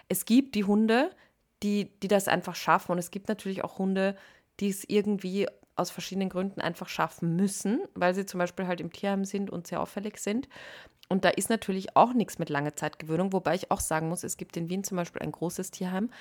[0.08, 1.12] Es gibt die Hunde,
[1.64, 2.93] die, die das einfach schaffen.
[2.93, 4.16] Und es gibt natürlich auch Hunde,
[4.60, 8.91] die es irgendwie aus verschiedenen Gründen einfach schaffen müssen, weil sie zum Beispiel halt im
[8.91, 10.49] Tierheim sind und sehr auffällig sind.
[11.07, 14.38] Und da ist natürlich auch nichts mit lange Zeitgewöhnung, wobei ich auch sagen muss, es
[14.38, 16.12] gibt in Wien zum Beispiel ein großes Tierheim.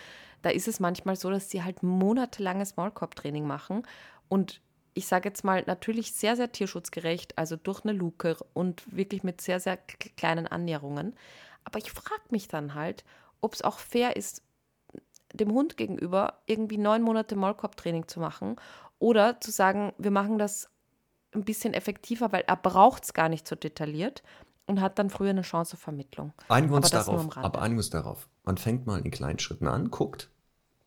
[0.43, 3.83] Da ist es manchmal so, dass sie halt monatelanges Maulkorbtraining machen
[4.29, 4.63] und
[4.95, 9.41] ich sage jetzt mal natürlich sehr, sehr tierschutzgerecht, also durch eine Luke und wirklich mit
[9.41, 11.15] sehr, sehr kleinen Annäherungen.
[11.63, 13.05] Aber ich frage mich dann halt,
[13.41, 14.43] ob es auch fair ist,
[15.33, 18.57] dem Hund gegenüber irgendwie neun Monate Maulkorbtraining zu machen
[18.99, 20.71] oder zu sagen, wir machen das
[21.35, 24.23] ein bisschen effektiver, weil er braucht es gar nicht so detailliert
[24.67, 26.33] und hat dann früher eine Chance auf Vermittlung.
[26.49, 27.37] Einigen wir uns darauf.
[27.37, 28.29] Aber einigen wir uns darauf.
[28.45, 30.31] Man fängt mal in kleinen Schritten an, guckt.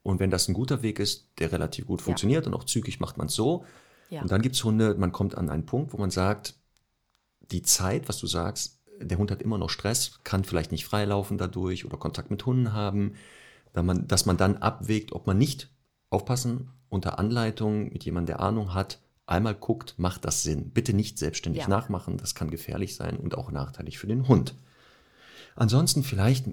[0.04, 3.18] Und wenn das ein guter Weg ist, der relativ gut funktioniert und auch zügig macht
[3.18, 3.66] man es so.
[4.10, 4.22] Ja.
[4.22, 6.56] Und dann gibt es Hunde, man kommt an einen Punkt, wo man sagt,
[7.52, 11.38] die Zeit, was du sagst, der Hund hat immer noch Stress, kann vielleicht nicht freilaufen
[11.38, 13.16] dadurch oder Kontakt mit Hunden haben,
[13.74, 15.70] da man, dass man dann abwägt, ob man nicht
[16.10, 20.72] aufpassen unter Anleitung mit jemandem, der Ahnung hat, einmal guckt, macht das Sinn.
[20.72, 21.70] Bitte nicht selbstständig Ja.
[21.70, 24.56] nachmachen, das kann gefährlich sein und auch nachteilig für den Hund.
[25.56, 26.48] Ansonsten vielleicht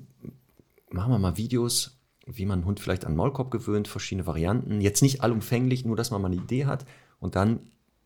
[0.91, 4.81] machen wir mal Videos, wie man einen Hund vielleicht an Maulkorb gewöhnt, verschiedene Varianten.
[4.81, 6.85] Jetzt nicht allumfänglich, nur dass man mal eine Idee hat.
[7.21, 7.61] Und dann,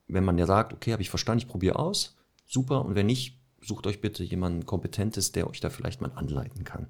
[0.06, 2.84] wenn man ja sagt, okay, habe ich verstanden, ich probiere aus, super.
[2.84, 6.86] Und wenn nicht, sucht euch bitte jemanden Kompetentes, der euch da vielleicht mal anleiten kann.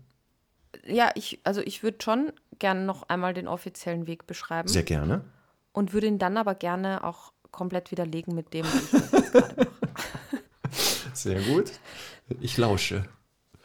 [0.87, 5.25] Ja, ich, also ich würde schon gerne noch einmal den offiziellen Weg beschreiben Sehr gerne.
[5.73, 9.55] und würde ihn dann aber gerne auch komplett widerlegen mit dem, wie ich jetzt gerade
[9.57, 9.69] mache.
[11.15, 11.71] Sehr gut.
[12.41, 13.05] Ich lausche.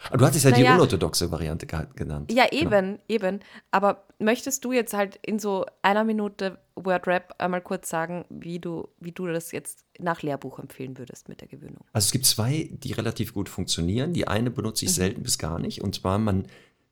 [0.09, 0.75] Aber du hattest ja die Naja.
[0.75, 2.31] unorthodoxe Variante ge- genannt.
[2.31, 3.39] Ja, eben, eben.
[3.71, 8.89] Aber möchtest du jetzt halt in so einer Minute Word-Rap einmal kurz sagen, wie du,
[8.99, 11.83] wie du das jetzt nach Lehrbuch empfehlen würdest mit der Gewöhnung?
[11.93, 14.13] Also es gibt zwei, die relativ gut funktionieren.
[14.13, 14.89] Die eine benutze Mhm.
[14.89, 15.81] ich selten bis gar nicht.
[15.81, 16.45] Und zwar, man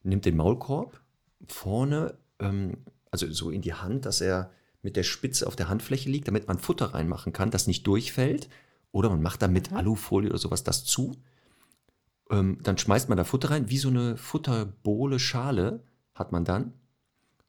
[0.05, 1.01] nimmt den Maulkorb
[1.47, 2.77] vorne, ähm,
[3.11, 4.51] also so in die Hand, dass er
[4.81, 8.49] mit der Spitze auf der Handfläche liegt, damit man Futter reinmachen kann, das nicht durchfällt.
[8.91, 9.77] Oder man macht da mit Mhm.
[9.77, 11.15] Alufolie oder sowas das zu.
[12.29, 15.83] Ähm, dann schmeißt man da Futter rein, wie so eine Futterbohle, Schale
[16.13, 16.73] hat man dann.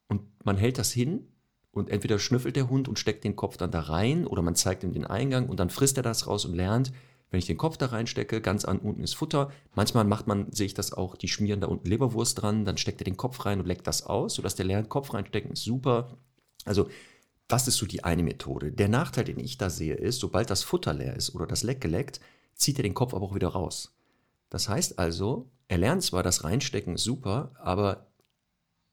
[0.09, 1.29] Und man hält das hin
[1.71, 4.83] und entweder schnüffelt der Hund und steckt den Kopf dann da rein oder man zeigt
[4.83, 6.93] ihm den Eingang und dann frisst er das raus und lernt,
[7.31, 9.51] wenn ich den Kopf da reinstecke, ganz an unten ist Futter.
[9.75, 13.01] Manchmal macht man, sehe ich das auch, die schmieren da unten Leberwurst dran, dann steckt
[13.01, 16.17] er den Kopf rein und leckt das aus, sodass der lernt, Kopf reinstecken ist super.
[16.65, 16.89] Also
[17.49, 18.73] das ist so die eine Methode.
[18.73, 21.81] Der Nachteil, den ich da sehe, ist, sobald das Futter leer ist oder das Leck
[21.81, 22.21] geleckt,
[22.55, 23.97] zieht er den Kopf aber auch wieder raus.
[24.51, 28.07] Das heißt also, er lernt zwar, das Reinstecken ist super, aber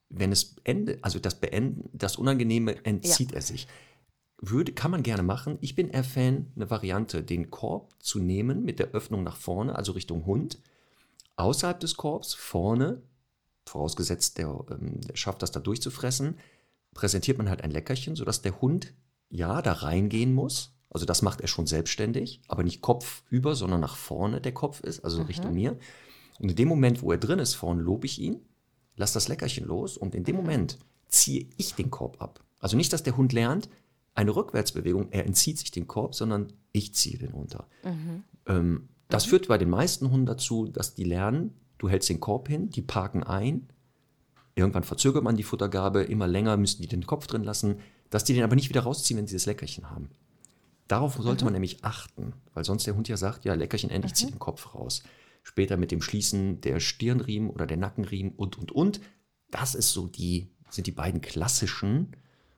[0.10, 3.38] wenn es Ende, also das Beenden, das Unangenehme entzieht ja.
[3.38, 3.68] er sich.
[4.40, 5.58] Würde, kann man gerne machen.
[5.62, 9.76] Ich bin eher Fan, eine Variante, den Korb zu nehmen mit der Öffnung nach vorne,
[9.76, 10.60] also Richtung Hund.
[11.36, 13.02] Außerhalb des Korbs, vorne,
[13.66, 16.38] vorausgesetzt, der, ähm, der schafft das da durchzufressen,
[16.94, 18.94] präsentiert man halt ein Leckerchen, sodass der Hund
[19.30, 20.74] ja da reingehen muss.
[20.90, 25.04] Also das macht er schon selbstständig, aber nicht kopfüber, sondern nach vorne der Kopf ist,
[25.04, 25.26] also mhm.
[25.26, 25.78] Richtung mir.
[26.40, 28.46] Und in dem Moment, wo er drin ist, vorne lobe ich ihn,
[28.96, 30.78] lasse das Leckerchen los und in dem Moment
[31.08, 32.44] ziehe ich den Korb ab.
[32.60, 33.70] Also nicht, dass der Hund lernt,
[34.16, 37.68] eine Rückwärtsbewegung, er entzieht sich den Korb, sondern ich ziehe den runter.
[37.84, 38.24] Mhm.
[38.48, 39.30] Ähm, das mhm.
[39.30, 42.82] führt bei den meisten Hunden dazu, dass die lernen, du hältst den Korb hin, die
[42.82, 43.68] parken ein,
[44.56, 48.34] irgendwann verzögert man die Futtergabe, immer länger müssen die den Kopf drin lassen, dass die
[48.34, 50.10] den aber nicht wieder rausziehen, wenn sie das Leckerchen haben.
[50.88, 51.48] Darauf sollte mhm.
[51.48, 54.16] man nämlich achten, weil sonst der Hund ja sagt, ja, Leckerchen endlich mhm.
[54.16, 55.04] zieht den Kopf raus.
[55.42, 59.02] Später mit dem Schließen der Stirnriemen oder der Nackenriemen und, und, und.
[59.50, 62.16] Das ist so die, sind die beiden klassischen.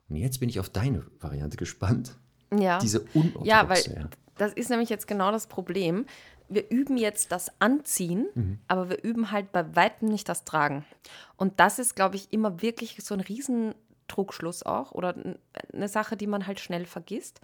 [0.09, 2.17] Und jetzt bin ich auf deine Variante gespannt.
[2.53, 2.79] Ja.
[2.79, 3.47] Diese unorthodoxe.
[3.47, 6.05] Ja, weil das ist nämlich jetzt genau das Problem.
[6.47, 8.59] Wir üben jetzt das Anziehen, mhm.
[8.67, 10.85] aber wir üben halt bei weitem nicht das Tragen.
[11.37, 15.15] Und das ist, glaube ich, immer wirklich so ein Riesentrugschluss auch oder
[15.73, 17.41] eine Sache, die man halt schnell vergisst.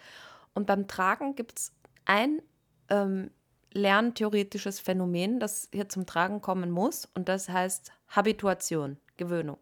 [0.54, 1.72] Und beim Tragen gibt es
[2.06, 2.42] ein
[2.90, 3.32] ähm,
[3.74, 7.08] lerntheoretisches Phänomen, das hier zum Tragen kommen muss.
[7.16, 9.58] Und das heißt Habituation, Gewöhnung.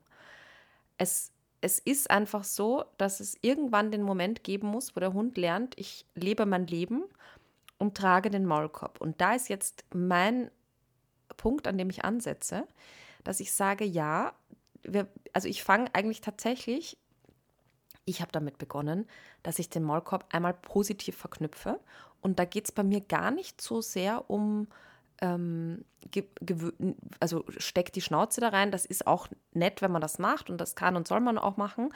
[0.97, 1.31] Es,
[1.61, 5.77] es ist einfach so, dass es irgendwann den Moment geben muss, wo der Hund lernt,
[5.77, 7.03] ich lebe mein Leben
[7.77, 9.01] und trage den Maulkorb.
[9.01, 10.51] Und da ist jetzt mein
[11.37, 12.67] Punkt, an dem ich ansetze,
[13.23, 14.33] dass ich sage, ja,
[14.83, 16.97] wir, also ich fange eigentlich tatsächlich,
[18.05, 19.07] ich habe damit begonnen,
[19.43, 21.79] dass ich den Maulkorb einmal positiv verknüpfe
[22.21, 24.67] und da geht es bei mir gar nicht so sehr um,
[25.21, 25.85] ähm,
[27.19, 28.71] also steckt die Schnauze da rein.
[28.71, 31.57] Das ist auch nett, wenn man das macht und das kann und soll man auch
[31.57, 31.89] machen.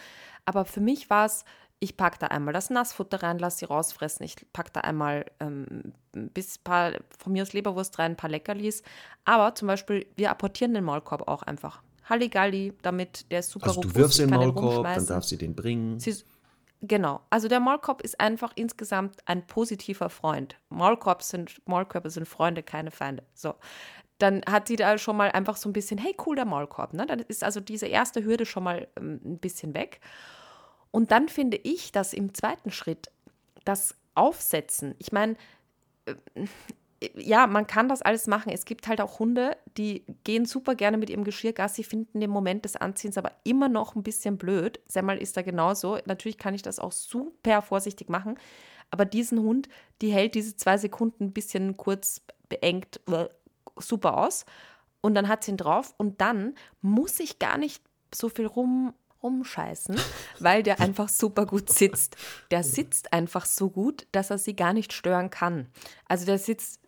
[0.46, 1.46] Aber für mich war es,
[1.80, 4.26] ich packe da einmal das Nassfutter rein, lasse sie rausfressen.
[4.26, 8.84] Ich packe da einmal ähm, bis paar, von mir aus Leberwurst rein, ein paar Leckerlis.
[9.26, 11.82] Aber zum Beispiel, wir apportieren den Maulkorb auch einfach.
[12.06, 16.00] Halligalli, damit der ist super also du wirfst den Maulkorb, dann darf sie den bringen.
[16.00, 16.16] Sie,
[16.86, 17.22] Genau.
[17.30, 20.58] Also der Maulkorb ist einfach insgesamt ein positiver Freund.
[20.68, 23.24] Maulkorb sind, Maulkörbe sind Freunde, keine Feinde.
[23.34, 23.56] So.
[24.18, 26.94] Dann hat sie da schon mal einfach so ein bisschen, hey, cool, der Maulkorb.
[26.94, 27.06] Ne?
[27.06, 30.02] Dann ist also diese erste Hürde schon mal ähm, ein bisschen weg.
[30.92, 33.10] Und dann finde ich, dass im zweiten Schritt
[33.64, 35.38] das Aufsetzen, ich meine,
[36.06, 36.16] äh,
[37.16, 38.52] ja, man kann das alles machen.
[38.52, 42.30] Es gibt halt auch Hunde, die gehen super gerne mit ihrem Geschirr Gassi, finden den
[42.30, 44.80] Moment des Anziehens aber immer noch ein bisschen blöd.
[44.88, 45.98] Semmel ist da genauso.
[46.06, 48.38] Natürlich kann ich das auch super vorsichtig machen.
[48.92, 49.70] Aber diesen Hund,
[50.02, 53.00] die hält diese zwei Sekunden ein bisschen kurz beengt
[53.78, 54.46] super aus.
[55.02, 55.94] Und dann hat sie ihn drauf.
[55.98, 57.84] Und dann muss ich gar nicht
[58.14, 58.94] so viel rum,
[59.24, 60.00] rumscheißen,
[60.40, 62.18] weil der einfach super gut sitzt.
[62.52, 65.68] Der sitzt einfach so gut, dass er sie gar nicht stören kann.
[66.06, 66.83] Also der sitzt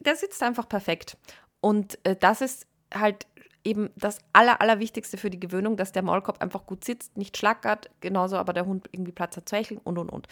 [0.00, 1.16] der sitzt einfach perfekt.
[1.60, 3.26] Und äh, das ist halt
[3.64, 7.90] eben das Aller, Allerwichtigste für die Gewöhnung, dass der Maulkorb einfach gut sitzt, nicht schlackert,
[8.00, 10.28] genauso aber der Hund irgendwie Platz hat zu hecheln und und und.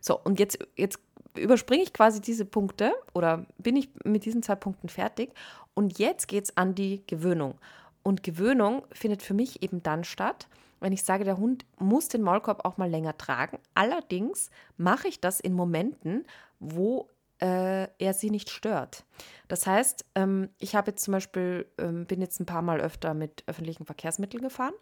[0.00, 0.98] So, und jetzt, jetzt
[1.36, 5.32] überspringe ich quasi diese Punkte oder bin ich mit diesen zwei Punkten fertig
[5.74, 7.58] und jetzt geht es an die Gewöhnung.
[8.02, 10.48] Und Gewöhnung findet für mich eben dann statt,
[10.80, 13.58] wenn ich sage, der Hund muss den Maulkorb auch mal länger tragen.
[13.74, 16.24] Allerdings mache ich das in Momenten,
[16.60, 19.04] wo äh, er sie nicht stört.
[19.48, 23.14] Das heißt, ähm, ich habe jetzt zum Beispiel, ähm, bin jetzt ein paar Mal öfter
[23.14, 24.74] mit öffentlichen Verkehrsmitteln gefahren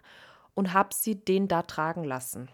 [0.55, 2.49] und habe sie den da tragen lassen.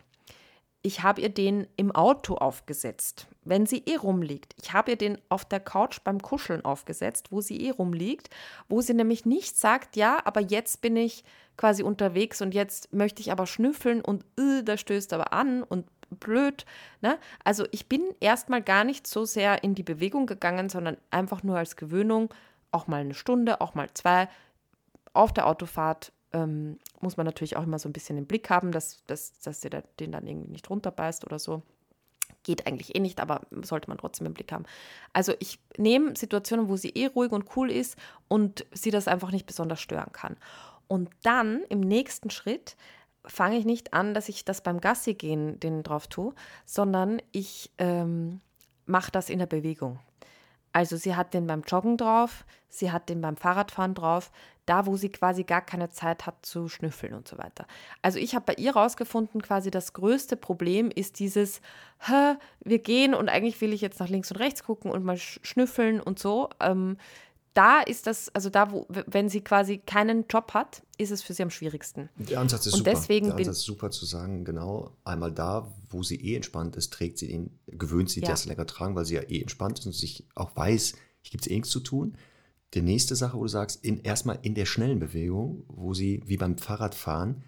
[0.85, 4.53] Ich habe ihr den im Auto aufgesetzt, wenn sie eh rumliegt.
[4.61, 8.31] Ich habe ihr den auf der Couch beim Kuscheln aufgesetzt, wo sie eh rumliegt,
[8.69, 11.23] wo sie nämlich nicht sagt, ja, aber jetzt bin ich
[11.57, 15.87] quasi unterwegs und jetzt möchte ich aber schnüffeln und äh, da stößt aber an und
[16.17, 16.65] blöd.
[17.01, 17.19] Ne?
[17.45, 21.59] Also ich bin erstmal gar nicht so sehr in die Bewegung gegangen, sondern einfach nur
[21.59, 22.33] als Gewöhnung,
[22.71, 24.29] auch mal eine Stunde, auch mal zwei.
[25.13, 28.73] Auf der Autofahrt ähm, muss man natürlich auch immer so ein bisschen im Blick haben,
[28.73, 31.63] dass, dass, dass der den dann irgendwie nicht runterbeißt oder so.
[32.45, 34.65] Geht eigentlich eh nicht, aber sollte man trotzdem im Blick haben.
[35.13, 37.97] Also ich nehme Situationen, wo sie eh ruhig und cool ist
[38.29, 40.37] und sie das einfach nicht besonders stören kann.
[40.89, 42.77] Und dann im nächsten Schritt
[43.24, 46.35] fange ich nicht an, dass ich das beim Gassi gehen den drauf tue,
[46.65, 48.40] sondern ich ähm,
[48.86, 50.01] mache das in der Bewegung.
[50.73, 54.32] Also sie hat den beim Joggen drauf, sie hat den beim Fahrradfahren drauf,
[54.65, 57.66] da wo sie quasi gar keine Zeit hat zu schnüffeln und so weiter.
[58.01, 61.61] Also ich habe bei ihr rausgefunden, quasi das größte Problem ist dieses,
[62.65, 66.01] wir gehen und eigentlich will ich jetzt nach links und rechts gucken und mal schnüffeln
[66.01, 66.49] und so.
[66.61, 66.97] Ähm,
[67.55, 71.35] da ist das, also da, wo, wenn sie quasi keinen Job hat, ist es für
[71.35, 72.09] sie am schwierigsten.
[72.16, 72.91] Der Ansatz ist Und super.
[72.91, 76.93] deswegen Der Ansatz ist super zu sagen, genau, einmal da, wo sie eh entspannt ist,
[76.93, 78.29] trägt sie ihn, gewöhnt sie Ja.
[78.29, 81.45] das länger tragen, weil sie ja eh entspannt ist und sich auch weiß, hier gibt
[81.45, 82.16] es eh nichts zu tun.
[82.74, 86.39] Die nächste Sache, wo du sagst, in, erstmal in der schnellen Bewegung, wo sie wie
[86.39, 87.43] beim Fahrradfahren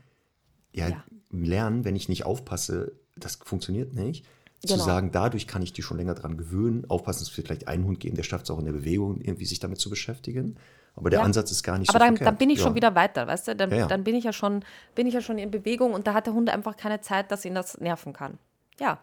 [0.74, 1.04] ja, Ja.
[1.30, 4.26] lernen, wenn ich nicht aufpasse, das funktioniert nicht.
[4.66, 4.84] Zu Genau.
[4.84, 6.84] sagen, dadurch kann ich die schon länger dran gewöhnen.
[6.88, 9.44] Aufpassen, es wird vielleicht einen Hund geben, der schafft es auch in der Bewegung, irgendwie
[9.44, 10.56] sich damit zu beschäftigen.
[10.96, 11.24] Aber der Ja.
[11.24, 12.28] Ansatz ist gar nicht Aber so dann, verkehrt.
[12.28, 12.64] dann bin ich Ja.
[12.64, 13.56] schon wieder weiter, weißt du?
[13.56, 14.64] Dann, Ja, dann bin ich ja schon,
[14.94, 17.44] bin ich ja schon in Bewegung und da hat der Hund einfach keine Zeit, dass
[17.44, 18.38] ihn das nerven kann.
[18.78, 19.00] Ja.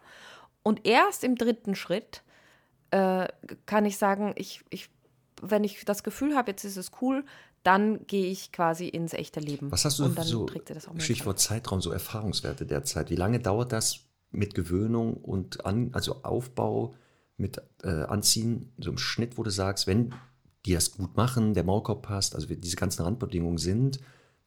[0.64, 2.24] Und erst im dritten Schritt
[2.92, 3.28] äh,
[3.66, 4.90] kann ich sagen, ich, ich,
[5.42, 7.24] wenn ich das Gefühl habe, jetzt ist es cool,
[7.64, 9.72] dann gehe ich quasi ins echte Leben.
[9.72, 11.04] Was hast du und dann so, trägt er das auch mit.
[11.04, 13.10] Stichwort Zeitraum, so Erfahrungswerte derzeit?
[13.10, 14.00] Wie lange dauert das
[14.32, 16.96] mit Gewöhnung und an, also Aufbau
[17.38, 20.14] mit äh, Anziehen, so im Schnitt, wo du sagst, wenn
[20.66, 24.00] die das gut machen, der Maulkorb passt, also diese ganzen Randbedingungen sind,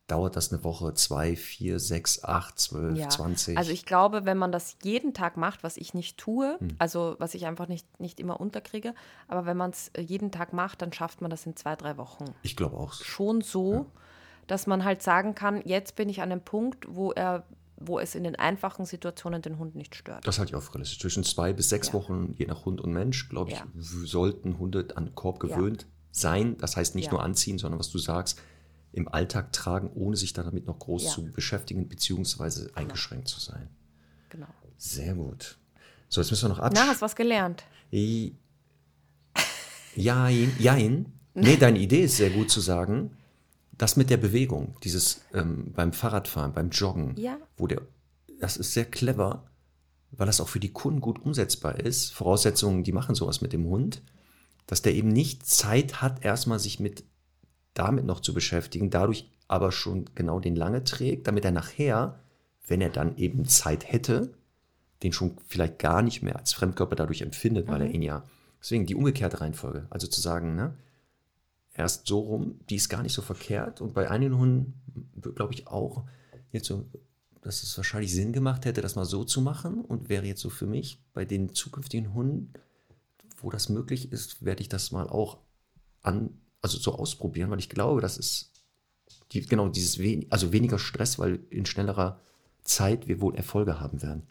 [0.07, 3.57] dauert das eine Woche, zwei, vier, sechs, acht, zwölf, Ja, zwanzig?
[3.57, 6.69] also ich glaube, wenn man das jeden Tag macht, was ich nicht tue, Hm.
[6.79, 8.95] also was ich einfach nicht, nicht immer unterkriege,
[9.29, 12.27] aber wenn man es jeden Tag macht, dann schafft man das in zwei, drei Wochen.
[12.43, 12.93] ich glaube auch.
[12.93, 13.87] Schon so,
[14.47, 17.45] dass man halt sagen kann, jetzt bin ich an einem Punkt, wo er,
[17.87, 20.27] wo es in den einfachen Situationen den Hund nicht stört.
[20.27, 20.99] Das halte ich auch für realistisch.
[21.01, 21.95] Zwischen zwei bis sechs Ja.
[21.95, 23.67] Wochen, je nach Hund und Mensch, glaube ich, Ja.
[23.77, 25.57] sollten Hunde an Korb Ja.
[25.57, 26.57] gewöhnt sein.
[26.59, 27.13] Das heißt nicht Ja.
[27.13, 28.41] nur anziehen, sondern was du sagst,
[28.93, 31.11] im Alltag tragen, ohne sich damit noch groß Ja.
[31.11, 33.69] zu beschäftigen, beziehungsweise eingeschränkt zu sein.
[34.31, 34.47] Genau.
[34.77, 35.59] Sehr gut.
[36.09, 37.65] So, jetzt müssen wir noch Na, hast was gelernt?
[39.97, 41.07] Jein, jein.
[41.35, 43.17] Nee, deine Idee ist sehr gut zu sagen.
[43.79, 47.39] Das mit der Bewegung, dieses ähm, beim Fahrradfahren, beim Joggen, Ja.
[47.57, 47.83] wo der,
[48.41, 49.47] das ist sehr clever,
[50.13, 52.13] weil das auch für die Kunden gut umsetzbar ist.
[52.13, 54.03] Voraussetzungen, die machen sowas mit dem Hund,
[54.67, 57.05] dass der eben nicht Zeit hat, erstmal sich mit
[57.75, 62.21] damit noch zu beschäftigen, dadurch aber schon genau den lange trägt, damit er nachher,
[62.67, 64.33] wenn er dann eben Zeit hätte,
[65.03, 68.23] den schon vielleicht gar nicht mehr als Fremdkörper dadurch empfindet, weil er ihn ja.
[68.61, 69.87] Deswegen die umgekehrte Reihenfolge.
[69.91, 70.75] Also zu sagen, ne,
[71.75, 73.81] erst so rum, die ist gar nicht so verkehrt.
[73.81, 74.81] Und bei einigen Hunden
[75.35, 76.05] glaube ich auch,
[76.53, 76.87] jetzt so,
[77.43, 79.85] dass es wahrscheinlich Sinn gemacht hätte, das mal so zu machen.
[79.85, 82.53] Und wäre jetzt so für mich bei den zukünftigen Hunden,
[83.39, 85.39] wo das möglich ist, werde ich das mal auch
[86.03, 88.53] an, also so ausprobieren, weil ich glaube, das ist
[89.33, 92.21] die, genau dieses wen, also weniger Stress, weil in schnellerer
[92.63, 94.23] Zeit wir wohl Erfolge haben werden.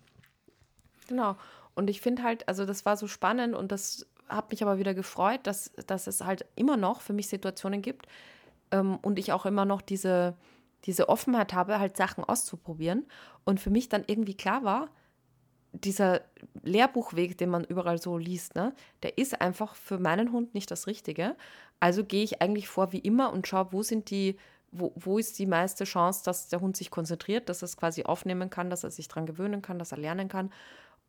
[1.07, 1.37] Genau.
[1.75, 4.05] Und ich finde halt, also das war so spannend und das
[4.35, 8.07] hat mich aber wieder gefreut, dass, dass es halt immer noch für mich Situationen gibt
[8.71, 10.35] ähm, und ich auch immer noch diese,
[10.85, 13.05] diese Offenheit habe, halt Sachen auszuprobieren.
[13.45, 14.89] Und für mich dann irgendwie klar war,
[15.73, 16.21] dieser
[16.61, 20.87] Lehrbuchweg, den man überall so liest, ne, der ist einfach für meinen Hund nicht das
[20.87, 21.35] Richtige.
[21.79, 24.37] Also gehe ich eigentlich vor wie immer und schaue, wo sind die,
[24.71, 28.03] wo, wo ist die meiste Chance, dass der Hund sich konzentriert, dass er es quasi
[28.03, 30.51] aufnehmen kann, dass er sich daran gewöhnen kann, dass er lernen kann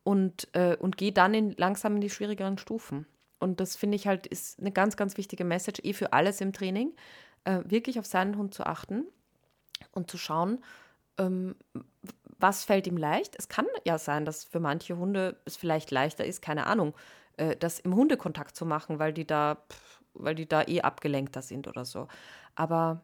[0.03, 3.05] und, äh, und gehe dann in, langsam in die schwierigeren Stufen.
[3.39, 6.53] Und das finde ich halt ist eine ganz, ganz wichtige Message, eh für alles im
[6.53, 6.93] Training,
[7.43, 9.05] äh, wirklich auf seinen Hund zu achten
[9.91, 10.63] und zu schauen,
[11.17, 11.55] ähm,
[12.39, 13.35] was fällt ihm leicht.
[13.37, 16.93] Es kann ja sein, dass für manche Hunde es vielleicht leichter ist, keine Ahnung,
[17.37, 21.41] äh, das im Hundekontakt zu machen, weil die da, pff, weil die da eh abgelenkter
[21.41, 22.07] sind oder so.
[22.55, 23.01] Aber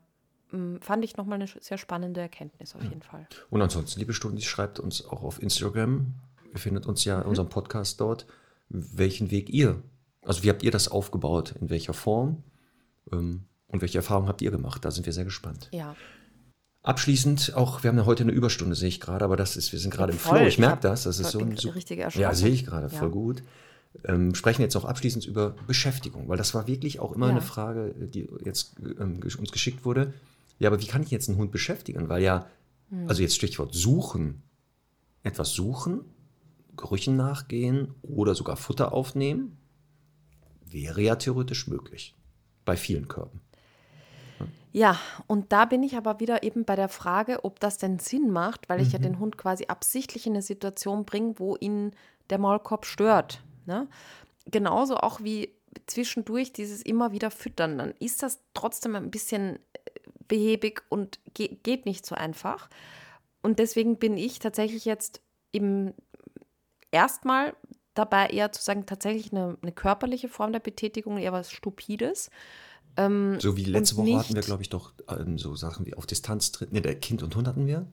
[0.51, 3.27] mh, fand ich nochmal eine sehr spannende Erkenntnis auf jeden Fall.
[3.49, 6.13] Und ansonsten, liebe Stunden, schreibt uns auch auf Instagram.
[6.53, 8.25] Ihr findet uns ja in unserem Podcast dort,
[8.69, 9.81] welchen Weg ihr,
[10.23, 12.43] also wie habt ihr das aufgebaut, in welcher Form
[13.11, 14.83] ähm, und welche Erfahrungen habt ihr gemacht?
[14.85, 15.69] Da sind wir sehr gespannt.
[15.71, 15.95] Ja.
[16.83, 19.77] Abschließend auch, wir haben ja heute eine Überstunde, sehe ich gerade, aber das ist, wir
[19.79, 20.17] sind gerade im.
[20.19, 20.45] Flow.
[20.47, 22.33] Ich merke das, das ist so ein richtige Ja, Erschöpfung.
[22.35, 22.97] sehe ich gerade, Ja.
[22.99, 23.43] voll gut.
[24.05, 27.31] Ähm, sprechen jetzt noch abschließend über Beschäftigung, weil das war wirklich auch immer Ja.
[27.33, 30.13] eine Frage, die jetzt ähm, uns geschickt wurde.
[30.59, 32.09] Ja, aber wie kann ich jetzt einen Hund beschäftigen?
[32.09, 32.47] Weil ja,
[32.89, 33.07] Hm.
[33.09, 34.41] also jetzt Stichwort suchen,
[35.23, 36.01] etwas suchen,
[36.77, 39.57] Gerüchen nachgehen oder sogar Futter aufnehmen,
[40.73, 42.15] wäre ja theoretisch möglich.
[42.65, 43.41] Bei vielen Körben.
[44.73, 48.31] Ja, und da bin ich aber wieder eben bei der Frage, ob das denn Sinn
[48.31, 48.85] macht, weil Mhm.
[48.85, 51.91] ich ja den Hund quasi absichtlich in eine Situation bringe, wo ihn
[52.29, 53.43] der Maulkorb stört.
[53.65, 53.87] Ne?
[54.45, 55.53] Genauso auch wie
[55.87, 57.77] zwischendurch dieses immer wieder Füttern.
[57.77, 59.79] Dann ist das trotzdem ein bisschen äh,
[60.27, 62.69] behäbig und ge geht nicht so einfach.
[63.41, 65.21] Und deswegen bin ich tatsächlich jetzt
[65.51, 65.93] eben
[66.91, 67.55] erstmal
[68.01, 72.29] dabei eher zu sagen, tatsächlich eine, eine körperliche Form der Betätigung, eher was Stupides.
[72.97, 76.05] Ähm, So wie letzte Woche hatten wir, glaube ich, doch ähm, so Sachen wie auf
[76.05, 77.85] Distanz, ne, der Kind und Hund hatten wir.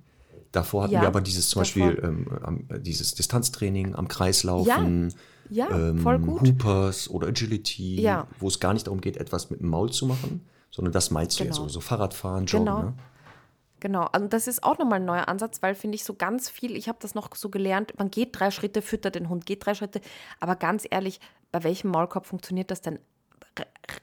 [0.51, 1.86] Davor hatten Ja, wir aber dieses zum davor.
[1.93, 5.14] Beispiel ähm, äh, dieses Distanztraining am Kreislaufen.
[5.51, 6.40] Ja, ähm, voll gut.
[6.43, 8.26] Hoopers oder Agility, Ja.
[8.39, 11.39] wo es gar nicht darum geht, etwas mit dem Maul zu machen, sondern das meinst
[11.39, 11.62] du ja Genau.
[11.64, 12.66] so, so Fahrradfahren, Joggen.
[12.66, 12.82] Genau.
[12.82, 12.94] Ne?
[13.81, 16.77] Genau, also das ist auch nochmal ein neuer Ansatz, weil finde ich so ganz viel,
[16.77, 19.75] ich habe das noch so gelernt, man geht drei Schritte, füttert den Hund, geht drei
[19.75, 20.01] Schritte,
[20.41, 21.21] aber ganz ehrlich,
[21.53, 22.99] bei welchem Maulkorb funktioniert das denn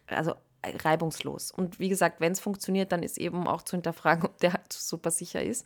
[0.07, 1.51] also reibungslos?
[1.51, 4.71] Und wie gesagt, wenn es funktioniert, dann ist eben auch zu hinterfragen, ob der halt
[4.71, 5.65] super sicher ist.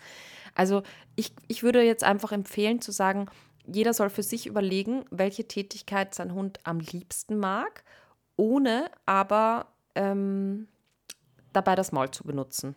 [0.56, 0.84] Also
[1.16, 3.28] ich, ich würde jetzt einfach empfehlen zu sagen,
[3.66, 7.84] jeder soll für sich überlegen, welche Tätigkeit sein Hund am liebsten mag,
[8.36, 10.68] ohne aber ähm,
[11.54, 12.76] dabei das Maul zu benutzen.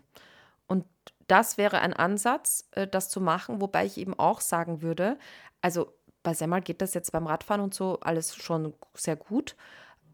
[0.67, 0.85] Und
[1.29, 5.19] das wäre ein Ansatz, äh, das zu machen, wobei ich eben auch sagen würde,
[5.61, 5.93] also
[6.23, 9.57] bei Semmel geht das jetzt beim Radfahren und so alles schon sehr gut,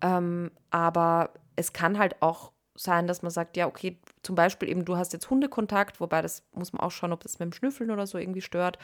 [0.01, 4.85] ähm, aber es kann halt auch sein, dass man sagt, ja, okay, zum Beispiel eben,
[4.85, 7.91] du hast jetzt Hundekontakt, wobei das muss man auch schauen, ob das mit dem Schnüffeln
[7.91, 8.79] oder so irgendwie stört,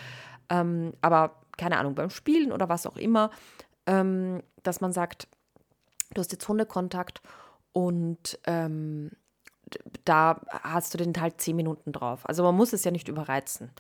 [0.49, 3.31] ähm, aber keine Ahnung, beim Spielen oder was auch immer,
[3.87, 5.29] ähm, dass man sagt,
[6.13, 7.23] du hast jetzt Hundekontakt
[7.73, 9.11] und ähm,
[10.05, 12.29] da hast du den halt zehn Minuten drauf.
[12.29, 13.71] Also man muss es ja nicht überreizen.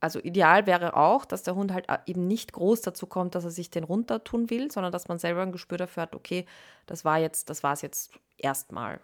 [0.00, 3.50] Also ideal wäre auch, dass der Hund halt eben nicht groß dazu kommt, dass er
[3.50, 6.44] sich den runter tun will, sondern dass man selber ein Gespür dafür hat, okay,
[6.86, 9.00] das war jetzt, das war es jetzt erstmal.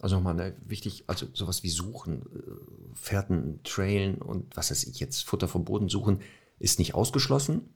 [0.00, 4.98] Also nochmal ne, wichtig, also sowas wie Suchen, äh, Fährten, Trailen und was weiß ich
[4.98, 6.20] jetzt, Futter vom Boden suchen,
[6.58, 7.72] ist nicht ausgeschlossen.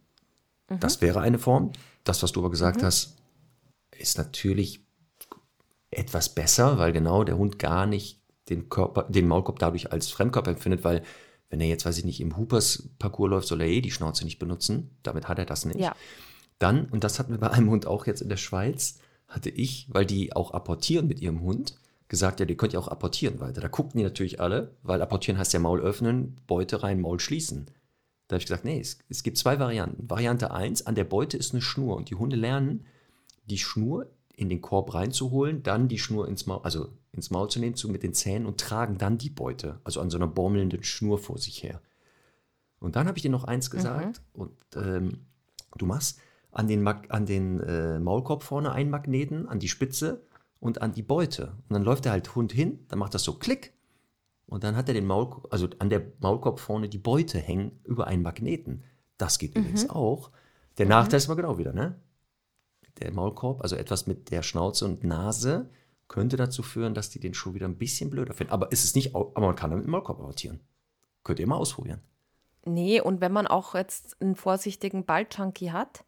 [0.79, 1.73] Das wäre eine Form.
[2.05, 3.17] Das, was du aber gesagt hast,
[3.99, 4.81] ist natürlich
[5.91, 10.51] etwas besser, weil genau der Hund gar nicht den Körper, den Maulkorb dadurch als Fremdkörper
[10.51, 11.03] empfindet, weil
[11.49, 14.39] wenn er jetzt, weiß ich nicht, im Hoopers-Parcours läuft, soll er eh die Schnauze nicht
[14.39, 14.97] benutzen.
[15.03, 15.81] Damit hat er das nicht.
[15.81, 15.95] Ja.
[16.59, 19.89] Dann, und das hatten wir bei einem Hund auch jetzt in der Schweiz, hatte ich,
[19.91, 21.77] weil die auch apportieren mit ihrem Hund,
[22.09, 23.61] gesagt, ja, die könnt ihr auch apportieren weiter.
[23.61, 27.67] Da guckten die natürlich alle, weil apportieren heißt ja Maul öffnen, Beute rein, Maul schließen.
[28.27, 30.11] Da habe ich gesagt, nee, es, es gibt zwei Varianten.
[30.11, 32.85] Variante 1, an der Beute ist eine Schnur und die Hunde lernen,
[33.47, 34.07] die Schnur
[34.41, 37.91] in den Korb reinzuholen, dann die Schnur ins Maul, also ins Maul zu nehmen, zu,
[37.91, 41.37] mit den Zähnen und tragen dann die Beute, also an so einer baumelnden Schnur vor
[41.37, 41.83] sich her.
[42.79, 45.27] Und dann habe ich dir noch eins gesagt und ähm,
[45.77, 46.21] du machst
[46.53, 50.23] an den, Mag an den äh, Maulkorb vorne einen Magneten, an die Spitze
[50.59, 51.53] und an die Beute.
[51.69, 53.75] Und dann läuft der halt Hund hin, dann macht das so Klick
[54.47, 58.07] und dann hat er den Maulkorb, also an der Maulkorb vorne die Beute hängen über
[58.07, 58.85] einen Magneten.
[59.19, 60.31] Das geht übrigens auch.
[60.79, 62.01] Der Nachteil ist mal genau wieder, ne?
[62.99, 65.71] Der Maulkorb, also etwas mit der Schnauze und Nase,
[66.09, 68.53] könnte dazu führen, dass die den Schuh wieder ein bisschen blöder finden.
[68.53, 70.61] Aber ist es nicht, aber man kann damit den Maulkorb apportieren.
[71.23, 72.01] Könnt ihr mal ausprobieren.
[72.65, 76.05] Nee, und wenn man auch jetzt einen vorsichtigen Balljunkie hat,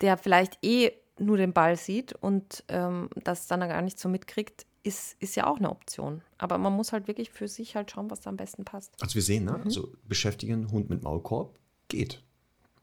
[0.00, 4.66] der vielleicht eh nur den Ball sieht und ähm, das dann gar nicht so mitkriegt,
[4.82, 6.22] ist, ist ja auch eine Option.
[6.38, 8.94] Aber man muss halt wirklich für sich halt schauen, was da am besten passt.
[9.00, 9.60] Also wir sehen, ne?
[9.64, 11.58] also beschäftigen Hund mit Maulkorb
[11.88, 12.22] geht.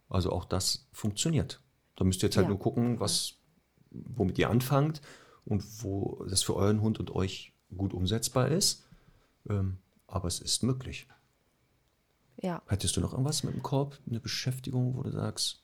[0.09, 1.61] Also auch das funktioniert.
[1.95, 2.49] Da müsst ihr jetzt halt Ja.
[2.49, 3.35] nur gucken, was,
[3.91, 5.01] womit ihr anfangt
[5.45, 8.85] und wo das für euren Hund und euch gut umsetzbar ist.
[9.49, 9.77] Ähm,
[10.07, 11.07] aber es ist möglich.
[12.41, 12.61] Ja.
[12.67, 15.63] Hättest du noch irgendwas mit dem Korb, eine Beschäftigung, wo du sagst,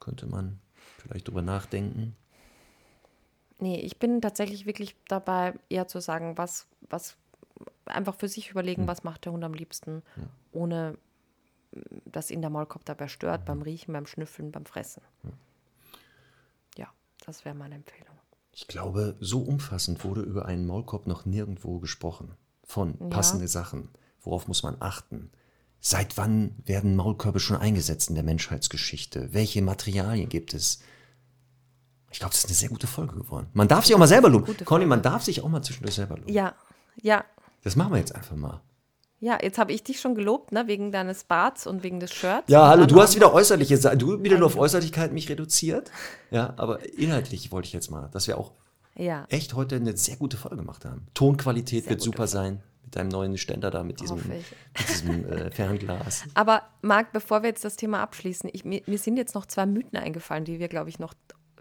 [0.00, 0.58] könnte man
[0.98, 2.16] vielleicht drüber nachdenken?
[3.58, 7.16] Nee, ich bin tatsächlich wirklich dabei, eher zu sagen, was, was
[7.86, 10.02] einfach für sich überlegen, was macht der Hund am liebsten,
[10.52, 10.98] ohne mm,
[12.04, 15.02] dass ihn der Maulkorb dabei stört, beim Riechen, beim Schnüffeln, beim Fressen.
[16.76, 16.88] Ja,
[17.24, 18.14] das wäre meine Empfehlung.
[18.52, 22.34] Ich glaube, so umfassend wurde über einen Maulkorb noch nirgendwo gesprochen.
[22.64, 23.06] Von Ja.
[23.08, 23.90] passende Sachen.
[24.22, 25.30] Worauf muss man achten?
[25.80, 29.32] Seit wann werden Maulkörbe schon eingesetzt in der Menschheitsgeschichte?
[29.32, 30.80] Welche Materialien gibt es?
[32.10, 33.48] Ich glaube, das ist eine sehr gute Folge geworden.
[33.52, 34.56] Man darf sich auch mal selber loben.
[34.64, 36.32] Conny, man darf sich auch mal zwischendurch selber loben.
[36.32, 36.54] Ja,
[37.02, 37.24] ja,
[37.62, 38.62] Das machen wir jetzt einfach mal.
[39.20, 42.48] Ja, jetzt habe ich dich schon gelobt, ne, wegen deines Barts und wegen des Shirts.
[42.48, 45.90] Ja, hallo, du hast wieder äußerliche Sa- du wieder nur auf Äußerlichkeit mich reduziert.
[46.30, 48.52] Ja, aber inhaltlich wollte ich jetzt mal, dass wir auch
[48.96, 51.06] Ja, echt heute eine sehr gute Folge gemacht haben.
[51.14, 54.44] Tonqualität Sehr wird super sein mit deinem neuen Ständer da, mit diesem, mit
[54.88, 56.24] diesem äh, Fernglas.
[56.34, 59.66] aber Marc, bevor wir jetzt das Thema abschließen, ich, mir, mir sind jetzt noch zwei
[59.66, 61.14] Mythen eingefallen, die wir, glaube ich, noch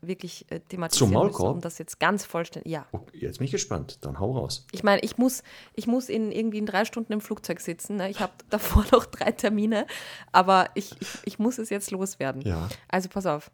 [0.07, 2.86] wirklich äh, thematisieren Zum müssen, um das jetzt ganz vollständig, ja.
[2.91, 3.99] Oh, jetzt bin ich gespannt.
[4.02, 4.65] Dann hau raus.
[4.72, 7.98] Ich meine, ich muss, ich muss in irgendwie in drei Stunden im Flugzeug sitzen.
[7.98, 8.10] Ne?
[8.10, 9.88] Ich habe davor noch drei Termine,
[10.32, 12.41] aber ich, ich, ich muss es jetzt loswerden.
[12.41, 12.69] Ja.
[12.88, 13.52] Also pass auf.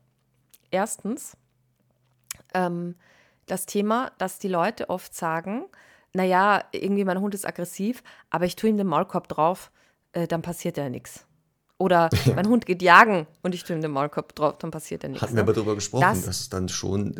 [0.72, 1.38] Erstens,
[2.53, 2.95] ähm,
[3.45, 5.65] das Thema, dass die Leute oft sagen,
[6.14, 9.72] naja, irgendwie mein Hund ist aggressiv, aber ich tue ihm den Maulkorb drauf,
[10.14, 11.26] äh, dann passiert ja nichts.
[11.82, 15.22] Oder mein Hund geht jagen und ich ihm den Maulkorb drauf, dann passiert ja nichts.
[15.24, 15.41] Hatten wir ne?
[15.44, 17.16] aber darüber gesprochen, Das- dass es dann schon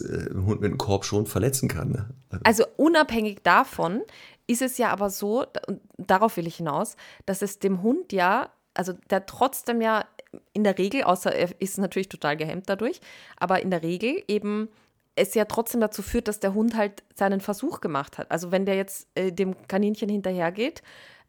[0.00, 1.90] äh, ein Hund mit einem Korb schon verletzen kann.
[1.90, 2.08] Ne?
[2.30, 4.02] Also, Also unabhängig davon
[4.46, 6.96] ist es ja aber so, und darauf will ich hinaus,
[7.26, 10.04] dass es dem Hund ja also der trotzdem ja
[10.52, 13.00] in der Regel, außer er ist natürlich total gehemmt dadurch,
[13.36, 14.68] aber in der Regel eben
[15.14, 18.30] es ja trotzdem dazu führt, dass der Hund halt seinen Versuch gemacht hat.
[18.32, 20.82] Also wenn der jetzt äh, dem Kaninchen hinterhergeht,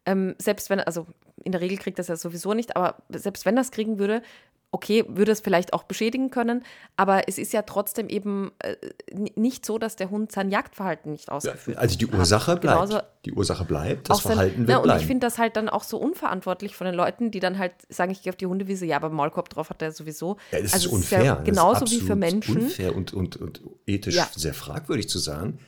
[0.06, 1.06] ähm, selbst wenn, also
[1.44, 4.22] in der Regel kriegt das ja sowieso nicht, aber selbst wenn das kriegen würde,
[4.72, 6.62] okay, würde es vielleicht auch beschädigen können,
[6.96, 8.76] aber es ist ja trotzdem eben äh,
[9.34, 11.82] nicht so, dass der Hund sein Jagdverhalten nicht ausgeführt hat.
[11.82, 12.60] Also die Ursache hat.
[12.60, 12.78] bleibt.
[12.78, 15.68] Genauso die Ursache bleibt, das Verhalten sein, wird ja, Und ich finde das halt dann
[15.68, 18.84] auch so unverantwortlich von den Leuten, die dann halt sagen, ich gehe auf die Hundewiese,
[18.86, 20.36] ja, aber Maulkorb drauf hat er sowieso.
[20.52, 21.20] Ja, das also ist unfair.
[21.20, 22.56] Ist ja genauso wie für Menschen.
[22.56, 24.28] unfair und, und, und ethisch ja.
[24.34, 25.58] sehr fragwürdig zu sagen,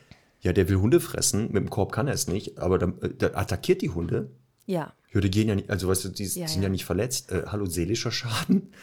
[0.40, 3.08] ja, der will Hunde fressen, mit dem Korb kann er es nicht, aber dann, äh,
[3.08, 4.30] der attackiert die Hunde.
[4.68, 4.92] Ja.
[5.12, 6.64] Ja, die gehen ja nicht, also weißt du, die ja, sind ja.
[6.64, 7.32] ja nicht verletzt.
[7.32, 8.72] Äh, hallo, seelischer Schaden?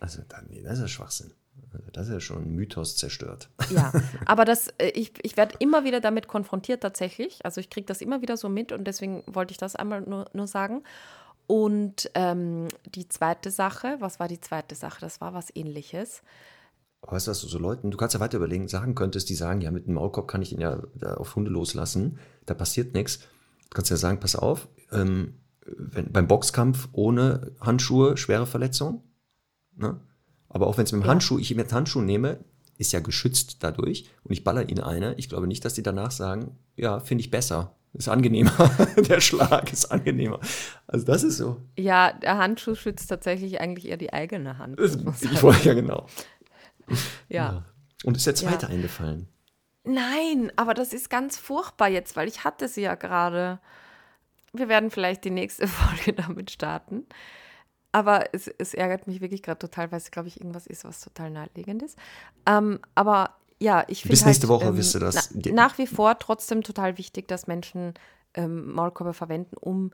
[0.00, 1.30] Also, nee, das ist ja Schwachsinn.
[1.72, 3.48] Also, das ist ja schon ein Mythos zerstört.
[3.70, 3.92] Ja,
[4.26, 7.38] aber das, äh, ich, ich werde immer wieder damit konfrontiert tatsächlich.
[7.44, 10.26] Also ich kriege das immer wieder so mit und deswegen wollte ich das einmal nur,
[10.34, 10.82] nur sagen.
[11.46, 15.00] Und ähm, die zweite Sache, was war die zweite Sache?
[15.00, 16.22] Das war was ähnliches.
[17.02, 19.60] Weißt du, was du so Leuten, du kannst ja weiter überlegen, sagen könntest, die sagen,
[19.60, 20.82] ja, mit dem Maulkorb kann ich ihn ja
[21.16, 23.20] auf Hunde loslassen, da passiert nichts.
[23.74, 25.34] Du kannst ja sagen, pass auf, ähm,
[25.66, 29.02] wenn, beim Boxkampf ohne Handschuhe schwere Verletzung,
[29.76, 30.00] Ne?
[30.48, 31.10] Aber auch wenn es mit dem ja.
[31.10, 32.38] Handschuh, ich mit Handschuh nehme,
[32.78, 35.14] ist ja geschützt dadurch und ich baller ihn eine.
[35.14, 37.74] Ich glaube nicht, dass die danach sagen, ja, finde ich besser.
[37.92, 38.52] Ist angenehmer.
[39.08, 40.40] der Schlag ist angenehmer.
[40.88, 41.60] Also das ist so.
[41.78, 44.80] Ja, der Handschuh schützt tatsächlich eigentlich eher die eigene Hand.
[44.80, 46.06] Ich wollte ja genau.
[47.28, 47.52] ja.
[47.52, 47.64] ja.
[48.04, 48.72] Und ist der zweite ja.
[48.72, 49.28] eingefallen?
[49.84, 53.60] Nein, aber das ist ganz furchtbar jetzt, weil ich hatte sie ja gerade.
[54.52, 57.06] Wir werden vielleicht die nächste Folge damit starten.
[57.92, 61.00] Aber es, es ärgert mich wirklich gerade total, weil es, glaube ich, irgendwas ist, was
[61.00, 61.96] total naheliegend ist.
[62.44, 64.14] Ähm, aber ja, ich finde.
[64.14, 65.30] Bis nächste halt, Woche ähm, wisst ihr das.
[65.32, 67.94] Na, nach wie vor trotzdem total wichtig, dass Menschen
[68.34, 69.92] ähm, Maulkorbe verwenden, um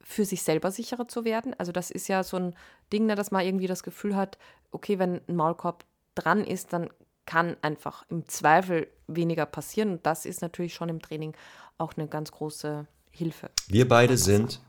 [0.00, 1.54] für sich selber sicherer zu werden.
[1.58, 2.54] Also, das ist ja so ein
[2.92, 4.38] Ding, ne, dass man irgendwie das Gefühl hat,
[4.70, 6.88] okay, wenn ein Maulkorb dran ist, dann
[7.32, 9.92] kann einfach im Zweifel weniger passieren.
[9.92, 11.34] Und das ist natürlich schon im Training
[11.78, 13.48] auch eine ganz große Hilfe.
[13.68, 14.60] Wir beide sind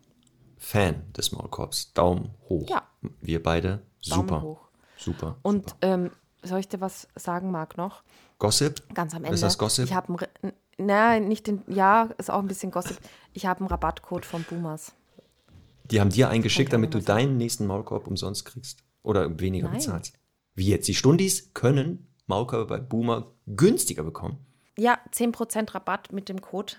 [0.58, 1.92] Fan des Maulkorbs.
[1.92, 2.70] Daumen hoch.
[2.70, 2.84] Ja.
[3.20, 4.28] Wir beide super.
[4.28, 4.70] Daumen hoch.
[4.96, 5.36] Super.
[5.42, 5.78] Und super.
[5.82, 6.12] Ähm,
[6.42, 8.02] soll ich dir was sagen, Marc, noch?
[8.40, 8.82] Gossip?
[8.94, 9.36] Ganz am Ende.
[9.36, 9.84] Ist das Gossip?
[9.84, 12.98] Ich habe einen, nein, nicht den, ja, ist auch ein bisschen Gossip.
[13.34, 14.94] Ich habe einen Rabattcode von Boomers.
[15.84, 19.80] Die haben dir eingeschickt, damit du deinen nächsten Maulkorb umsonst kriegst oder weniger nein.
[19.80, 20.14] bezahlst.
[20.56, 20.88] Wie jetzt?
[20.88, 24.38] Die Stundis können Maulkorbe bei Boomer günstiger bekommen.
[24.78, 26.74] Ja, 10% Rabatt mit dem Code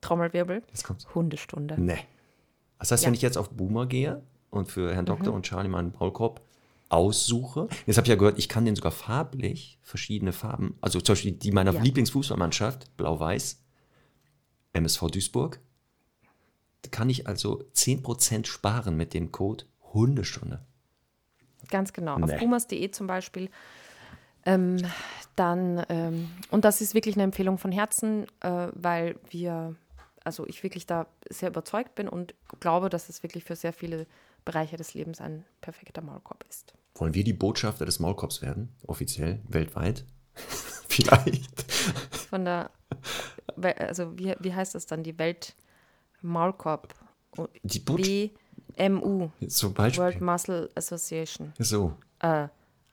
[0.00, 0.62] Trommelwirbel.
[0.68, 1.06] Jetzt kommt's.
[1.14, 1.80] Hundestunde.
[1.80, 1.98] Nee.
[2.78, 3.08] Das heißt, ja.
[3.08, 5.36] wenn ich jetzt auf Boomer gehe und für Herrn Doktor mhm.
[5.36, 6.40] und Charlie meinen Maulkorb
[6.88, 11.12] aussuche, jetzt habe ich ja gehört, ich kann den sogar farblich, verschiedene Farben, also zum
[11.12, 11.82] Beispiel die meiner ja.
[11.82, 13.62] Lieblingsfußballmannschaft, Blau-Weiß,
[14.72, 15.60] MSV Duisburg,
[16.82, 20.64] da kann ich also 10% sparen mit dem Code Hundestunde.
[21.68, 22.18] Ganz genau.
[22.18, 22.24] Nee.
[22.24, 23.50] Auf boomers.de zum Beispiel.
[24.54, 24.76] Ähm,
[25.36, 29.74] dann, ähm, und das ist wirklich eine Empfehlung von Herzen, äh, weil wir
[30.24, 34.06] also ich wirklich da sehr überzeugt bin und glaube, dass es wirklich für sehr viele
[34.44, 36.74] Bereiche des Lebens ein perfekter Maulkorb ist.
[36.94, 40.04] Wollen wir die Botschafter des Maulkorbs werden, offiziell, weltweit?
[40.88, 41.72] Vielleicht.
[42.28, 42.70] Von der,
[43.78, 45.54] also wie, wie heißt das dann, die Welt
[46.20, 46.94] Maulkorb?
[47.62, 49.30] Die WMU.
[49.48, 50.02] Zum Beispiel.
[50.02, 51.52] World Muscle Association.
[51.58, 51.96] So.
[52.18, 52.48] Äh,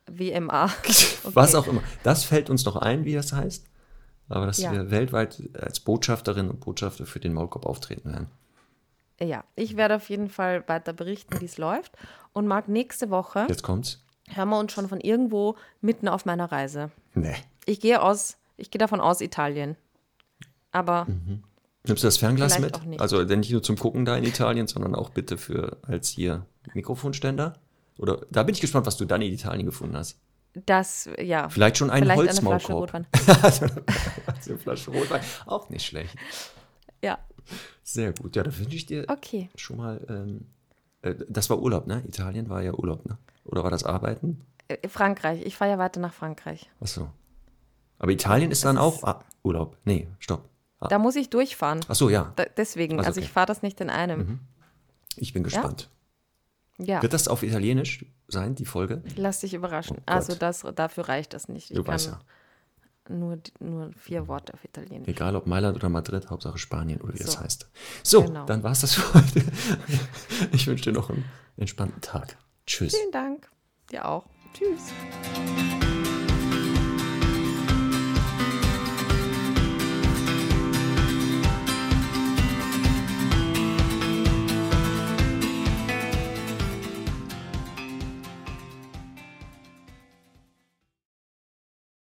[0.08, 0.72] WMA.
[1.24, 1.36] Okay.
[1.36, 1.82] Was auch immer.
[2.04, 3.66] Das fällt uns noch ein, wie das heißt
[4.30, 4.72] aber dass ja.
[4.72, 8.28] wir weltweit als Botschafterin und Botschafter für den Maulkorb auftreten werden.
[9.20, 11.98] Ja, ich werde auf jeden Fall weiter berichten, wie es läuft.
[12.34, 13.48] Und mag nächste Woche.
[13.50, 14.04] Jetzt kommt's.
[14.30, 16.92] Hören wir uns schon von irgendwo mitten auf meiner Reise.
[17.16, 17.36] Nee.
[17.66, 19.76] Ich gehe aus, ich gehe davon aus Italien.
[20.72, 21.06] Aber.
[21.06, 21.44] Mhm.
[21.88, 22.80] Nimmst du das Fernglas mit?
[23.00, 27.54] Also nicht nur zum Gucken da in Italien, sondern auch bitte für als hier Mikrofonständer?
[27.98, 30.20] Oder da bin ich gespannt, was du dann in Italien gefunden hast.
[30.66, 31.50] Das, ja.
[31.50, 32.94] Vielleicht schon ein Holzmaulkorb.
[32.94, 33.84] Eine Flasche Rotwein.
[34.26, 35.22] also eine Flasche Rotwein.
[35.46, 36.16] Auch nicht schlecht.
[37.04, 37.20] Ja.
[37.84, 38.36] Sehr gut.
[38.36, 39.50] Ja, da wünsche ich dir okay.
[39.56, 40.06] schon mal.
[40.10, 40.48] Ähm,
[41.02, 42.04] äh, das war Urlaub, ne?
[42.08, 43.18] Italien war ja Urlaub, ne?
[43.46, 44.42] Oder war das Arbeiten?
[44.68, 45.42] Äh, Frankreich.
[45.46, 46.70] Ich fahre ja weiter nach Frankreich.
[46.82, 47.10] Ach so.
[48.00, 49.78] Aber Italien ist das dann auch ah, Urlaub.
[49.86, 50.50] Nee, stopp.
[50.80, 50.88] Ah.
[50.88, 51.80] Da muss ich durchfahren.
[51.88, 52.34] Ach so, ja.
[52.36, 52.98] Da, deswegen.
[52.98, 53.26] Also, also okay.
[53.26, 54.20] ich fahre das nicht in einem.
[54.20, 54.40] Mhm.
[55.16, 55.84] Ich bin gespannt.
[55.84, 55.97] Ja?
[56.78, 57.02] Ja.
[57.02, 58.06] Wird das auf Italienisch?
[58.28, 59.02] sein, die Folge?
[59.16, 59.98] Lass dich überraschen.
[60.00, 61.72] Oh also das, dafür reicht das nicht.
[61.72, 62.20] Ich du weißt ja.
[63.10, 65.08] Nur, nur vier Worte auf Italienisch.
[65.08, 67.26] Egal ob Mailand oder Madrid, Hauptsache Spanien oder wie so.
[67.26, 67.70] das heißt.
[68.04, 68.46] So, genau.
[68.46, 69.44] dann war es das für heute.
[70.52, 71.24] Ich wünsche dir noch einen
[71.56, 72.38] entspannten Tag.
[72.66, 72.94] Tschüss.
[72.94, 73.50] Vielen Dank.
[73.92, 74.26] Dir auch.
[74.54, 74.92] Tschüss.